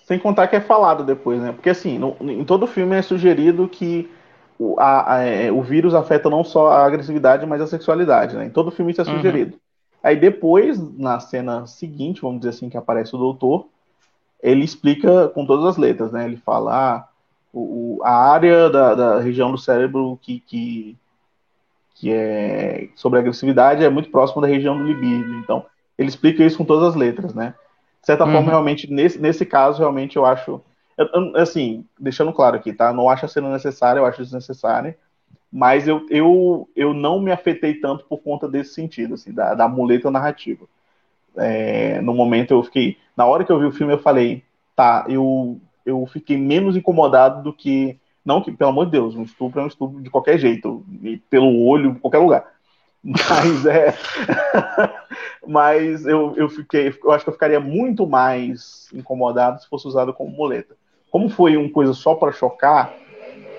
[0.06, 1.52] Sem contar que é falado depois, né?
[1.52, 4.10] Porque assim, no, em todo filme é sugerido que
[4.58, 8.46] o, a, a, é, o vírus afeta não só a agressividade, mas a sexualidade, né?
[8.46, 9.16] Em todo filme isso é uhum.
[9.16, 9.54] sugerido.
[9.54, 9.60] Uhum.
[10.04, 13.68] Aí depois, na cena seguinte, vamos dizer assim, que aparece o doutor,
[14.42, 16.26] ele explica com todas as letras, né?
[16.26, 17.08] Ele fala, ah,
[17.54, 20.98] o, a área da, da, região do cérebro que, que,
[21.94, 25.36] que é sobre agressividade é muito próxima da região do libido.
[25.36, 25.64] Então,
[25.98, 27.54] ele explica isso com todas as letras, né?
[28.02, 28.32] De certa uhum.
[28.32, 30.60] forma, realmente, nesse, nesse caso, realmente eu acho.
[30.98, 32.92] Eu, assim, deixando claro aqui, tá?
[32.92, 34.98] Não acho a cena necessária, eu acho desnecessária.
[35.52, 39.68] Mas eu, eu, eu não me afetei tanto por conta desse sentido, assim, da, da
[39.68, 40.66] muleta narrativa.
[41.38, 42.98] É, no momento eu fiquei.
[43.16, 44.44] Na hora que eu vi o filme, eu falei,
[44.76, 48.00] tá, eu eu fiquei menos incomodado do que.
[48.26, 50.86] Não que, pelo amor de Deus, um estupro é um estupro de qualquer jeito,
[51.30, 52.46] pelo olho, em qualquer lugar.
[53.04, 53.94] Mas é.
[55.46, 56.88] mas eu, eu fiquei.
[57.04, 60.76] Eu acho que eu ficaria muito mais incomodado se fosse usado como muleta.
[61.12, 62.94] Como foi uma coisa só para chocar,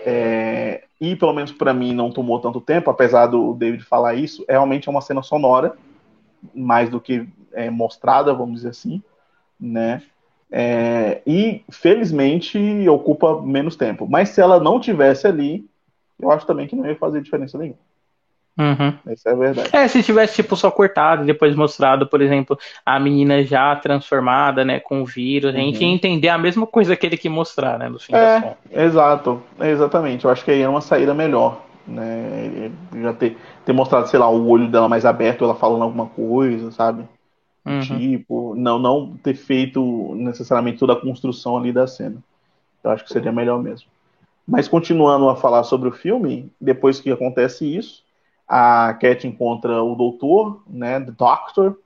[0.06, 4.44] é, e pelo menos para mim não tomou tanto tempo, apesar do David falar isso,
[4.48, 5.76] é realmente é uma cena sonora,
[6.54, 9.02] mais do que é, mostrada, vamos dizer assim,
[9.58, 10.02] né?
[10.50, 14.06] É, e felizmente ocupa menos tempo.
[14.08, 15.64] Mas se ela não tivesse ali,
[16.20, 17.78] eu acho também que não ia fazer diferença nenhuma.
[18.56, 18.94] Uhum.
[19.08, 19.70] Essa é a verdade.
[19.72, 22.56] É, se tivesse tipo só cortado e depois mostrado, por exemplo,
[22.86, 25.60] a menina já transformada, né, com o vírus, uhum.
[25.60, 25.94] a gente ia uhum.
[25.94, 30.24] entender a mesma coisa que ele que mostrar, né, no fim é, das Exato, exatamente.
[30.24, 32.70] Eu acho que aí é uma saída melhor, né,
[33.02, 36.70] já ter, ter mostrado, sei lá, o olho dela mais aberto, ela falando alguma coisa,
[36.70, 37.04] sabe?
[37.64, 37.80] Uhum.
[37.80, 42.22] Tipo, não, não ter feito necessariamente toda a construção ali da cena.
[42.82, 43.88] Eu acho que seria melhor mesmo.
[44.46, 48.04] Mas continuando a falar sobre o filme, depois que acontece isso,
[48.46, 51.78] a Cat encontra o doutor, né, The Doctor,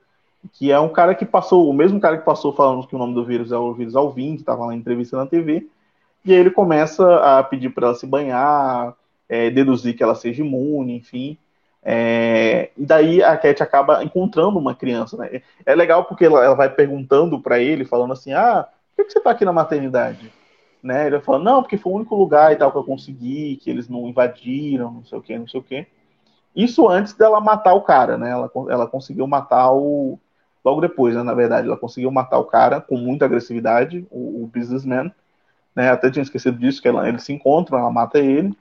[0.52, 3.14] que é um cara que passou, o mesmo cara que passou falando que o nome
[3.14, 5.68] do vírus é o vírus Alvin, que estava na entrevista na TV,
[6.24, 8.94] e aí ele começa a pedir para ela se banhar,
[9.28, 11.38] é, deduzir que ela seja imune, enfim,
[11.90, 15.40] é, e daí a Cat acaba encontrando uma criança, né?
[15.64, 19.18] É legal porque ela, ela vai perguntando para ele, falando assim, ah, por que, você
[19.18, 20.30] tá aqui na maternidade?
[20.82, 21.06] Né?
[21.06, 23.88] Ele fala, não, porque foi o único lugar e tal que eu consegui, que eles
[23.88, 25.86] não invadiram, não sei o que, não sei o que.
[26.54, 28.32] Isso antes dela matar o cara, né?
[28.32, 30.18] Ela, ela conseguiu matar o.
[30.62, 31.22] Logo depois, né?
[31.22, 35.10] Na verdade, ela conseguiu matar o cara com muita agressividade, o, o businessman.
[35.74, 35.90] Né?
[35.90, 38.54] Até tinha esquecido disso, que ela, eles se encontram, ela mata ele.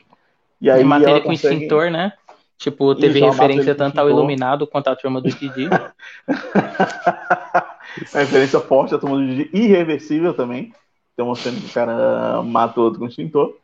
[0.62, 0.80] E aí.
[0.80, 1.56] E mata ele com consegue...
[1.56, 2.14] extintor, né?
[2.58, 5.70] Tipo, teve referência tanto ao Iluminado quanto à turma do Didi.
[8.14, 10.74] a referência forte à turma do Didi, irreversível também.
[11.16, 13.56] Tem uma cena que o cara matou outro com extintor.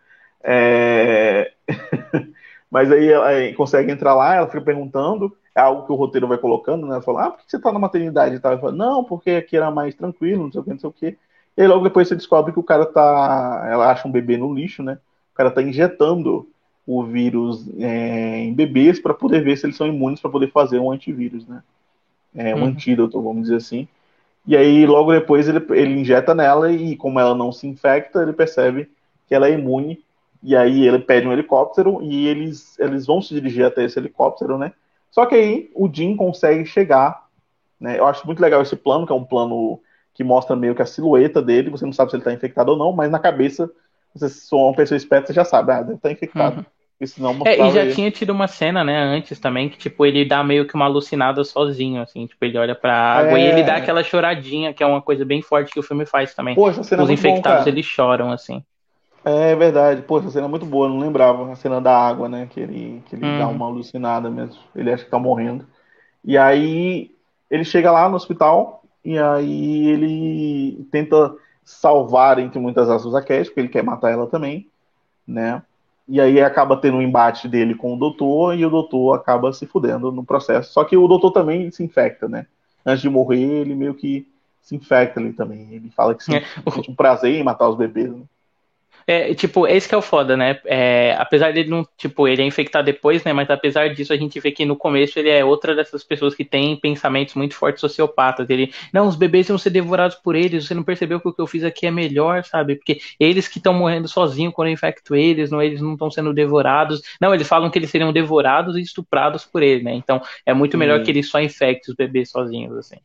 [0.43, 1.53] É...
[2.69, 6.39] Mas aí ela consegue entrar lá, ela fica perguntando, é algo que o roteiro vai
[6.39, 6.93] colocando, né?
[6.93, 8.51] Ela fala, ah, por que você tá na maternidade e tal?
[8.51, 10.93] Ela fala, não, porque aqui era mais tranquilo, não sei o que, não sei o
[10.93, 11.17] que.
[11.55, 13.67] E aí logo depois você descobre que o cara tá.
[13.69, 14.97] Ela acha um bebê no lixo, né?
[15.31, 16.47] O cara tá injetando
[16.85, 20.79] o vírus é, em bebês para poder ver se eles são imunes para poder fazer
[20.79, 21.63] um antivírus, né?
[22.35, 22.65] É, um uhum.
[22.65, 23.87] antídoto, vamos dizer assim.
[24.45, 28.33] E aí, logo depois, ele, ele injeta nela e, como ela não se infecta, ele
[28.33, 28.89] percebe
[29.27, 30.03] que ela é imune.
[30.41, 34.57] E aí, ele pede um helicóptero e eles, eles vão se dirigir até esse helicóptero,
[34.57, 34.73] né?
[35.11, 37.27] Só que aí, o Jim consegue chegar.
[37.79, 37.99] Né?
[37.99, 39.79] Eu acho muito legal esse plano, que é um plano
[40.13, 42.77] que mostra meio que a silhueta dele, você não sabe se ele está infectado ou
[42.77, 43.71] não, mas na cabeça,
[44.13, 46.57] você se uma pessoa esperta, você já sabe, ah, deve estar tá infectado.
[46.57, 46.65] Uhum.
[47.05, 50.41] Senão é, e já tinha tido uma cena, né, antes também, que, tipo, ele dá
[50.43, 53.41] meio que uma alucinada sozinho, assim, tipo, ele olha pra água é...
[53.41, 56.33] e ele dá aquela choradinha, que é uma coisa bem forte que o filme faz
[56.33, 56.55] também.
[56.55, 58.63] Pô, essa cena Os é infectados, bom, eles choram, assim.
[59.25, 62.47] É verdade, pô, essa cena é muito boa, não lembrava a cena da água, né?
[62.49, 63.39] Que ele, que ele hum.
[63.39, 64.59] dá uma alucinada mesmo.
[64.75, 65.65] Ele acha que tá morrendo.
[66.25, 67.11] E aí
[67.49, 71.33] ele chega lá no hospital e aí ele tenta
[71.65, 74.67] salvar, entre muitas aspas, a Cat, porque ele quer matar ela também,
[75.27, 75.61] né?
[76.07, 79.65] E aí acaba tendo um embate dele com o doutor e o doutor acaba se
[79.65, 80.73] fudendo no processo.
[80.73, 82.45] Só que o doutor também se infecta, né?
[82.85, 84.27] Antes de morrer, ele meio que
[84.61, 85.67] se infecta ali também.
[85.71, 86.43] Ele fala que é.
[86.73, 88.11] sente um prazer em matar os bebês.
[88.11, 88.23] Né?
[89.05, 90.59] É, tipo, esse que é o foda, né?
[90.65, 93.33] É, apesar dele não, tipo, ele é infectado depois, né?
[93.33, 96.45] Mas apesar disso, a gente vê que no começo ele é outra dessas pessoas que
[96.45, 98.49] tem pensamentos muito fortes sociopatas.
[98.49, 101.41] Ele, não, os bebês vão ser devorados por eles, você não percebeu que o que
[101.41, 102.75] eu fiz aqui é melhor, sabe?
[102.75, 106.33] Porque eles que estão morrendo sozinhos quando eu infecto eles, não, eles não estão sendo
[106.33, 107.01] devorados.
[107.19, 109.93] Não, eles falam que eles seriam devorados e estuprados por ele, né?
[109.93, 112.97] Então é muito melhor que ele só infecte os bebês sozinhos, assim.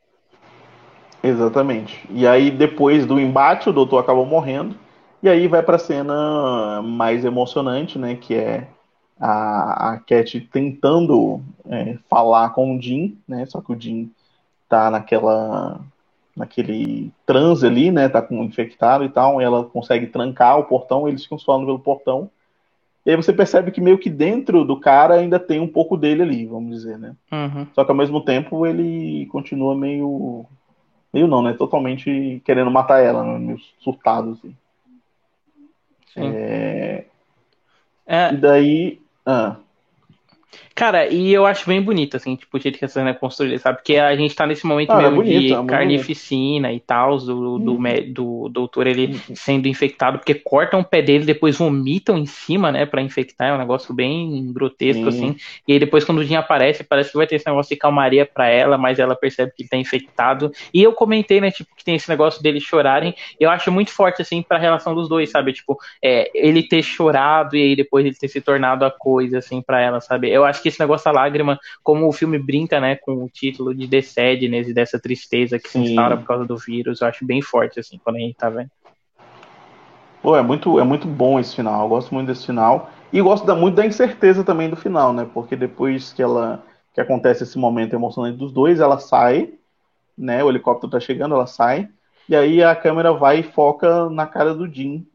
[1.23, 2.01] Exatamente.
[2.11, 4.77] E aí, depois do embate, o doutor acabou morrendo.
[5.23, 8.15] E aí vai para a cena mais emocionante, né?
[8.15, 8.69] Que é
[9.19, 13.45] a, a Cat tentando é, falar com o Jim, né?
[13.47, 14.11] Só que o Jim
[14.69, 15.81] tá naquela
[16.36, 18.09] naquele transe ali, né?
[18.09, 19.40] Tá com infectado e tal.
[19.40, 21.09] E ela consegue trancar o portão.
[21.09, 22.31] Eles ficam falando pelo portão.
[23.05, 26.23] E aí você percebe que meio que dentro do cara ainda tem um pouco dele
[26.23, 27.16] ali, vamos dizer, né?
[27.32, 27.66] Uhum.
[27.74, 30.45] Só que ao mesmo tempo ele continua meio.
[31.12, 31.55] Meio não, né?
[31.55, 33.39] Totalmente querendo matar ela, né?
[33.39, 34.55] meio surtado, assim.
[36.20, 37.05] É...
[38.07, 38.32] é...
[38.32, 39.01] E daí.
[39.24, 39.57] Ah.
[40.79, 43.59] Cara, e eu acho bem bonito, assim, tipo, o jeito que essa cena é construída,
[43.59, 43.79] sabe?
[43.79, 47.19] Porque a gente tá nesse momento ah, é mesmo bonito, de é carnificina e tal,
[47.19, 48.13] do, do, uhum.
[48.13, 49.35] do, doutor ele uhum.
[49.35, 53.53] sendo infectado, porque cortam o pé dele, depois vomitam em cima, né, pra infectar, é
[53.53, 55.09] um negócio bem grotesco, uhum.
[55.09, 55.37] assim.
[55.67, 58.25] E aí depois quando o Jim aparece, parece que vai ter esse negócio de calmaria
[58.25, 60.53] pra ela, mas ela percebe que ele tá infectado.
[60.73, 64.23] E eu comentei, né, tipo, que tem esse negócio deles chorarem, eu acho muito forte,
[64.23, 65.53] assim, pra relação dos dois, sabe?
[65.53, 69.61] Tipo, é, ele ter chorado e aí depois ele ter se tornado a coisa, assim,
[69.61, 70.31] pra ela, sabe?
[70.31, 73.74] Eu acho que esse negócio da lágrima, como o filme brinca, né, com o título
[73.74, 75.85] de The Sadness e dessa tristeza que Sim.
[75.85, 78.49] se instaura por causa do vírus, eu acho bem forte, assim, quando a gente tá
[78.49, 78.70] vendo.
[80.23, 82.90] Pô, é muito, é muito bom esse final, eu gosto muito desse final.
[83.12, 85.27] E gosto da, muito da incerteza também do final, né?
[85.32, 86.62] Porque depois que ela
[86.93, 89.53] que acontece esse momento emocionante dos dois, ela sai,
[90.16, 90.43] né?
[90.43, 91.89] O helicóptero tá chegando, ela sai,
[92.28, 95.07] e aí a câmera vai e foca na cara do Jim,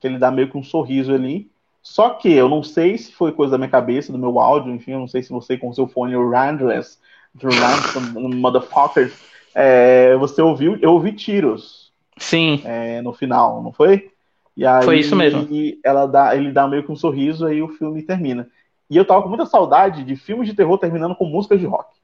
[0.00, 1.48] que ele dá meio que um sorriso ali.
[1.82, 4.92] Só que eu não sei se foi coisa da minha cabeça, do meu áudio, enfim,
[4.92, 6.98] eu não sei se você com seu fone Randless,
[8.14, 9.12] motherfuckers,
[9.54, 11.92] é, você ouviu, eu ouvi tiros.
[12.16, 12.62] Sim.
[12.64, 14.10] É, no final, não foi?
[14.56, 15.48] E aí, foi isso mesmo.
[15.84, 18.48] Ela dá, ele dá meio que um sorriso aí o filme termina.
[18.88, 21.96] E eu tava com muita saudade de filmes de terror terminando com músicas de rock,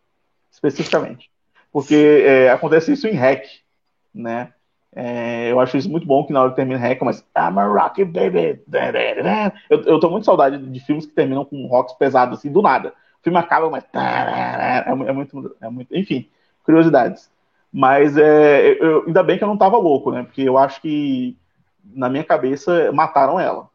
[0.50, 1.30] especificamente.
[1.70, 3.44] Porque é, acontece isso em hack,
[4.14, 4.52] né?
[5.00, 7.66] É, eu acho isso muito bom que na hora que termina hack, mas I'm a
[7.66, 8.60] rock baby.
[9.70, 12.88] Eu, eu tô muito saudade de filmes que terminam com rocks pesados, assim, do nada.
[13.20, 13.84] O filme acaba, mas.
[13.94, 15.96] É, é muito, é muito.
[15.96, 16.28] Enfim,
[16.64, 17.30] curiosidades.
[17.72, 20.24] Mas é, eu, ainda bem que eu não tava louco, né?
[20.24, 21.38] Porque eu acho que
[21.84, 23.68] na minha cabeça mataram ela.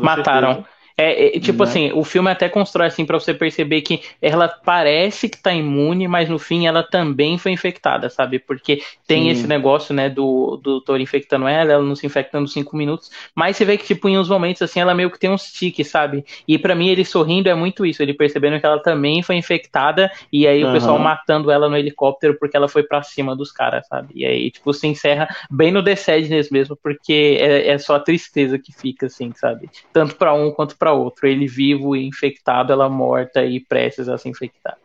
[0.00, 0.54] mataram.
[0.54, 0.77] Certeza.
[1.00, 1.70] É, é tipo né?
[1.70, 6.08] assim, o filme até constrói assim para você perceber que ela parece que tá imune,
[6.08, 8.40] mas no fim ela também foi infectada, sabe?
[8.40, 9.30] Porque tem Sim.
[9.30, 13.56] esse negócio, né, do, do doutor infectando ela, ela não se infectando cinco minutos, mas
[13.56, 16.24] você vê que, tipo, em uns momentos assim, ela meio que tem uns tiques, sabe?
[16.48, 20.10] E para mim ele sorrindo é muito isso, ele percebendo que ela também foi infectada,
[20.32, 20.70] e aí uhum.
[20.70, 24.08] o pessoal matando ela no helicóptero porque ela foi para cima dos caras, sabe?
[24.16, 28.00] E aí, tipo, se encerra bem no The Sadness mesmo, porque é, é só a
[28.00, 29.70] tristeza que fica, assim, sabe?
[29.92, 34.08] Tanto para um quanto para para outro, ele vivo e infectado, ela morta e prestes
[34.08, 34.78] a se infectar.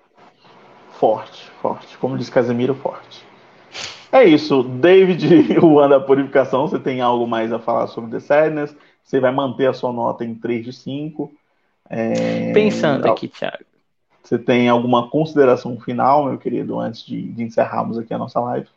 [1.00, 1.98] Forte, forte.
[1.98, 3.26] Como diz Casemiro, forte.
[4.12, 4.64] É isso.
[4.64, 8.76] David, o ano da purificação, você tem algo mais a falar sobre The Sadness?
[9.04, 11.32] Você vai manter a sua nota em 3 de 5.
[11.90, 12.52] É...
[12.54, 13.64] Pensando aqui, Thiago.
[14.22, 18.68] Você tem alguma consideração final, meu querido, antes de, de encerrarmos aqui a nossa live?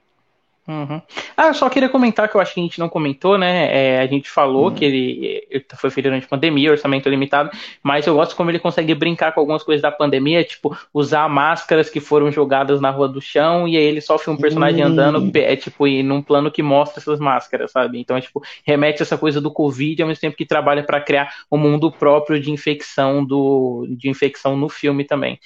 [0.68, 1.01] Uhum.
[1.36, 3.68] Ah, eu só queria comentar que eu acho que a gente não comentou, né?
[3.72, 4.74] É, a gente falou uhum.
[4.74, 7.51] que ele, foi feito durante a pandemia, orçamento limitado,
[7.82, 11.88] mas eu gosto como ele consegue brincar com algumas coisas da pandemia, tipo, usar máscaras
[11.88, 14.90] que foram jogadas na rua do chão, e aí ele sofre um personagem uhum.
[14.90, 18.01] andando, é, tipo, e num plano que mostra essas máscaras, sabe?
[18.01, 21.32] Então, é, tipo, remete essa coisa do Covid ao mesmo tempo que trabalha para criar
[21.51, 25.38] um mundo próprio de infecção do de infecção no filme também.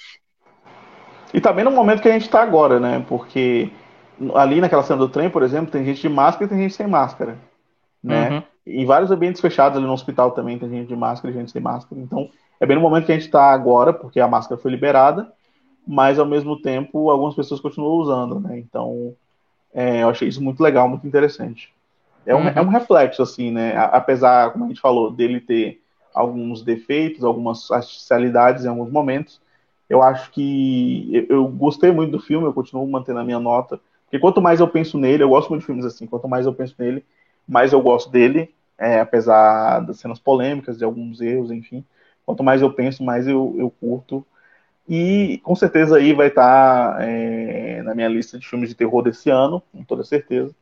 [1.33, 3.05] E também no momento que a gente está agora, né?
[3.07, 3.69] Porque
[4.35, 6.87] ali naquela cena do trem, por exemplo, tem gente de máscara e tem gente sem
[6.87, 7.37] máscara,
[8.03, 8.29] né?
[8.29, 8.43] Uhum.
[8.65, 11.61] Em vários ambientes fechados ali no hospital também tem gente de máscara e gente sem
[11.61, 12.01] máscara.
[12.01, 12.29] Então,
[12.59, 15.31] é bem no momento que a gente está agora, porque a máscara foi liberada,
[15.87, 18.59] mas ao mesmo tempo algumas pessoas continuam usando, né?
[18.59, 19.15] Então,
[19.73, 21.73] é, eu achei isso muito legal, muito interessante.
[22.25, 22.53] É um, uhum.
[22.55, 23.75] é um reflexo, assim, né?
[23.77, 25.81] Apesar, como a gente falou, dele ter
[26.13, 29.41] alguns defeitos, algumas artificialidades em alguns momentos,
[29.89, 33.79] eu acho que eu, eu gostei muito do filme, eu continuo mantendo a minha nota,
[34.11, 36.53] porque quanto mais eu penso nele, eu gosto muito de filmes assim, quanto mais eu
[36.53, 37.05] penso nele,
[37.47, 41.85] mais eu gosto dele, é, apesar das cenas polêmicas, de alguns erros, enfim.
[42.25, 44.25] Quanto mais eu penso, mais eu, eu curto.
[44.87, 49.01] E com certeza aí vai estar tá, é, na minha lista de filmes de terror
[49.01, 50.53] desse ano, com toda certeza.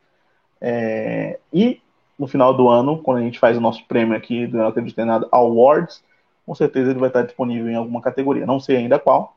[0.62, 1.82] É, e
[2.20, 5.00] no final do ano, quando a gente faz o nosso prêmio aqui do Não Acredito
[5.00, 6.04] em Nada Awards,
[6.46, 8.46] com certeza ele vai estar disponível em alguma categoria.
[8.46, 9.36] Não sei ainda qual,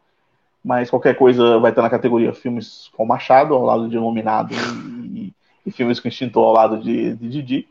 [0.64, 4.54] mas qualquer coisa vai estar na categoria filmes com Machado, ao lado de Iluminado,
[5.12, 5.32] e,
[5.66, 7.68] e filmes com Instintor ao lado de, de Didi.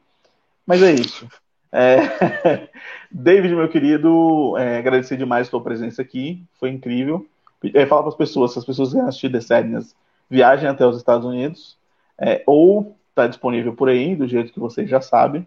[0.66, 1.28] Mas é isso.
[1.72, 2.68] É...
[3.10, 7.26] David, meu querido, é, agradecer demais a tua presença aqui, foi incrível.
[7.74, 9.96] É, fala para as pessoas, se as pessoas querem assistir The Sadness,
[10.30, 11.78] viajem até os Estados Unidos,
[12.18, 15.46] é, ou está disponível por aí, do jeito que vocês já sabem.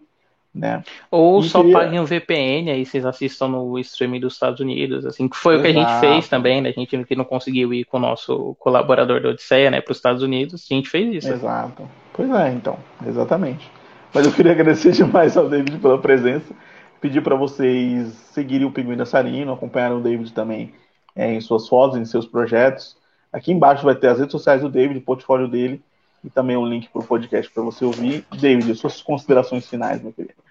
[0.55, 0.81] Né?
[1.11, 1.77] Ou e só queria...
[1.77, 5.69] paguem um VPN, aí vocês assistam no streaming dos Estados Unidos, assim, que foi Exato.
[5.69, 6.69] o que a gente fez também, né?
[6.69, 9.97] A gente que não conseguiu ir com o nosso colaborador da Odisseia, né, para os
[9.97, 11.33] Estados Unidos, a gente fez isso.
[11.33, 11.83] Exato.
[12.13, 13.69] Pois é, então, exatamente.
[14.13, 16.53] Mas eu queria agradecer demais ao David pela presença.
[17.01, 20.73] Pedir para vocês seguirem o Pinguim Dançarino, acompanharem o David também
[21.13, 22.95] é, em suas fotos, em seus projetos.
[23.31, 25.83] Aqui embaixo vai ter as redes sociais do David, o portfólio dele
[26.23, 28.25] e também um link para o podcast para você ouvir.
[28.39, 30.44] David, suas considerações finais, meu querido.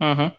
[0.00, 0.30] Uhum.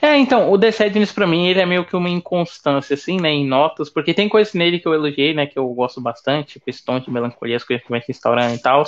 [0.00, 3.30] É, então, o The Sadness pra mim, ele é meio que uma inconstância, assim, né,
[3.30, 6.68] em notas, porque tem coisas nele que eu elogiei, né, que eu gosto bastante, tipo
[6.68, 8.84] esse tom de melancolia, as coisas que vai se instaurando e tal,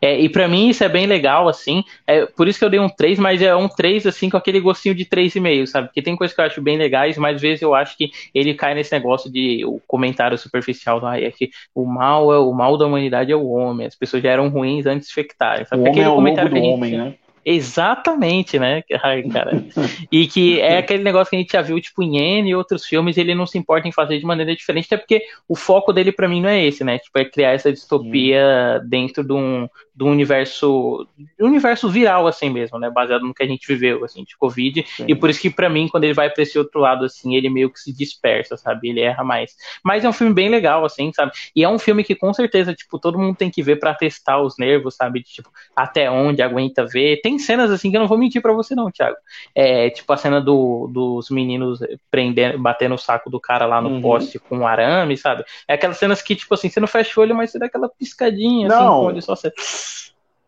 [0.00, 2.80] é, e pra mim isso é bem legal, assim, é, por isso que eu dei
[2.80, 6.16] um 3, mas é um 3, assim, com aquele gostinho de 3,5, sabe, porque tem
[6.16, 8.92] coisas que eu acho bem legais, mas às vezes eu acho que ele cai nesse
[8.92, 12.86] negócio de, o comentário superficial, do, ah, é que o mal, é, o mal da
[12.86, 16.02] humanidade é o homem, as pessoas já eram ruins antes de infectarem, sabe, o homem
[16.02, 17.14] é o lobo do homem, né?
[17.44, 18.82] Exatamente, né?
[19.02, 19.64] Ai, cara.
[20.10, 22.86] E que é aquele negócio que a gente já viu, tipo, em N e outros
[22.86, 26.12] filmes, ele não se importa em fazer de maneira diferente, até porque o foco dele,
[26.12, 26.98] para mim, não é esse, né?
[26.98, 31.06] Tipo, é criar essa distopia dentro de um, do universo
[31.38, 35.04] universo viral assim mesmo, né, baseado no que a gente viveu assim de Covid, Sim.
[35.06, 37.48] e por isso que para mim quando ele vai para esse outro lado assim, ele
[37.48, 38.88] meio que se dispersa, sabe?
[38.88, 39.54] Ele erra mais.
[39.84, 41.32] Mas é um filme bem legal assim, sabe?
[41.54, 44.40] E é um filme que com certeza, tipo, todo mundo tem que ver para testar
[44.40, 45.20] os nervos, sabe?
[45.20, 47.20] De, tipo, até onde aguenta ver.
[47.22, 49.16] Tem cenas assim que eu não vou mentir para você não, Thiago.
[49.54, 51.80] É, tipo a cena do, dos meninos
[52.10, 54.02] prendendo, batendo o saco do cara lá no uhum.
[54.02, 55.44] poste com um arame, sabe?
[55.68, 57.88] É aquelas cenas que tipo assim, você não fecha o olho, mas você dá aquela
[57.88, 58.76] piscadinha não.
[58.76, 59.52] assim, com o olho só você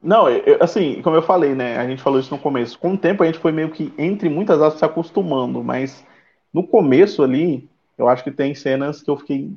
[0.02, 1.78] não, eu, assim, como eu falei, né?
[1.78, 2.78] A gente falou isso no começo.
[2.78, 6.04] Com o tempo a gente foi meio que, entre muitas aspas, se acostumando, mas
[6.52, 7.68] no começo ali,
[7.98, 9.50] eu acho que tem cenas que eu fiquei.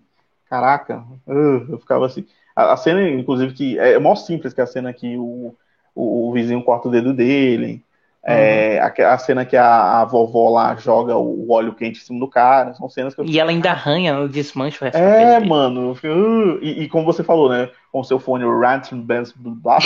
[0.50, 2.26] Caraca, uh, eu ficava assim.
[2.56, 5.56] A, a, cena, inclusive, que é mó simples, que é a cena que o,
[5.94, 7.84] o, o vizinho corta o dedo dele,
[8.26, 9.06] é, uhum.
[9.06, 12.28] a, a, cena que a, a, vovó lá joga o óleo quente em cima do
[12.28, 13.26] cara, são cenas que eu...
[13.26, 17.06] E ela ainda arranha, o desmancha o resto É, mano, fico, uh, e, e, como
[17.06, 19.34] você falou, né, com seu fone Rant Bands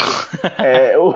[0.57, 1.13] é, eu,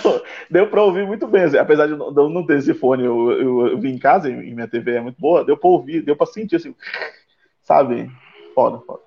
[0.50, 3.66] deu pra ouvir muito bem, assim, apesar de eu não ter esse fone, eu, eu,
[3.68, 6.26] eu, vim em casa e minha TV é muito boa, deu pra ouvir, deu pra
[6.26, 6.74] sentir, assim,
[7.62, 8.10] sabe,
[8.54, 9.03] foda, foda.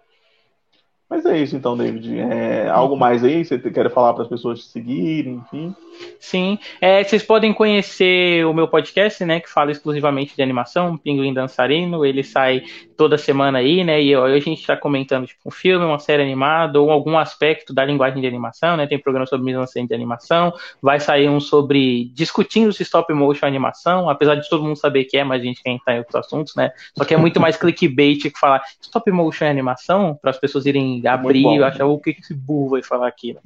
[1.09, 2.19] Mas é isso então, David.
[2.19, 3.43] É, algo mais aí?
[3.43, 5.75] Você quer falar para as pessoas te seguirem, enfim?
[6.19, 6.59] Sim.
[6.81, 9.39] É, vocês podem conhecer o meu podcast, né?
[9.39, 12.05] Que fala exclusivamente de animação, Pinguim Dançarino.
[12.05, 12.63] Ele sai
[12.97, 14.01] toda semana aí, né?
[14.01, 17.73] E hoje a gente está comentando tipo, um filme, uma série animada ou algum aspecto
[17.73, 18.85] da linguagem de animação, né?
[18.85, 20.53] Tem programa sobre mise de animação.
[20.81, 25.17] Vai sair um sobre discutindo se stop motion animação, apesar de todo mundo saber que
[25.17, 26.71] é, mas a gente quer entrar em outros assuntos, né?
[26.97, 30.65] Só que é muito mais clickbait que falar stop motion é animação, para as pessoas
[30.65, 33.33] irem abrir e achar o que esse burro vai falar aqui.
[33.33, 33.41] Né?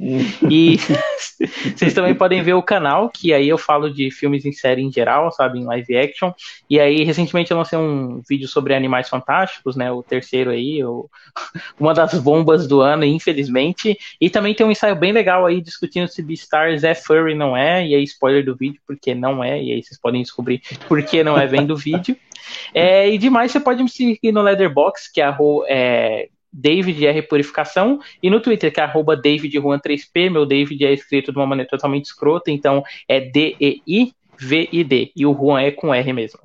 [0.49, 0.77] e
[1.75, 4.91] vocês também podem ver o canal, que aí eu falo de filmes em série em
[4.91, 6.31] geral, sabe, em live action.
[6.69, 11.09] E aí, recentemente eu lancei um vídeo sobre Animais Fantásticos, né, o terceiro aí, o...
[11.79, 13.97] uma das bombas do ano, infelizmente.
[14.19, 17.85] E também tem um ensaio bem legal aí discutindo se Beastars é furry não é,
[17.85, 21.23] e aí spoiler do vídeo, porque não é, e aí vocês podem descobrir por que
[21.23, 22.15] não é vendo o vídeo.
[22.73, 25.35] É, e demais, você pode me seguir no Leatherbox, que é,
[25.67, 31.31] é David R Purificação, e no Twitter, que é arroba DavidJuan3P, meu David é escrito
[31.31, 36.39] de uma maneira totalmente escrota, então é D-E-I-V-I-D, e o Juan é com R mesmo.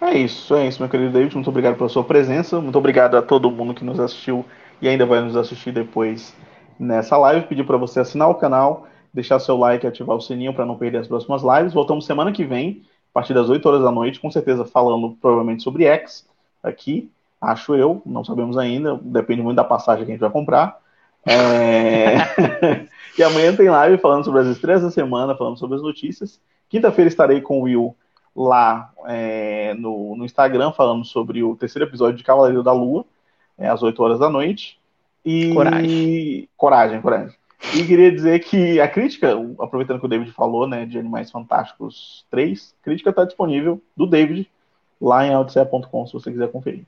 [0.00, 3.22] É isso, é isso, meu querido David, muito obrigado pela sua presença, muito obrigado a
[3.22, 4.44] todo mundo que nos assistiu
[4.80, 6.34] e ainda vai nos assistir depois
[6.76, 10.52] nessa live, pedir para você assinar o canal, deixar seu like e ativar o sininho
[10.52, 11.72] para não perder as próximas lives.
[11.72, 15.62] Voltamos semana que vem, a partir das 8 horas da noite, com certeza falando provavelmente
[15.62, 16.26] sobre X
[16.60, 17.08] aqui,
[17.42, 20.78] acho eu, não sabemos ainda, depende muito da passagem que a gente vai comprar.
[21.26, 22.16] É...
[23.18, 26.40] e amanhã tem live falando sobre as estreias da semana, falando sobre as notícias.
[26.68, 27.96] Quinta-feira estarei com o Will
[28.34, 33.04] lá é, no, no, Instagram falando sobre o terceiro episódio de Cavaleiro da Lua,
[33.58, 34.78] é, às 8 horas da noite.
[35.24, 35.52] E...
[35.52, 36.48] Coragem.
[36.56, 37.36] Coragem, coragem.
[37.74, 42.24] E queria dizer que a crítica, aproveitando que o David falou, né, de Animais Fantásticos
[42.30, 44.50] 3, a crítica está disponível do David
[45.00, 46.86] lá em audicea.com, se você quiser conferir.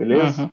[0.00, 0.42] Beleza?
[0.42, 0.50] Uhum.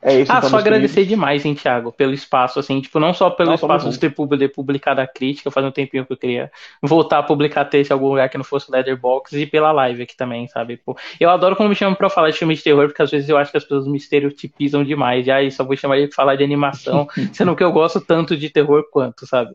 [0.00, 3.30] É isso, ah, então, só agradecer demais, hein, Thiago, pelo espaço, assim, tipo, não só
[3.30, 7.18] pelo não, espaço de ter publicado a crítica, faz um tempinho que eu queria voltar
[7.18, 10.46] a publicar texto em algum lugar que não fosse Leatherbox e pela live aqui também,
[10.46, 10.76] sabe?
[10.76, 13.28] Pô, eu adoro quando me chamam pra falar de filme de terror, porque às vezes
[13.28, 16.36] eu acho que as pessoas me estereotipizam demais, e aí só vou chamar de falar
[16.36, 19.50] de animação, sendo que eu gosto tanto de terror quanto, sabe?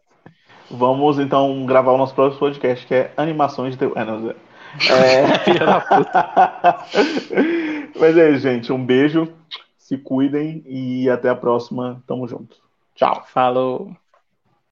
[0.69, 3.93] Vamos então gravar o nosso próximo podcast, que é animações de terror.
[3.97, 5.39] É, não, é...
[5.45, 6.85] Filha da puta.
[7.95, 9.33] Mas é gente, um beijo
[9.77, 12.03] se cuidem e até a próxima.
[12.07, 12.57] Tamo junto.
[12.95, 13.23] Tchau.
[13.27, 13.95] Falou.